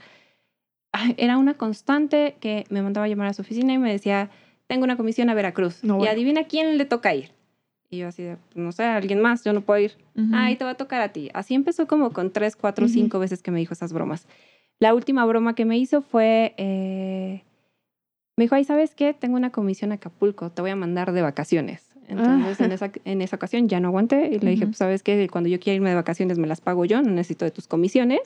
Ay, 0.92 1.14
Era 1.18 1.38
una 1.38 1.54
constante 1.54 2.34
que 2.40 2.64
me 2.68 2.82
mandaba 2.82 3.06
a 3.06 3.08
llamar 3.08 3.28
a 3.28 3.32
su 3.32 3.42
oficina 3.42 3.72
y 3.72 3.78
me 3.78 3.90
decía, 3.92 4.28
tengo 4.66 4.84
una 4.84 4.96
comisión 4.96 5.30
a 5.30 5.34
Veracruz 5.34 5.82
No, 5.82 5.94
y 5.94 5.98
bueno. 5.98 6.12
adivina 6.12 6.44
quién 6.44 6.76
le 6.76 6.84
toca 6.84 7.14
ir. 7.14 7.30
Y 7.92 7.98
yo 7.98 8.08
así 8.08 8.22
de, 8.22 8.36
no 8.54 8.70
sé, 8.70 8.84
alguien 8.84 9.20
más, 9.20 9.42
yo 9.42 9.52
no 9.52 9.62
puedo 9.62 9.80
ir. 9.80 9.92
Ujú. 10.16 10.28
Ay, 10.32 10.54
te 10.56 10.64
va 10.64 10.70
a 10.70 10.76
tocar 10.76 11.00
a 11.02 11.08
ti. 11.12 11.28
Así 11.34 11.54
empezó 11.54 11.88
como 11.88 12.12
con 12.12 12.30
tres, 12.30 12.54
cuatro, 12.54 12.84
Ujú. 12.86 12.94
cinco 12.94 13.18
veces 13.18 13.42
que 13.42 13.50
me 13.50 13.58
dijo 13.58 13.74
esas 13.74 13.92
bromas. 13.92 14.26
La 14.78 14.94
última 14.94 15.24
broma 15.26 15.54
que 15.56 15.64
me 15.64 15.76
hizo 15.76 16.00
fue, 16.00 16.54
eh, 16.56 17.42
me 18.36 18.44
dijo, 18.44 18.54
ay, 18.54 18.64
¿sabes 18.64 18.94
qué? 18.94 19.12
Tengo 19.12 19.36
una 19.36 19.50
comisión 19.50 19.90
a 19.90 19.96
Acapulco, 19.96 20.50
te 20.50 20.62
voy 20.62 20.70
a 20.70 20.76
mandar 20.76 21.12
de 21.12 21.20
vacaciones. 21.22 21.88
Entonces, 22.08 22.60
Ah. 22.60 22.64
en, 22.64 22.72
esa, 22.72 22.92
en 23.04 23.22
esa 23.22 23.36
ocasión 23.36 23.68
ya 23.68 23.80
no 23.80 23.88
aguanté 23.88 24.28
y 24.32 24.38
le 24.38 24.50
dije, 24.52 24.66
pues, 24.66 24.78
¿sabes 24.78 25.02
qué? 25.02 25.28
Cuando 25.28 25.48
yo 25.48 25.58
quiera 25.58 25.74
irme 25.76 25.90
de 25.90 25.96
vacaciones 25.96 26.38
me 26.38 26.46
las 26.46 26.60
pago 26.60 26.84
yo, 26.84 27.02
no 27.02 27.10
necesito 27.10 27.44
de 27.44 27.50
tus 27.50 27.66
comisiones 27.66 28.20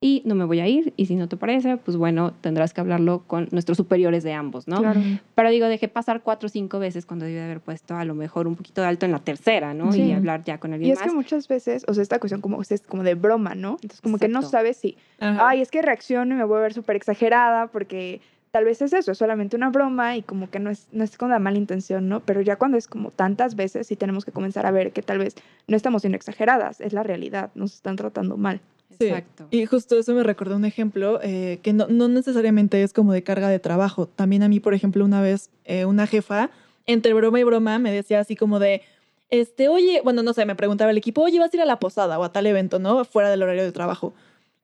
y 0.00 0.22
no 0.24 0.34
me 0.36 0.44
voy 0.44 0.60
a 0.60 0.68
ir. 0.68 0.92
Y 0.96 1.06
si 1.06 1.16
no 1.16 1.28
te 1.28 1.36
parece, 1.36 1.76
pues 1.76 1.96
bueno, 1.96 2.32
tendrás 2.40 2.72
que 2.72 2.80
hablarlo 2.80 3.24
con 3.26 3.48
nuestros 3.50 3.76
superiores 3.76 4.22
de 4.22 4.32
ambos, 4.32 4.68
¿no? 4.68 4.78
Claro. 4.78 5.00
Pero 5.34 5.50
digo, 5.50 5.66
dejé 5.66 5.88
pasar 5.88 6.22
cuatro 6.22 6.46
o 6.46 6.50
cinco 6.50 6.78
veces 6.78 7.04
cuando 7.04 7.24
debí 7.24 7.36
de 7.36 7.44
haber 7.44 7.60
puesto 7.60 7.96
a 7.96 8.04
lo 8.04 8.14
mejor 8.14 8.46
un 8.46 8.54
poquito 8.54 8.80
de 8.80 8.86
alto 8.86 9.06
en 9.06 9.12
la 9.12 9.18
tercera, 9.18 9.74
¿no? 9.74 9.92
Sí. 9.92 10.02
Y 10.02 10.12
hablar 10.12 10.44
ya 10.44 10.58
con 10.58 10.72
alguien 10.72 10.90
Y 10.90 10.92
es 10.92 11.00
más. 11.00 11.08
que 11.08 11.14
muchas 11.14 11.48
veces, 11.48 11.84
o 11.88 11.94
sea, 11.94 12.02
esta 12.02 12.20
cuestión 12.20 12.40
como 12.40 12.62
es 12.62 12.82
como 12.86 13.02
de 13.02 13.14
broma, 13.14 13.54
¿no? 13.56 13.72
Entonces 13.82 14.00
como 14.00 14.18
que 14.18 14.28
no 14.28 14.38
Exacto. 14.38 14.50
sabes 14.50 14.76
si, 14.76 14.96
Ajá. 15.18 15.48
ay, 15.48 15.62
es 15.62 15.70
que 15.70 15.82
reacciono 15.82 16.34
y 16.34 16.38
me 16.38 16.44
voy 16.44 16.58
a 16.58 16.62
ver 16.62 16.74
súper 16.74 16.94
exagerada 16.94 17.66
porque 17.66 18.20
tal 18.52 18.64
vez 18.64 18.80
es 18.80 18.92
eso, 18.92 19.10
es 19.12 19.18
solamente 19.18 19.56
una 19.56 19.68
broma 19.70 20.16
y 20.16 20.22
como 20.22 20.48
que 20.48 20.60
no 20.60 20.70
es, 20.70 20.86
no 20.92 21.02
es 21.02 21.18
con 21.18 21.30
la 21.30 21.40
mala 21.40 21.58
intención, 21.58 22.08
¿no? 22.08 22.20
Pero 22.20 22.40
ya 22.40 22.54
cuando 22.56 22.78
es 22.78 22.86
como 22.86 23.10
tantas 23.10 23.56
veces 23.56 23.88
sí 23.88 23.96
tenemos 23.96 24.24
que 24.24 24.30
comenzar 24.32 24.64
a 24.64 24.70
ver 24.70 24.92
que 24.92 25.02
tal 25.02 25.18
vez 25.18 25.34
no 25.66 25.76
estamos 25.76 26.02
siendo 26.02 26.16
exageradas, 26.16 26.80
es 26.80 26.92
la 26.92 27.02
realidad, 27.02 27.50
nos 27.56 27.74
están 27.74 27.96
tratando 27.96 28.36
mal. 28.36 28.60
Sí. 28.98 29.06
Exacto. 29.06 29.46
Y 29.50 29.66
justo 29.66 29.98
eso 29.98 30.14
me 30.14 30.22
recordó 30.22 30.56
un 30.56 30.64
ejemplo 30.64 31.20
eh, 31.22 31.60
que 31.62 31.72
no, 31.72 31.86
no 31.88 32.08
necesariamente 32.08 32.82
es 32.82 32.92
como 32.92 33.12
de 33.12 33.22
carga 33.22 33.48
de 33.48 33.58
trabajo. 33.58 34.06
También 34.06 34.42
a 34.42 34.48
mí, 34.48 34.60
por 34.60 34.74
ejemplo, 34.74 35.04
una 35.04 35.20
vez 35.20 35.50
eh, 35.64 35.84
una 35.84 36.06
jefa, 36.06 36.50
entre 36.86 37.12
broma 37.12 37.38
y 37.38 37.44
broma, 37.44 37.78
me 37.78 37.92
decía 37.92 38.20
así 38.20 38.34
como 38.34 38.58
de, 38.58 38.82
este, 39.30 39.68
oye, 39.68 40.00
bueno, 40.02 40.22
no 40.22 40.32
sé, 40.32 40.46
me 40.46 40.56
preguntaba 40.56 40.90
el 40.90 40.96
equipo, 40.96 41.22
oye, 41.22 41.38
vas 41.38 41.52
a 41.52 41.56
ir 41.56 41.62
a 41.62 41.66
la 41.66 41.78
posada 41.78 42.18
o 42.18 42.24
a 42.24 42.32
tal 42.32 42.46
evento, 42.46 42.78
¿no? 42.78 43.04
Fuera 43.04 43.30
del 43.30 43.42
horario 43.42 43.62
de 43.62 43.72
trabajo. 43.72 44.14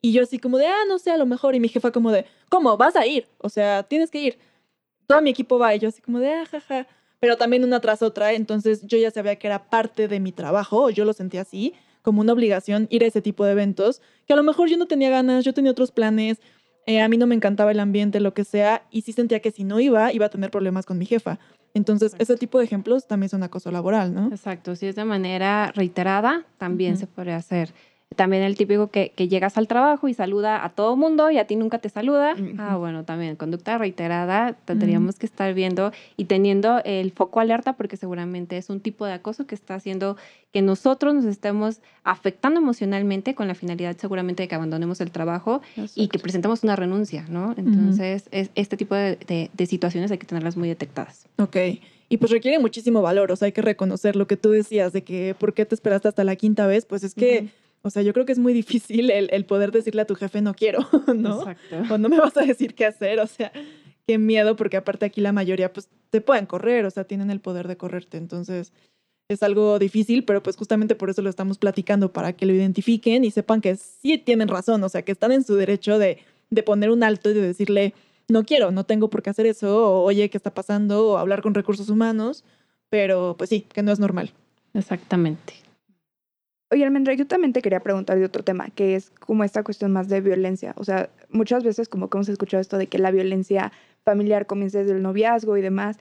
Y 0.01 0.13
yo 0.13 0.23
así 0.23 0.39
como 0.39 0.59
de, 0.59 0.67
ah, 0.67 0.85
no 0.89 0.99
sé, 0.99 1.11
a 1.11 1.17
lo 1.17 1.27
mejor. 1.27 1.55
Y 1.55 1.61
mi 1.61 1.69
jefa 1.69 1.91
como 1.91 2.11
de, 2.11 2.27
¿cómo? 2.49 2.77
¿Vas 2.77 2.97
a 2.97 3.07
ir? 3.07 3.27
O 3.39 3.49
sea, 3.49 3.83
tienes 3.85 4.11
que 4.11 4.21
ir. 4.21 4.39
Todo 5.07 5.21
mi 5.23 5.31
equipo 5.31 5.59
va 5.59 5.75
y 5.75 5.79
yo 5.79 5.89
así 5.89 6.01
como 6.03 6.19
de, 6.19 6.33
ah, 6.33 6.47
jaja. 6.47 6.87
Pero 7.21 7.37
también 7.37 7.65
una 7.65 7.81
tras 7.81 8.03
otra, 8.03 8.33
entonces 8.33 8.83
yo 8.83 8.99
ya 8.99 9.11
sabía 9.11 9.37
que 9.37 9.47
era 9.47 9.71
parte 9.71 10.09
de 10.09 10.21
mi 10.21 10.33
trabajo, 10.33 10.85
o 10.85 10.91
yo 10.91 11.07
lo 11.07 11.15
sentía 11.15 11.41
así, 11.41 11.73
como 12.05 12.21
una 12.21 12.35
obligación 12.35 12.87
ir 12.91 13.03
a 13.03 13.07
ese 13.07 13.23
tipo 13.23 13.45
de 13.45 13.53
eventos, 13.53 14.03
que 14.27 14.35
a 14.35 14.37
lo 14.37 14.43
mejor 14.43 14.69
yo 14.69 14.77
no 14.77 14.87
tenía 14.87 15.09
ganas, 15.09 15.43
yo 15.43 15.55
tenía 15.55 15.73
otros 15.73 15.91
planes, 15.91 16.39
eh, 16.87 17.01
a 17.01 17.09
mí 17.09 17.17
no 17.17 17.27
me 17.27 17.35
encantaba 17.35 17.71
el 17.73 17.81
ambiente, 17.81 18.21
lo 18.21 18.35
que 18.35 18.45
sea, 18.45 18.83
y 18.91 19.01
sí 19.01 19.13
sentía 19.13 19.41
que 19.41 19.51
si 19.51 19.65
no 19.65 19.81
iba, 19.81 20.13
iba 20.13 20.27
a 20.27 20.29
tener 20.29 20.51
problemas 20.51 20.85
con 20.85 20.99
mi 20.99 21.07
jefa. 21.07 21.39
Entonces, 21.73 22.13
Exacto. 22.13 22.23
ese 22.23 22.37
tipo 22.37 22.59
de 22.59 22.67
ejemplos 22.67 23.07
también 23.09 23.31
son 23.31 23.43
acoso 23.43 23.71
laboral, 23.71 24.13
¿no? 24.15 24.29
Exacto, 24.29 24.77
si 24.77 24.87
es 24.87 24.97
de 24.97 25.07
manera 25.07 25.73
reiterada, 25.75 26.45
también 26.59 26.99
se 26.99 27.07
puede 27.07 27.33
hacer. 27.33 27.73
También 28.17 28.45
el 28.45 28.55
típico 28.57 28.91
que, 28.91 29.11
que 29.17 29.27
llegas 29.27 29.59
al 29.59 29.67
trabajo 29.67 30.07
y 30.07 30.15
saluda 30.15 30.65
a 30.65 30.69
todo 30.69 30.95
mundo 30.95 31.33
y 31.33 31.39
a 31.39 31.47
ti 31.49 31.57
nunca 31.57 31.79
te 31.81 31.89
saluda. 31.89 32.35
Ujú. 32.35 32.55
Ah, 32.59 32.77
bueno, 32.77 33.05
también 33.05 33.35
conducta 33.35 33.77
reiterada, 33.77 34.53
tendríamos 34.67 35.17
que 35.19 35.27
estar 35.27 35.53
viendo 35.53 35.91
y 36.17 36.27
teniendo 36.27 36.81
el 36.85 37.11
foco 37.11 37.41
alerta 37.41 37.73
porque 37.73 37.97
seguramente 37.97 38.57
es 38.57 38.71
un 38.71 38.79
tipo 38.79 39.05
de 39.05 39.15
acoso 39.15 39.49
que 39.49 39.57
está 39.57 39.75
haciendo 39.75 40.17
que 40.53 40.63
nosotros 40.63 41.13
nos 41.13 41.25
estemos 41.25 41.81
afectando 42.05 42.61
emocionalmente 42.61 43.35
con 43.35 43.49
la 43.49 43.57
finalidad 43.57 43.97
seguramente 43.99 44.45
de 44.45 44.49
que 44.49 44.55
abandonemos 44.55 45.01
el 45.01 45.11
trabajo 45.11 45.61
y 45.97 46.07
que 46.07 46.21
presentemos 46.21 46.63
una 46.63 46.77
renuncia, 46.77 47.25
¿no? 47.29 47.53
Entonces, 47.57 48.29
es, 48.31 48.51
este 48.55 48.77
tipo 48.77 48.95
de, 48.95 49.17
de- 49.27 49.51
de 49.53 49.67
situaciones 49.67 50.13
hay 50.13 50.19
que 50.19 50.27
tenerlas 50.27 50.57
muy 50.57 50.69
detectadas. 50.69 51.27
Ok. 51.39 51.57
Y 52.09 52.19
pues 52.19 52.31
requiere 52.31 52.61
muchísimo 52.61 53.03
valor, 53.03 53.33
o 53.33 53.37
sea, 53.37 53.47
hay 53.47 53.53
que 53.53 53.63
reconocer 53.63 54.15
lo 54.15 54.29
que 54.29 54.37
tú 54.37 54.51
decías 54.51 54.93
de 54.93 55.03
que 55.03 55.35
por 55.37 55.53
qué 55.53 55.65
te 55.67 55.75
esperaste 55.75 56.07
hasta 56.07 56.23
la 56.23 56.37
quinta 56.37 56.69
vez, 56.69 56.85
pues 56.85 57.03
es 57.03 57.15
que, 57.15 57.39
Ujú. 57.41 57.49
O 57.85 57.91
sea, 57.91 58.03
yo 58.03 58.15
creo 58.15 58.25
que 58.25 58.33
es 58.33 58.39
muy 58.39 58.55
difícil 58.55 59.11
el, 59.11 59.29
el 59.31 59.45
poder 59.45 59.71
decirle 59.71 60.03
a 60.03 60.07
tu 60.07 60.15
jefe 60.15 60.41
no 60.41 60.55
quiero, 60.55 60.81
¿no? 61.15 61.41
Exacto. 61.41 61.95
o 61.95 61.99
no 61.99 62.09
me 62.09 62.19
vas 62.19 62.37
a 62.37 62.41
decir 62.41 62.75
qué 62.75 62.87
hacer, 62.87 63.21
o 63.21 63.27
sea, 63.27 63.53
qué 64.07 64.17
miedo, 64.19 64.57
porque 64.57 64.79
aparte 64.79 65.05
aquí 65.05 65.21
la 65.21 65.33
mayoría 65.33 65.71
pues 65.71 65.89
te 66.09 66.23
pueden 66.23 66.47
correr, 66.47 66.87
o 66.87 66.91
sea, 66.91 67.05
tienen 67.05 67.31
el 67.31 67.41
poder 67.41 67.69
de 67.69 67.77
correrte, 67.77 68.17
entonces 68.17 68.73
es 69.29 69.43
algo 69.43 69.79
difícil, 69.79 70.25
pero 70.25 70.43
pues 70.43 70.57
justamente 70.57 70.95
por 70.95 71.11
eso 71.11 71.21
lo 71.21 71.29
estamos 71.29 71.59
platicando, 71.59 72.11
para 72.11 72.33
que 72.33 72.47
lo 72.47 72.55
identifiquen 72.55 73.23
y 73.23 73.31
sepan 73.31 73.61
que 73.61 73.77
sí 73.77 74.17
tienen 74.17 74.49
razón, 74.49 74.83
o 74.83 74.89
sea, 74.89 75.03
que 75.03 75.13
están 75.13 75.33
en 75.33 75.45
su 75.45 75.55
derecho 75.55 75.99
de, 75.99 76.19
de 76.51 76.63
poner 76.63 76.91
un 76.91 77.03
alto 77.03 77.31
y 77.31 77.35
de 77.35 77.43
decirle, 77.43 77.93
no 78.29 78.45
quiero, 78.45 78.71
no 78.71 78.85
tengo 78.85 79.11
por 79.11 79.23
qué 79.23 79.29
hacer 79.29 79.45
eso, 79.45 79.93
o 79.93 80.03
oye, 80.05 80.31
¿qué 80.31 80.39
está 80.39 80.55
pasando? 80.55 81.07
O 81.07 81.19
hablar 81.19 81.43
con 81.43 81.53
recursos 81.53 81.91
humanos, 81.91 82.45
pero 82.89 83.35
pues 83.37 83.51
sí, 83.51 83.67
que 83.73 83.83
no 83.83 83.93
es 83.93 83.99
normal. 83.99 84.33
Exactamente. 84.73 85.64
Oye, 86.75 86.85
Almendra, 86.85 87.15
yo 87.15 87.25
también 87.25 87.53
te 87.53 87.63
quería 87.63 87.79
preguntar 87.79 88.19
de 88.19 88.25
otro 88.25 88.43
tema, 88.43 88.69
que 88.71 88.97
es 88.97 89.11
como 89.11 89.45
esta 89.45 89.63
cuestión 89.63 89.93
más 89.93 90.09
de 90.09 90.21
violencia. 90.21 90.75
O 90.77 90.83
sea, 90.83 91.09
muchas 91.31 91.63
veces 91.63 91.89
como 91.89 92.11
que 92.11 92.17
hemos 92.17 92.29
escuchado 92.29 92.61
esto 92.61 92.79
de 92.79 92.89
que 92.89 92.99
la 92.99 93.13
violencia 93.13 93.71
familiar 94.03 94.47
comienza 94.47 94.81
desde 94.81 94.91
el 94.91 95.01
noviazgo 95.01 95.57
y 95.57 95.63
demás, 95.63 95.99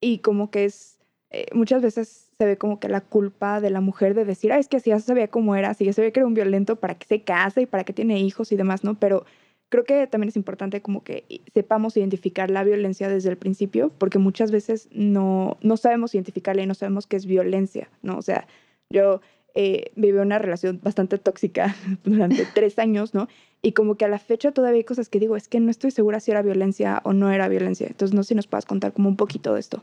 y 0.00 0.20
como 0.20 0.50
que 0.50 0.64
es, 0.64 0.98
eh, 1.28 1.44
muchas 1.52 1.82
veces 1.82 2.30
se 2.38 2.46
ve 2.46 2.56
como 2.56 2.80
que 2.80 2.88
la 2.88 3.02
culpa 3.02 3.60
de 3.60 3.68
la 3.68 3.82
mujer 3.82 4.14
de 4.14 4.24
decir, 4.24 4.52
ah, 4.52 4.58
es 4.58 4.68
que 4.68 4.80
si 4.80 4.88
ya 4.88 5.00
sabía 5.00 5.28
cómo 5.28 5.54
era, 5.54 5.74
si 5.74 5.84
ya 5.84 5.92
sabía 5.92 6.12
que 6.12 6.20
era 6.20 6.26
un 6.26 6.32
violento, 6.32 6.76
para 6.76 6.94
que 6.94 7.06
se 7.06 7.22
case 7.22 7.60
y 7.60 7.66
para 7.66 7.84
que 7.84 7.92
tiene 7.92 8.18
hijos 8.18 8.52
y 8.52 8.56
demás, 8.56 8.84
¿no? 8.84 8.94
Pero 8.98 9.26
creo 9.68 9.84
que 9.84 10.06
también 10.06 10.30
es 10.30 10.36
importante 10.36 10.80
como 10.80 11.04
que 11.04 11.42
sepamos 11.52 11.94
identificar 11.98 12.50
la 12.50 12.64
violencia 12.64 13.10
desde 13.10 13.28
el 13.28 13.36
principio, 13.36 13.92
porque 13.98 14.18
muchas 14.18 14.50
veces 14.50 14.88
no, 14.92 15.58
no 15.60 15.76
sabemos 15.76 16.14
identificarla 16.14 16.62
y 16.62 16.66
no 16.66 16.72
sabemos 16.74 17.06
qué 17.06 17.16
es 17.16 17.26
violencia, 17.26 17.90
¿no? 18.00 18.16
O 18.16 18.22
sea, 18.22 18.46
yo 18.88 19.20
eh, 19.56 19.90
viví 19.96 20.18
una 20.18 20.38
relación 20.38 20.80
bastante 20.82 21.18
tóxica 21.18 21.74
durante 22.04 22.46
tres 22.54 22.78
años, 22.78 23.14
¿no? 23.14 23.28
Y 23.62 23.72
como 23.72 23.96
que 23.96 24.04
a 24.04 24.08
la 24.08 24.18
fecha 24.18 24.52
todavía 24.52 24.78
hay 24.78 24.84
cosas 24.84 25.08
que 25.08 25.18
digo, 25.18 25.34
es 25.34 25.48
que 25.48 25.58
no 25.60 25.70
estoy 25.70 25.90
segura 25.90 26.20
si 26.20 26.30
era 26.30 26.42
violencia 26.42 27.00
o 27.04 27.12
no 27.12 27.30
era 27.30 27.48
violencia. 27.48 27.86
Entonces, 27.86 28.14
no 28.14 28.22
sé 28.22 28.28
si 28.28 28.34
nos 28.34 28.46
puedas 28.46 28.66
contar 28.66 28.92
como 28.92 29.08
un 29.08 29.16
poquito 29.16 29.54
de 29.54 29.60
esto. 29.60 29.82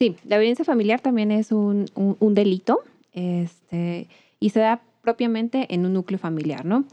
Sí, 0.00 0.16
la 0.24 0.38
violencia 0.38 0.64
familiar 0.64 1.00
también 1.00 1.30
es 1.30 1.52
un, 1.52 1.86
un, 1.94 2.16
un 2.18 2.34
delito 2.34 2.80
este, 3.12 4.08
y 4.40 4.50
se 4.50 4.60
da 4.60 4.80
propiamente 5.02 5.66
en 5.72 5.84
un 5.84 5.92
núcleo 5.92 6.18
familiar, 6.18 6.64
¿no? 6.64 6.84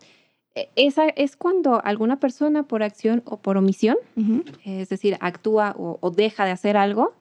E, 0.54 0.70
Esa 0.76 1.08
es 1.08 1.38
cuando 1.38 1.84
alguna 1.84 2.20
persona 2.20 2.64
por 2.64 2.84
acción 2.84 3.24
o 3.26 3.38
por 3.38 3.58
omisión, 3.58 3.98
es 4.66 4.90
decir, 4.90 5.18
actúa 5.22 5.76
o, 5.78 5.98
o 6.02 6.12
deja 6.12 6.46
de 6.46 6.52
hacer 6.52 6.76
algo, 6.76 7.14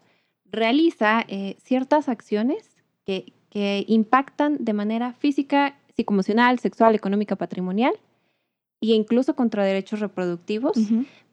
realiza 0.50 1.24
eh, 1.28 1.56
ciertas 1.62 2.08
acciones 2.08 2.76
que, 3.04 3.32
que 3.56 3.86
impactan 3.88 4.58
de 4.60 4.74
manera 4.74 5.14
física, 5.14 5.76
psicoemocional, 5.96 6.58
sexual, 6.58 6.94
económica, 6.94 7.36
patrimonial 7.36 7.94
e 8.82 8.88
incluso 8.88 9.34
contra 9.34 9.64
derechos 9.64 10.00
reproductivos. 10.00 10.76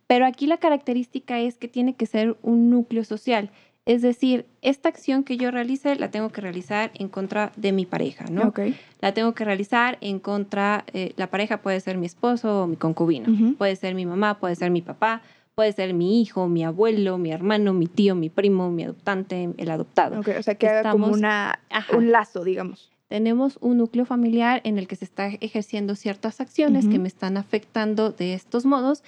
Pero 0.08 0.26
aquí 0.26 0.48
la 0.48 0.56
característica 0.56 1.42
es 1.42 1.58
que 1.58 1.68
tiene 1.68 1.96
que 1.96 2.06
ser 2.06 2.38
un 2.42 2.70
núcleo 2.70 3.04
social. 3.04 3.52
Es 3.86 4.02
decir, 4.02 4.46
esta 4.62 4.88
acción 4.88 5.26
que 5.26 5.36
yo 5.36 5.52
realice 5.52 5.98
la 5.98 6.12
tengo 6.12 6.30
que 6.30 6.40
realizar 6.40 6.92
en 6.94 7.10
contra 7.10 7.52
de 7.58 7.74
mi 7.74 7.86
pareja, 7.86 8.24
¿no? 8.32 8.44
Ok. 8.44 8.60
La 9.02 9.14
tengo 9.14 9.34
que 9.34 9.44
realizar 9.44 9.98
en 10.00 10.20
contra, 10.20 10.86
eh, 10.94 11.12
la 11.18 11.28
pareja 11.28 11.62
puede 11.62 11.82
ser 11.82 11.98
mi 11.98 12.06
esposo 12.06 12.64
o 12.64 12.68
mi 12.68 12.78
concubino, 12.78 13.54
puede 13.58 13.76
ser 13.76 13.96
mi 13.96 14.06
mamá, 14.06 14.40
puede 14.40 14.56
ser 14.56 14.72
mi 14.72 14.82
papá, 14.82 15.22
puede 15.56 15.72
ser 15.74 15.94
mi 15.94 16.22
hijo, 16.22 16.48
mi 16.48 16.64
abuelo, 16.64 17.18
mi 17.18 17.32
hermano, 17.32 17.74
mi 17.74 17.88
tío, 17.88 18.16
mi 18.16 18.30
primo, 18.30 18.72
mi 18.72 18.84
adoptante, 18.84 19.50
el 19.58 19.70
adoptado. 19.72 20.20
Ok, 20.20 20.30
o 20.40 20.44
sea, 20.44 20.56
que 20.56 20.68
haga 20.68 20.92
como 20.92 21.06
Estamos- 21.06 21.18
una, 21.20 21.60
Ajá. 21.70 21.96
un 21.98 22.12
lazo, 22.12 22.44
digamos. 22.44 22.92
Tenemos 23.08 23.58
un 23.62 23.78
núcleo 23.78 24.06
familiar 24.06 24.62
en 24.64 24.80
el 24.80 24.88
que 24.88 24.96
se 24.96 25.06
está 25.06 25.28
ejerciendo 25.28 25.96
ciertas 25.96 26.42
acciones 26.42 26.86
que 26.86 26.94
Ujú. 26.96 27.02
me 27.02 27.08
están 27.08 27.38
afectando 27.38 28.12
de 28.12 28.34
estos 28.34 28.66
modos 28.66 29.04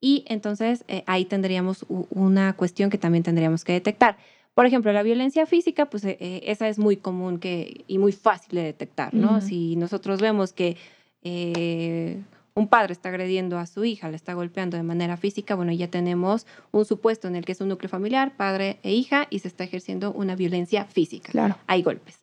y 0.00 0.24
entonces 0.28 0.84
eh, 0.88 1.02
ahí 1.06 1.26
tendríamos 1.26 1.84
una 2.10 2.54
cuestión 2.56 2.88
que 2.88 2.96
también 2.96 3.22
tendríamos 3.22 3.64
que 3.64 3.72
detectar. 3.74 4.16
Por 4.54 4.64
ejemplo, 4.64 4.92
la 4.92 5.02
violencia 5.02 5.44
física, 5.44 5.86
pues 5.90 6.04
eh, 6.06 6.16
eh, 6.20 6.40
esa 6.46 6.68
es 6.68 6.78
muy 6.78 6.96
común 6.96 7.38
que, 7.38 7.84
y 7.86 7.98
muy 7.98 8.12
fácil 8.12 8.56
de 8.56 8.62
detectar, 8.62 9.12
¿no? 9.12 9.40
Si 9.42 9.76
nosotros 9.76 10.20
vemos 10.22 10.52
que 10.54 10.76
eh, 11.22 12.22
un 12.54 12.68
padre 12.68 12.92
está 12.92 13.08
agrediendo 13.08 13.58
a 13.58 13.66
su 13.66 13.84
hija, 13.84 14.08
le 14.10 14.16
está 14.16 14.34
golpeando 14.34 14.76
de 14.76 14.82
manera 14.82 15.16
física, 15.16 15.54
bueno, 15.54 15.72
ya 15.72 15.88
tenemos 15.88 16.46
un 16.72 16.84
supuesto 16.84 17.28
en 17.28 17.36
el 17.36 17.44
que 17.44 17.52
es 17.52 17.60
un 17.60 17.68
núcleo 17.68 17.88
familiar, 17.88 18.36
padre 18.36 18.78
e 18.82 18.92
hija, 18.92 19.26
y 19.30 19.38
se 19.38 19.48
está 19.48 19.64
ejerciendo 19.64 20.12
una 20.12 20.36
violencia 20.36 20.84
física 20.84 21.30
Claro. 21.30 21.56
hay 21.66 21.82
golpes. 21.82 22.18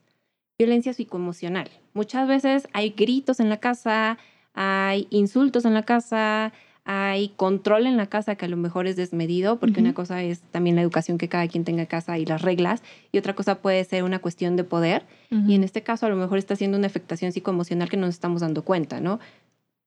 Violencia 0.60 0.94
psicoemocional. 0.94 1.70
Muchas 1.94 2.28
veces 2.28 2.68
hay 2.74 2.90
gritos 2.90 3.40
en 3.40 3.50
la 3.50 3.58
casa, 3.58 4.18
hay 4.54 5.08
insultos 5.12 5.66
en 5.66 5.74
la 5.76 5.84
casa, 5.84 6.52
hay 6.90 7.30
control 7.36 7.86
en 7.86 7.98
la 7.98 8.08
casa 8.08 8.36
que 8.36 8.46
a 8.46 8.48
lo 8.48 8.56
mejor 8.56 8.88
es 8.88 8.96
desmedido, 8.96 9.60
porque 9.60 9.82
una 9.82 9.94
cosa 9.94 10.24
es 10.24 10.40
también 10.52 10.78
la 10.78 10.82
educación 10.82 11.18
que 11.18 11.28
cada 11.28 11.46
quien 11.50 11.66
tenga 11.66 11.82
en 11.82 11.88
casa 11.88 12.18
y 12.18 12.26
las 12.26 12.42
reglas, 12.42 12.82
y 13.12 13.18
otra 13.18 13.36
cosa 13.36 13.62
puede 13.62 13.84
ser 13.84 14.04
una 14.04 14.20
cuestión 14.20 14.56
de 14.56 14.64
poder. 14.64 15.06
Y 15.30 15.54
en 15.56 15.66
este 15.66 15.84
caso 15.84 16.06
a 16.06 16.10
lo 16.10 16.16
mejor 16.16 16.38
está 16.38 16.56
siendo 16.56 16.78
una 16.78 16.88
afectación 16.88 17.34
psicoemocional 17.34 17.90
que 17.90 17.98
no 17.98 18.06
nos 18.06 18.16
estamos 18.16 18.40
dando 18.40 18.64
cuenta, 18.64 19.02
¿no? 19.02 19.20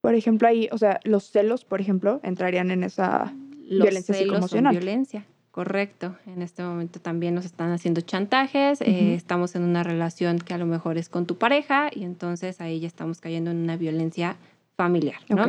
Por 0.00 0.14
ejemplo, 0.14 0.48
ahí, 0.48 0.68
o 0.72 0.78
sea, 0.78 1.00
los 1.04 1.30
celos, 1.30 1.64
por 1.64 1.80
ejemplo, 1.80 2.20
entrarían 2.22 2.70
en 2.70 2.84
esa... 2.84 3.34
Los 3.68 3.86
Violencia 3.86 4.14
celos 4.14 4.16
son 4.16 4.48
psicoemocional. 4.48 4.72
violencia, 4.72 5.26
correcto. 5.52 6.16
En 6.26 6.42
este 6.42 6.64
momento 6.64 6.98
también 7.00 7.34
nos 7.34 7.44
están 7.44 7.70
haciendo 7.70 8.00
chantajes, 8.00 8.80
eh, 8.80 9.14
estamos 9.14 9.54
en 9.54 9.62
una 9.62 9.84
relación 9.84 10.38
que 10.38 10.54
a 10.54 10.58
lo 10.58 10.66
mejor 10.66 10.98
es 10.98 11.08
con 11.08 11.24
tu 11.26 11.38
pareja 11.38 11.88
y 11.94 12.02
entonces 12.02 12.60
ahí 12.60 12.80
ya 12.80 12.88
estamos 12.88 13.20
cayendo 13.20 13.52
en 13.52 13.58
una 13.58 13.76
violencia 13.76 14.36
familiar, 14.76 15.20
¿no? 15.28 15.46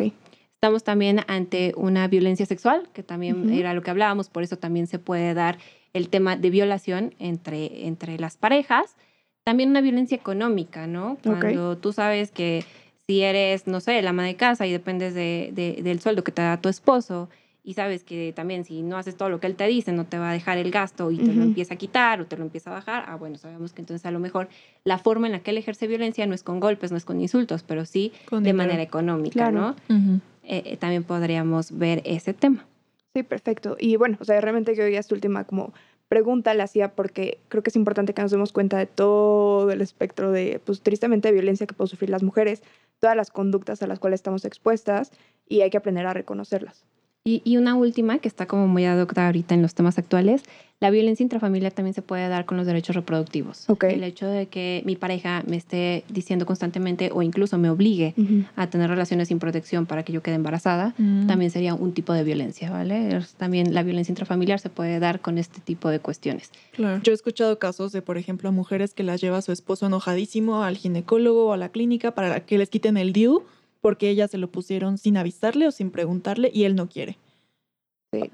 Estamos 0.54 0.84
también 0.84 1.22
ante 1.28 1.74
una 1.76 2.08
violencia 2.08 2.46
sexual, 2.46 2.88
que 2.94 3.02
también 3.02 3.50
era 3.50 3.74
lo 3.74 3.82
que 3.82 3.90
hablábamos, 3.90 4.30
por 4.30 4.44
eso 4.44 4.58
también 4.58 4.86
se 4.86 5.00
puede 5.00 5.34
dar 5.34 5.58
el 5.94 6.10
tema 6.10 6.36
de 6.36 6.52
violación 6.52 7.16
entre, 7.18 7.88
entre 7.88 8.20
las 8.20 8.38
parejas. 8.38 8.96
También 9.44 9.72
una 9.72 9.82
violencia 9.82 10.16
económica, 10.16 10.86
¿no? 10.86 11.18
Cuando 11.24 11.80
tú 11.80 11.94
sabes 11.94 12.30
que 12.30 12.64
si 13.12 13.24
eres, 13.24 13.68
no 13.68 13.82
sé, 13.82 14.02
la 14.02 14.12
ama 14.12 14.24
de 14.24 14.36
casa 14.38 14.66
y 14.66 14.72
dependes 14.72 15.14
de, 15.14 15.50
de- 15.54 15.82
del 15.84 16.00
sueldo 16.00 16.24
que 16.24 16.32
te 16.32 16.42
da 16.42 16.62
tu 16.62 16.70
esposo 16.70 17.28
y 17.62 17.74
sabes 17.74 18.06
que 18.06 18.32
también 18.34 18.64
si 18.64 18.84
no 18.84 18.96
haces 18.98 19.18
todo 19.18 19.30
lo 19.30 19.42
que 19.42 19.48
él 19.48 19.56
te 19.56 19.68
dice, 19.68 19.92
no 19.92 20.06
te 20.06 20.18
va 20.18 20.30
a 20.30 20.34
dejar 20.34 20.58
el 20.58 20.72
gasto 20.72 21.12
y 21.12 21.18
te 21.18 21.26
lo 21.26 21.42
Ujú. 21.42 21.42
empieza 21.50 21.74
a 21.74 21.78
quitar 21.78 22.22
o 22.22 22.26
te 22.26 22.38
lo 22.38 22.44
empieza 22.44 22.70
a 22.70 22.74
bajar, 22.74 23.04
ah, 23.08 23.18
bueno, 23.18 23.38
sabemos 23.38 23.74
que 23.74 23.82
entonces 23.82 24.06
a 24.06 24.12
lo 24.12 24.20
mejor 24.20 24.48
la 24.86 24.98
forma 24.98 25.28
en 25.28 25.34
la 25.34 25.40
que 25.42 25.52
él 25.52 25.58
ejerce 25.58 25.88
violencia 25.88 26.26
no 26.26 26.34
es 26.34 26.42
con 26.42 26.62
golpes, 26.62 26.92
no 26.92 26.98
es 26.98 27.04
con 27.04 27.20
insultos, 27.20 27.64
pero 27.64 27.84
sí 27.86 28.14
Con 28.30 28.44
de 28.44 28.52
dinero. 28.54 28.66
manera 28.70 28.82
económica, 28.84 29.34
Claro. 29.34 29.58
¿no? 29.60 29.70
Ujú. 29.94 30.22
Eh, 30.44 30.64
eh, 30.68 30.78
también 30.78 31.04
podríamos 31.04 31.78
ver 31.78 32.02
ese 32.06 32.34
tema. 32.34 32.66
Sí, 33.14 33.24
perfecto. 33.24 33.76
Y 33.78 33.98
bueno, 33.98 34.16
o 34.22 34.24
sea, 34.24 34.40
realmente 34.40 34.74
que 34.74 34.84
hoy 34.84 34.96
esta 34.96 35.14
última 35.14 35.44
como 35.44 35.74
pregunta 36.08 36.54
la 36.54 36.64
hacía 36.66 36.92
porque 36.94 37.38
creo 37.48 37.64
que 37.64 37.70
es 37.70 37.76
importante 37.78 38.14
que 38.14 38.22
nos 38.22 38.32
demos 38.32 38.52
cuenta 38.52 38.78
de 38.78 38.86
todo 38.86 39.72
el 39.72 39.80
espectro 39.82 40.32
de, 40.34 40.60
pues 40.66 40.82
tristemente, 40.82 41.30
de 41.30 41.34
violencia 41.34 41.66
que 41.68 41.74
pueden 41.74 41.88
sufrir 41.90 42.10
las 42.10 42.22
mujeres, 42.22 42.64
todas 43.02 43.18
las 43.18 43.32
conductas 43.32 43.82
a 43.82 43.88
las 43.88 44.00
cuales 44.00 44.20
estamos 44.20 44.46
expuestas 44.46 45.12
y 45.50 45.62
hay 45.62 45.70
que 45.70 45.78
aprender 45.78 46.06
a 46.06 46.14
reconocerlas. 46.14 46.86
Y, 47.24 47.58
una 47.58 47.76
última 47.76 48.18
que 48.18 48.28
está 48.28 48.48
como 48.48 48.68
muy 48.68 48.86
adoptada 48.86 49.28
ahorita 49.28 49.54
en 49.54 49.62
los 49.62 49.76
temas 49.76 50.00
actuales, 50.00 50.44
la 50.82 50.90
violencia 50.90 51.24
intrafamiliar 51.24 51.72
también 51.72 51.94
se 51.94 52.02
puede 52.02 52.28
dar 52.28 52.46
con 52.46 52.58
los 52.58 52.66
derechos 52.66 52.96
reproductivos. 52.96 53.68
El 53.84 54.04
hecho 54.04 54.26
de 54.28 54.48
que 54.48 54.82
mi 54.84 54.96
pareja 54.96 55.44
me 55.48 55.56
esté 55.56 56.04
diciendo 56.10 56.48
constantemente 56.48 57.12
o 57.14 57.22
incluso 57.22 57.60
me 57.60 57.70
obligue 57.70 58.16
a 58.56 58.68
tener 58.68 58.90
relaciones 58.90 59.28
sin 59.28 59.38
protección 59.38 59.86
para 59.86 60.02
que 60.04 60.12
yo 60.12 60.24
quede 60.24 60.36
embarazada, 60.36 60.96
Mm. 60.98 61.28
también 61.28 61.52
sería 61.52 61.76
un 61.76 61.94
tipo 61.94 62.14
de 62.14 62.24
violencia, 62.24 62.72
¿vale? 62.72 63.20
También 63.38 63.74
la 63.76 63.84
violencia 63.84 64.12
intrafamiliar 64.12 64.60
se 64.60 64.70
puede 64.70 65.00
dar 65.00 65.20
con 65.22 65.38
este 65.38 65.62
tipo 65.62 65.88
de 65.90 66.00
cuestiones. 66.00 66.50
Claro. 66.74 67.00
Yo 67.04 67.12
he 67.12 67.16
escuchado 67.16 67.60
casos 67.60 67.92
de, 67.92 68.02
por 68.02 68.18
ejemplo, 68.18 68.50
a 68.50 68.52
mujeres 68.52 68.96
que 68.96 69.04
las 69.04 69.22
lleva 69.22 69.44
su 69.44 69.52
esposo 69.52 69.86
enojadísimo 69.86 70.64
al 70.64 70.78
ginecólogo 70.78 71.46
o 71.46 71.54
a 71.54 71.58
la 71.58 71.70
clínica 71.70 72.16
para 72.16 72.40
que 72.44 72.58
les 72.58 72.70
quiten 72.72 72.98
el 72.98 73.14
DIU 73.14 73.44
porque 73.82 74.10
ellas 74.10 74.30
se 74.32 74.38
lo 74.38 74.48
pusieron 74.50 74.98
sin 74.98 75.18
avisarle 75.18 75.68
o 75.68 75.72
sin 75.72 75.90
preguntarle 75.92 76.52
y 76.54 76.64
él 76.66 76.76
no 76.76 76.88
quiere. 76.90 77.18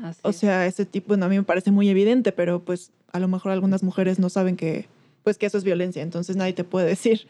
Así 0.01 0.19
O 0.23 0.34
sea, 0.34 0.65
ese 0.65 0.86
tipo, 0.86 1.09
bueno, 1.09 1.25
a 1.25 1.30
mí 1.30 1.38
me 1.38 1.43
parece 1.43 1.71
muy 1.71 1.89
evidente, 1.89 2.32
pero 2.32 2.61
pues 2.63 2.91
a 3.11 3.19
lo 3.19 3.28
mejor 3.28 3.51
algunas 3.51 3.84
mujeres 3.84 4.17
no 4.19 4.30
saben 4.30 4.55
que, 4.55 4.88
pues 5.23 5.38
que 5.38 5.45
eso 5.45 5.57
es 5.57 5.63
violencia, 5.63 6.01
entonces 6.01 6.36
nadie 6.36 6.53
te 6.53 6.63
puede 6.63 6.88
decir 6.95 7.28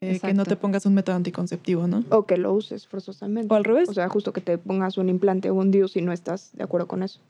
eh, 0.00 0.20
que 0.20 0.34
no 0.34 0.44
te 0.44 0.56
pongas 0.56 0.86
un 0.86 0.94
método 0.94 1.16
anticonceptivo, 1.16 1.88
¿no? 1.88 2.04
O 2.10 2.24
que 2.24 2.36
lo 2.36 2.52
uses 2.52 2.86
forzosamente. 2.86 3.52
O 3.52 3.56
al 3.56 3.64
revés. 3.64 3.88
O 3.88 3.94
sea, 3.94 4.08
justo 4.08 4.32
que 4.32 4.40
te 4.40 4.58
pongas 4.58 4.98
un 4.98 5.08
implante 5.08 5.50
o 5.50 5.54
un 5.54 5.70
DIU 5.70 5.88
si 5.88 6.02
no 6.02 6.12
estás 6.12 6.50
de 6.52 6.62
acuerdo 6.62 6.86
con 6.86 7.02
eso. 7.02 7.20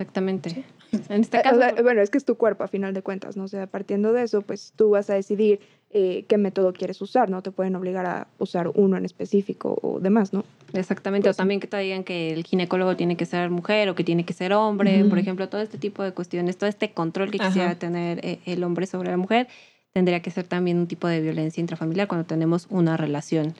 Exactamente. 0.00 0.64
En 1.10 1.20
este 1.20 1.38
Eh, 1.38 1.42
caso, 1.42 1.58
sea, 1.58 1.74
bueno, 1.82 2.00
es 2.00 2.08
que 2.08 2.16
es 2.18 2.24
tu 2.24 2.36
cuerpo 2.36 2.64
a 2.64 2.68
final 2.68 2.94
de 2.94 3.02
cuentas, 3.02 3.36
¿no? 3.36 3.44
O 3.44 3.48
sea, 3.48 3.66
partiendo 3.66 4.12
de 4.14 4.22
eso, 4.22 4.40
pues 4.40 4.72
tú 4.74 4.90
vas 4.90 5.10
a 5.10 5.14
decidir 5.14 5.60
eh, 5.90 6.24
qué 6.26 6.38
método 6.38 6.72
quieres 6.72 7.00
usar, 7.02 7.28
¿no? 7.28 7.42
Te 7.42 7.50
pueden 7.50 7.76
obligar 7.76 8.06
a 8.06 8.26
usar 8.38 8.68
uno 8.74 8.96
en 8.96 9.04
específico 9.04 9.78
o 9.82 10.00
demás, 10.00 10.32
¿no? 10.32 10.44
Exactamente, 10.72 11.28
Pues 11.28 11.36
o 11.36 11.38
también 11.38 11.60
que 11.60 11.66
te 11.66 11.76
digan 11.78 12.02
que 12.02 12.32
el 12.32 12.44
ginecólogo 12.44 12.96
tiene 12.96 13.16
que 13.16 13.26
ser 13.26 13.50
mujer 13.50 13.88
o 13.90 13.94
que 13.94 14.04
tiene 14.04 14.24
que 14.24 14.32
ser 14.32 14.52
hombre, 14.54 15.04
por 15.04 15.18
ejemplo, 15.18 15.48
todo 15.48 15.60
este 15.60 15.78
tipo 15.78 16.02
de 16.02 16.12
cuestiones, 16.12 16.56
todo 16.56 16.70
este 16.70 16.92
control 16.92 17.30
que 17.30 17.36
Ajá. 17.38 17.48
quisiera 17.48 17.74
tener 17.74 18.24
eh, 18.24 18.38
el 18.46 18.64
hombre 18.64 18.86
sobre 18.86 19.10
la 19.10 19.16
mujer, 19.18 19.48
tendría 19.92 20.20
que 20.22 20.30
ser 20.30 20.44
también 20.46 20.78
un 20.78 20.86
tipo 20.86 21.08
de 21.08 21.20
violencia 21.20 21.60
intrafamiliar 21.60 22.08
cuando 22.08 22.24
tenemos 22.26 22.66
una 22.70 22.96
relación 22.96 23.52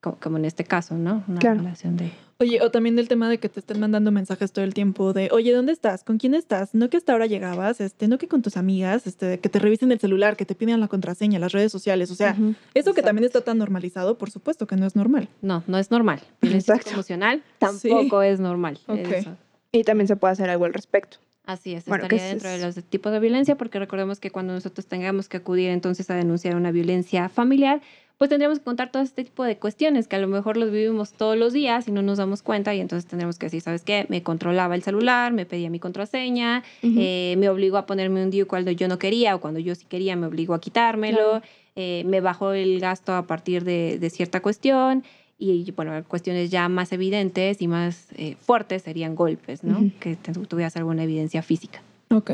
como, 0.00 0.16
como 0.20 0.36
en 0.38 0.44
este 0.44 0.64
caso, 0.64 0.96
¿no? 0.96 1.24
Una 1.28 1.38
Claro. 1.40 1.58
relación 1.58 1.96
de... 1.96 2.10
Oye, 2.40 2.60
o 2.62 2.70
también 2.70 2.94
del 2.94 3.08
tema 3.08 3.28
de 3.28 3.38
que 3.38 3.48
te 3.48 3.58
estén 3.58 3.80
mandando 3.80 4.12
mensajes 4.12 4.52
todo 4.52 4.64
el 4.64 4.72
tiempo 4.72 5.12
de, 5.12 5.28
oye, 5.32 5.52
¿dónde 5.52 5.72
estás? 5.72 6.04
¿Con 6.04 6.18
quién 6.18 6.34
estás? 6.34 6.72
No 6.72 6.88
que 6.88 6.96
hasta 6.96 7.10
ahora 7.12 7.26
llegabas, 7.26 7.80
este, 7.80 8.06
no 8.06 8.16
que 8.16 8.28
con 8.28 8.42
tus 8.42 8.56
amigas, 8.56 9.08
este, 9.08 9.40
que 9.40 9.48
te 9.48 9.58
revisen 9.58 9.90
el 9.90 9.98
celular, 9.98 10.36
que 10.36 10.44
te 10.44 10.54
piden 10.54 10.78
la 10.78 10.86
contraseña, 10.86 11.40
las 11.40 11.50
redes 11.50 11.72
sociales. 11.72 12.12
O 12.12 12.14
sea, 12.14 12.36
eso 12.74 12.94
que 12.94 13.02
también 13.02 13.24
está 13.24 13.40
tan 13.40 13.58
normalizado, 13.58 14.18
por 14.18 14.30
supuesto 14.30 14.68
que 14.68 14.76
no 14.76 14.86
es 14.86 14.94
normal. 14.94 15.28
No, 15.42 15.64
no 15.66 15.78
es 15.78 15.90
normal. 15.90 16.20
Violencia 16.40 16.74
Exacto. 16.74 16.92
emocional 16.94 17.42
tampoco 17.58 18.22
es 18.22 18.38
normal. 18.38 18.78
Eso. 18.86 19.36
Y 19.72 19.82
también 19.82 20.06
se 20.06 20.14
puede 20.14 20.30
hacer 20.32 20.48
algo 20.48 20.64
al 20.64 20.74
respecto. 20.74 21.18
Así 21.44 21.74
es, 21.74 21.86
Bueno, 21.86 22.06
que 22.06 22.16
estaría 22.16 22.36
es- 22.36 22.42
dentro 22.42 22.50
de 22.50 22.58
los 22.80 22.84
tipos 22.88 23.10
de 23.10 23.18
violencia, 23.18 23.56
porque 23.56 23.80
recordemos 23.80 24.20
que 24.20 24.30
cuando 24.30 24.52
nosotros 24.52 24.86
tengamos 24.86 25.28
que 25.28 25.38
acudir 25.38 25.70
entonces 25.70 26.08
a 26.10 26.14
denunciar 26.14 26.54
una 26.54 26.70
violencia 26.70 27.28
familiar, 27.30 27.80
pues 28.18 28.28
tendríamos 28.28 28.58
que 28.58 28.64
contar 28.64 28.90
todo 28.90 29.02
este 29.02 29.22
tipo 29.24 29.44
de 29.44 29.56
cuestiones 29.56 30.08
que 30.08 30.16
a 30.16 30.18
lo 30.18 30.26
mejor 30.26 30.56
los 30.56 30.70
vivimos 30.72 31.12
todos 31.12 31.36
los 31.36 31.52
días 31.52 31.86
y 31.86 31.92
no 31.92 32.02
nos 32.02 32.18
damos 32.18 32.42
cuenta 32.42 32.74
y 32.74 32.80
entonces 32.80 33.08
tendremos 33.08 33.38
que 33.38 33.46
decir, 33.46 33.60
¿sabes 33.62 33.82
qué? 33.82 34.06
Me 34.08 34.22
controlaba 34.24 34.74
el 34.74 34.82
celular, 34.82 35.32
me 35.32 35.46
pedía 35.46 35.70
mi 35.70 35.78
contraseña, 35.78 36.64
eh, 36.82 37.36
me 37.38 37.48
obligó 37.48 37.76
a 37.76 37.86
ponerme 37.86 38.22
un 38.24 38.30
DIU 38.30 38.46
cuando 38.48 38.72
yo 38.72 38.88
no 38.88 38.98
quería 38.98 39.36
o 39.36 39.40
cuando 39.40 39.60
yo 39.60 39.74
sí 39.76 39.86
quería 39.88 40.16
me 40.16 40.26
obligó 40.26 40.54
a 40.54 40.60
quitármelo, 40.60 41.18
Claro. 41.18 41.42
eh, 41.76 42.02
me 42.06 42.20
bajó 42.20 42.52
el 42.52 42.80
gasto 42.80 43.14
a 43.14 43.22
partir 43.28 43.62
de, 43.62 43.98
de 44.00 44.10
cierta 44.10 44.40
cuestión 44.40 45.04
y 45.38 45.70
bueno, 45.70 45.92
cuestiones 46.08 46.50
ya 46.50 46.68
más 46.68 46.92
evidentes 46.92 47.62
y 47.62 47.68
más 47.68 48.08
eh, 48.16 48.34
fuertes 48.40 48.82
serían 48.82 49.14
golpes, 49.14 49.62
¿no? 49.62 49.88
Que 50.00 50.16
tuvieras 50.48 50.76
alguna 50.76 51.04
evidencia 51.04 51.42
física. 51.42 51.80
Ok. 52.10 52.32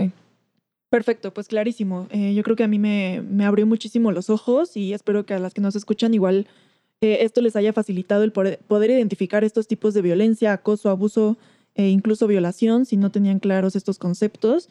Perfecto, 0.94 1.34
pues 1.34 1.48
clarísimo. 1.48 2.06
Eh, 2.10 2.34
yo 2.34 2.44
creo 2.44 2.54
que 2.54 2.62
a 2.62 2.68
mí 2.68 2.78
me, 2.78 3.20
me 3.28 3.44
abrió 3.44 3.66
muchísimo 3.66 4.12
los 4.12 4.30
ojos 4.30 4.76
y 4.76 4.92
espero 4.92 5.26
que 5.26 5.34
a 5.34 5.40
las 5.40 5.52
que 5.52 5.60
nos 5.60 5.74
escuchan 5.74 6.14
igual 6.14 6.46
eh, 7.00 7.18
esto 7.22 7.40
les 7.40 7.56
haya 7.56 7.72
facilitado 7.72 8.22
el 8.22 8.30
poder, 8.30 8.60
poder 8.68 8.90
identificar 8.90 9.42
estos 9.42 9.66
tipos 9.66 9.92
de 9.92 10.02
violencia, 10.02 10.52
acoso, 10.52 10.90
abuso 10.90 11.36
e 11.74 11.88
incluso 11.88 12.28
violación 12.28 12.86
si 12.86 12.96
no 12.96 13.10
tenían 13.10 13.40
claros 13.40 13.74
estos 13.74 13.98
conceptos. 13.98 14.68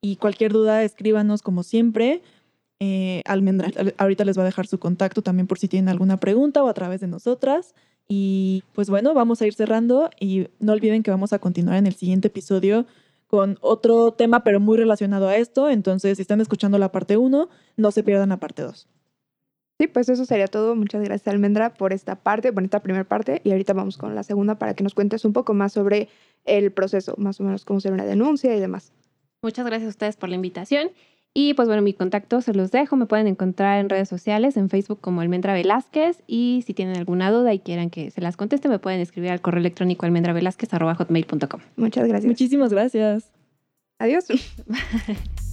Y 0.00 0.16
cualquier 0.16 0.52
duda, 0.52 0.82
escríbanos 0.82 1.40
como 1.40 1.62
siempre. 1.62 2.20
Eh, 2.80 3.22
ahorita 3.96 4.24
les 4.24 4.36
va 4.36 4.42
a 4.42 4.46
dejar 4.46 4.66
su 4.66 4.80
contacto 4.80 5.22
también 5.22 5.46
por 5.46 5.60
si 5.60 5.68
tienen 5.68 5.88
alguna 5.88 6.18
pregunta 6.18 6.64
o 6.64 6.68
a 6.68 6.74
través 6.74 7.00
de 7.00 7.06
nosotras. 7.06 7.76
Y 8.08 8.64
pues 8.72 8.90
bueno, 8.90 9.14
vamos 9.14 9.40
a 9.40 9.46
ir 9.46 9.54
cerrando 9.54 10.10
y 10.18 10.48
no 10.58 10.72
olviden 10.72 11.04
que 11.04 11.12
vamos 11.12 11.32
a 11.32 11.38
continuar 11.38 11.76
en 11.76 11.86
el 11.86 11.94
siguiente 11.94 12.26
episodio 12.26 12.86
con 13.30 13.58
otro 13.60 14.10
tema, 14.10 14.42
pero 14.42 14.58
muy 14.58 14.76
relacionado 14.76 15.28
a 15.28 15.36
esto. 15.36 15.70
Entonces, 15.70 16.16
si 16.16 16.22
están 16.22 16.40
escuchando 16.40 16.78
la 16.78 16.90
parte 16.90 17.16
1, 17.16 17.48
no 17.76 17.90
se 17.92 18.02
pierdan 18.02 18.30
la 18.30 18.38
parte 18.38 18.62
2. 18.62 18.88
Sí, 19.78 19.86
pues 19.86 20.08
eso 20.08 20.24
sería 20.24 20.48
todo. 20.48 20.74
Muchas 20.74 21.00
gracias, 21.04 21.32
Almendra, 21.32 21.72
por 21.72 21.92
esta 21.92 22.16
parte, 22.16 22.52
por 22.52 22.64
esta 22.64 22.80
primera 22.80 23.04
parte. 23.04 23.40
Y 23.44 23.52
ahorita 23.52 23.72
vamos 23.72 23.96
con 23.98 24.16
la 24.16 24.24
segunda 24.24 24.56
para 24.56 24.74
que 24.74 24.82
nos 24.82 24.94
cuentes 24.94 25.24
un 25.24 25.32
poco 25.32 25.54
más 25.54 25.72
sobre 25.72 26.08
el 26.44 26.72
proceso, 26.72 27.14
más 27.18 27.40
o 27.40 27.44
menos 27.44 27.64
cómo 27.64 27.78
ser 27.78 27.92
una 27.92 28.04
denuncia 28.04 28.52
y 28.56 28.58
demás. 28.58 28.92
Muchas 29.42 29.64
gracias 29.64 29.86
a 29.86 29.90
ustedes 29.90 30.16
por 30.16 30.28
la 30.28 30.34
invitación. 30.34 30.90
Y 31.32 31.54
pues 31.54 31.68
bueno, 31.68 31.82
mi 31.82 31.94
contacto 31.94 32.40
se 32.40 32.54
los 32.54 32.72
dejo. 32.72 32.96
Me 32.96 33.06
pueden 33.06 33.28
encontrar 33.28 33.78
en 33.78 33.88
redes 33.88 34.08
sociales, 34.08 34.56
en 34.56 34.68
Facebook 34.68 35.00
como 35.00 35.20
Almendra 35.20 35.52
Velázquez. 35.52 36.22
Y 36.26 36.64
si 36.66 36.74
tienen 36.74 36.96
alguna 36.96 37.30
duda 37.30 37.54
y 37.54 37.60
quieran 37.60 37.90
que 37.90 38.10
se 38.10 38.20
las 38.20 38.36
conteste, 38.36 38.68
me 38.68 38.78
pueden 38.78 39.00
escribir 39.00 39.30
al 39.30 39.40
correo 39.40 39.60
electrónico 39.60 40.06
almendravelázquez.com. 40.06 41.60
Muchas 41.76 42.08
gracias. 42.08 42.28
Muchísimas 42.28 42.72
gracias. 42.72 43.30
Adiós. 43.98 44.26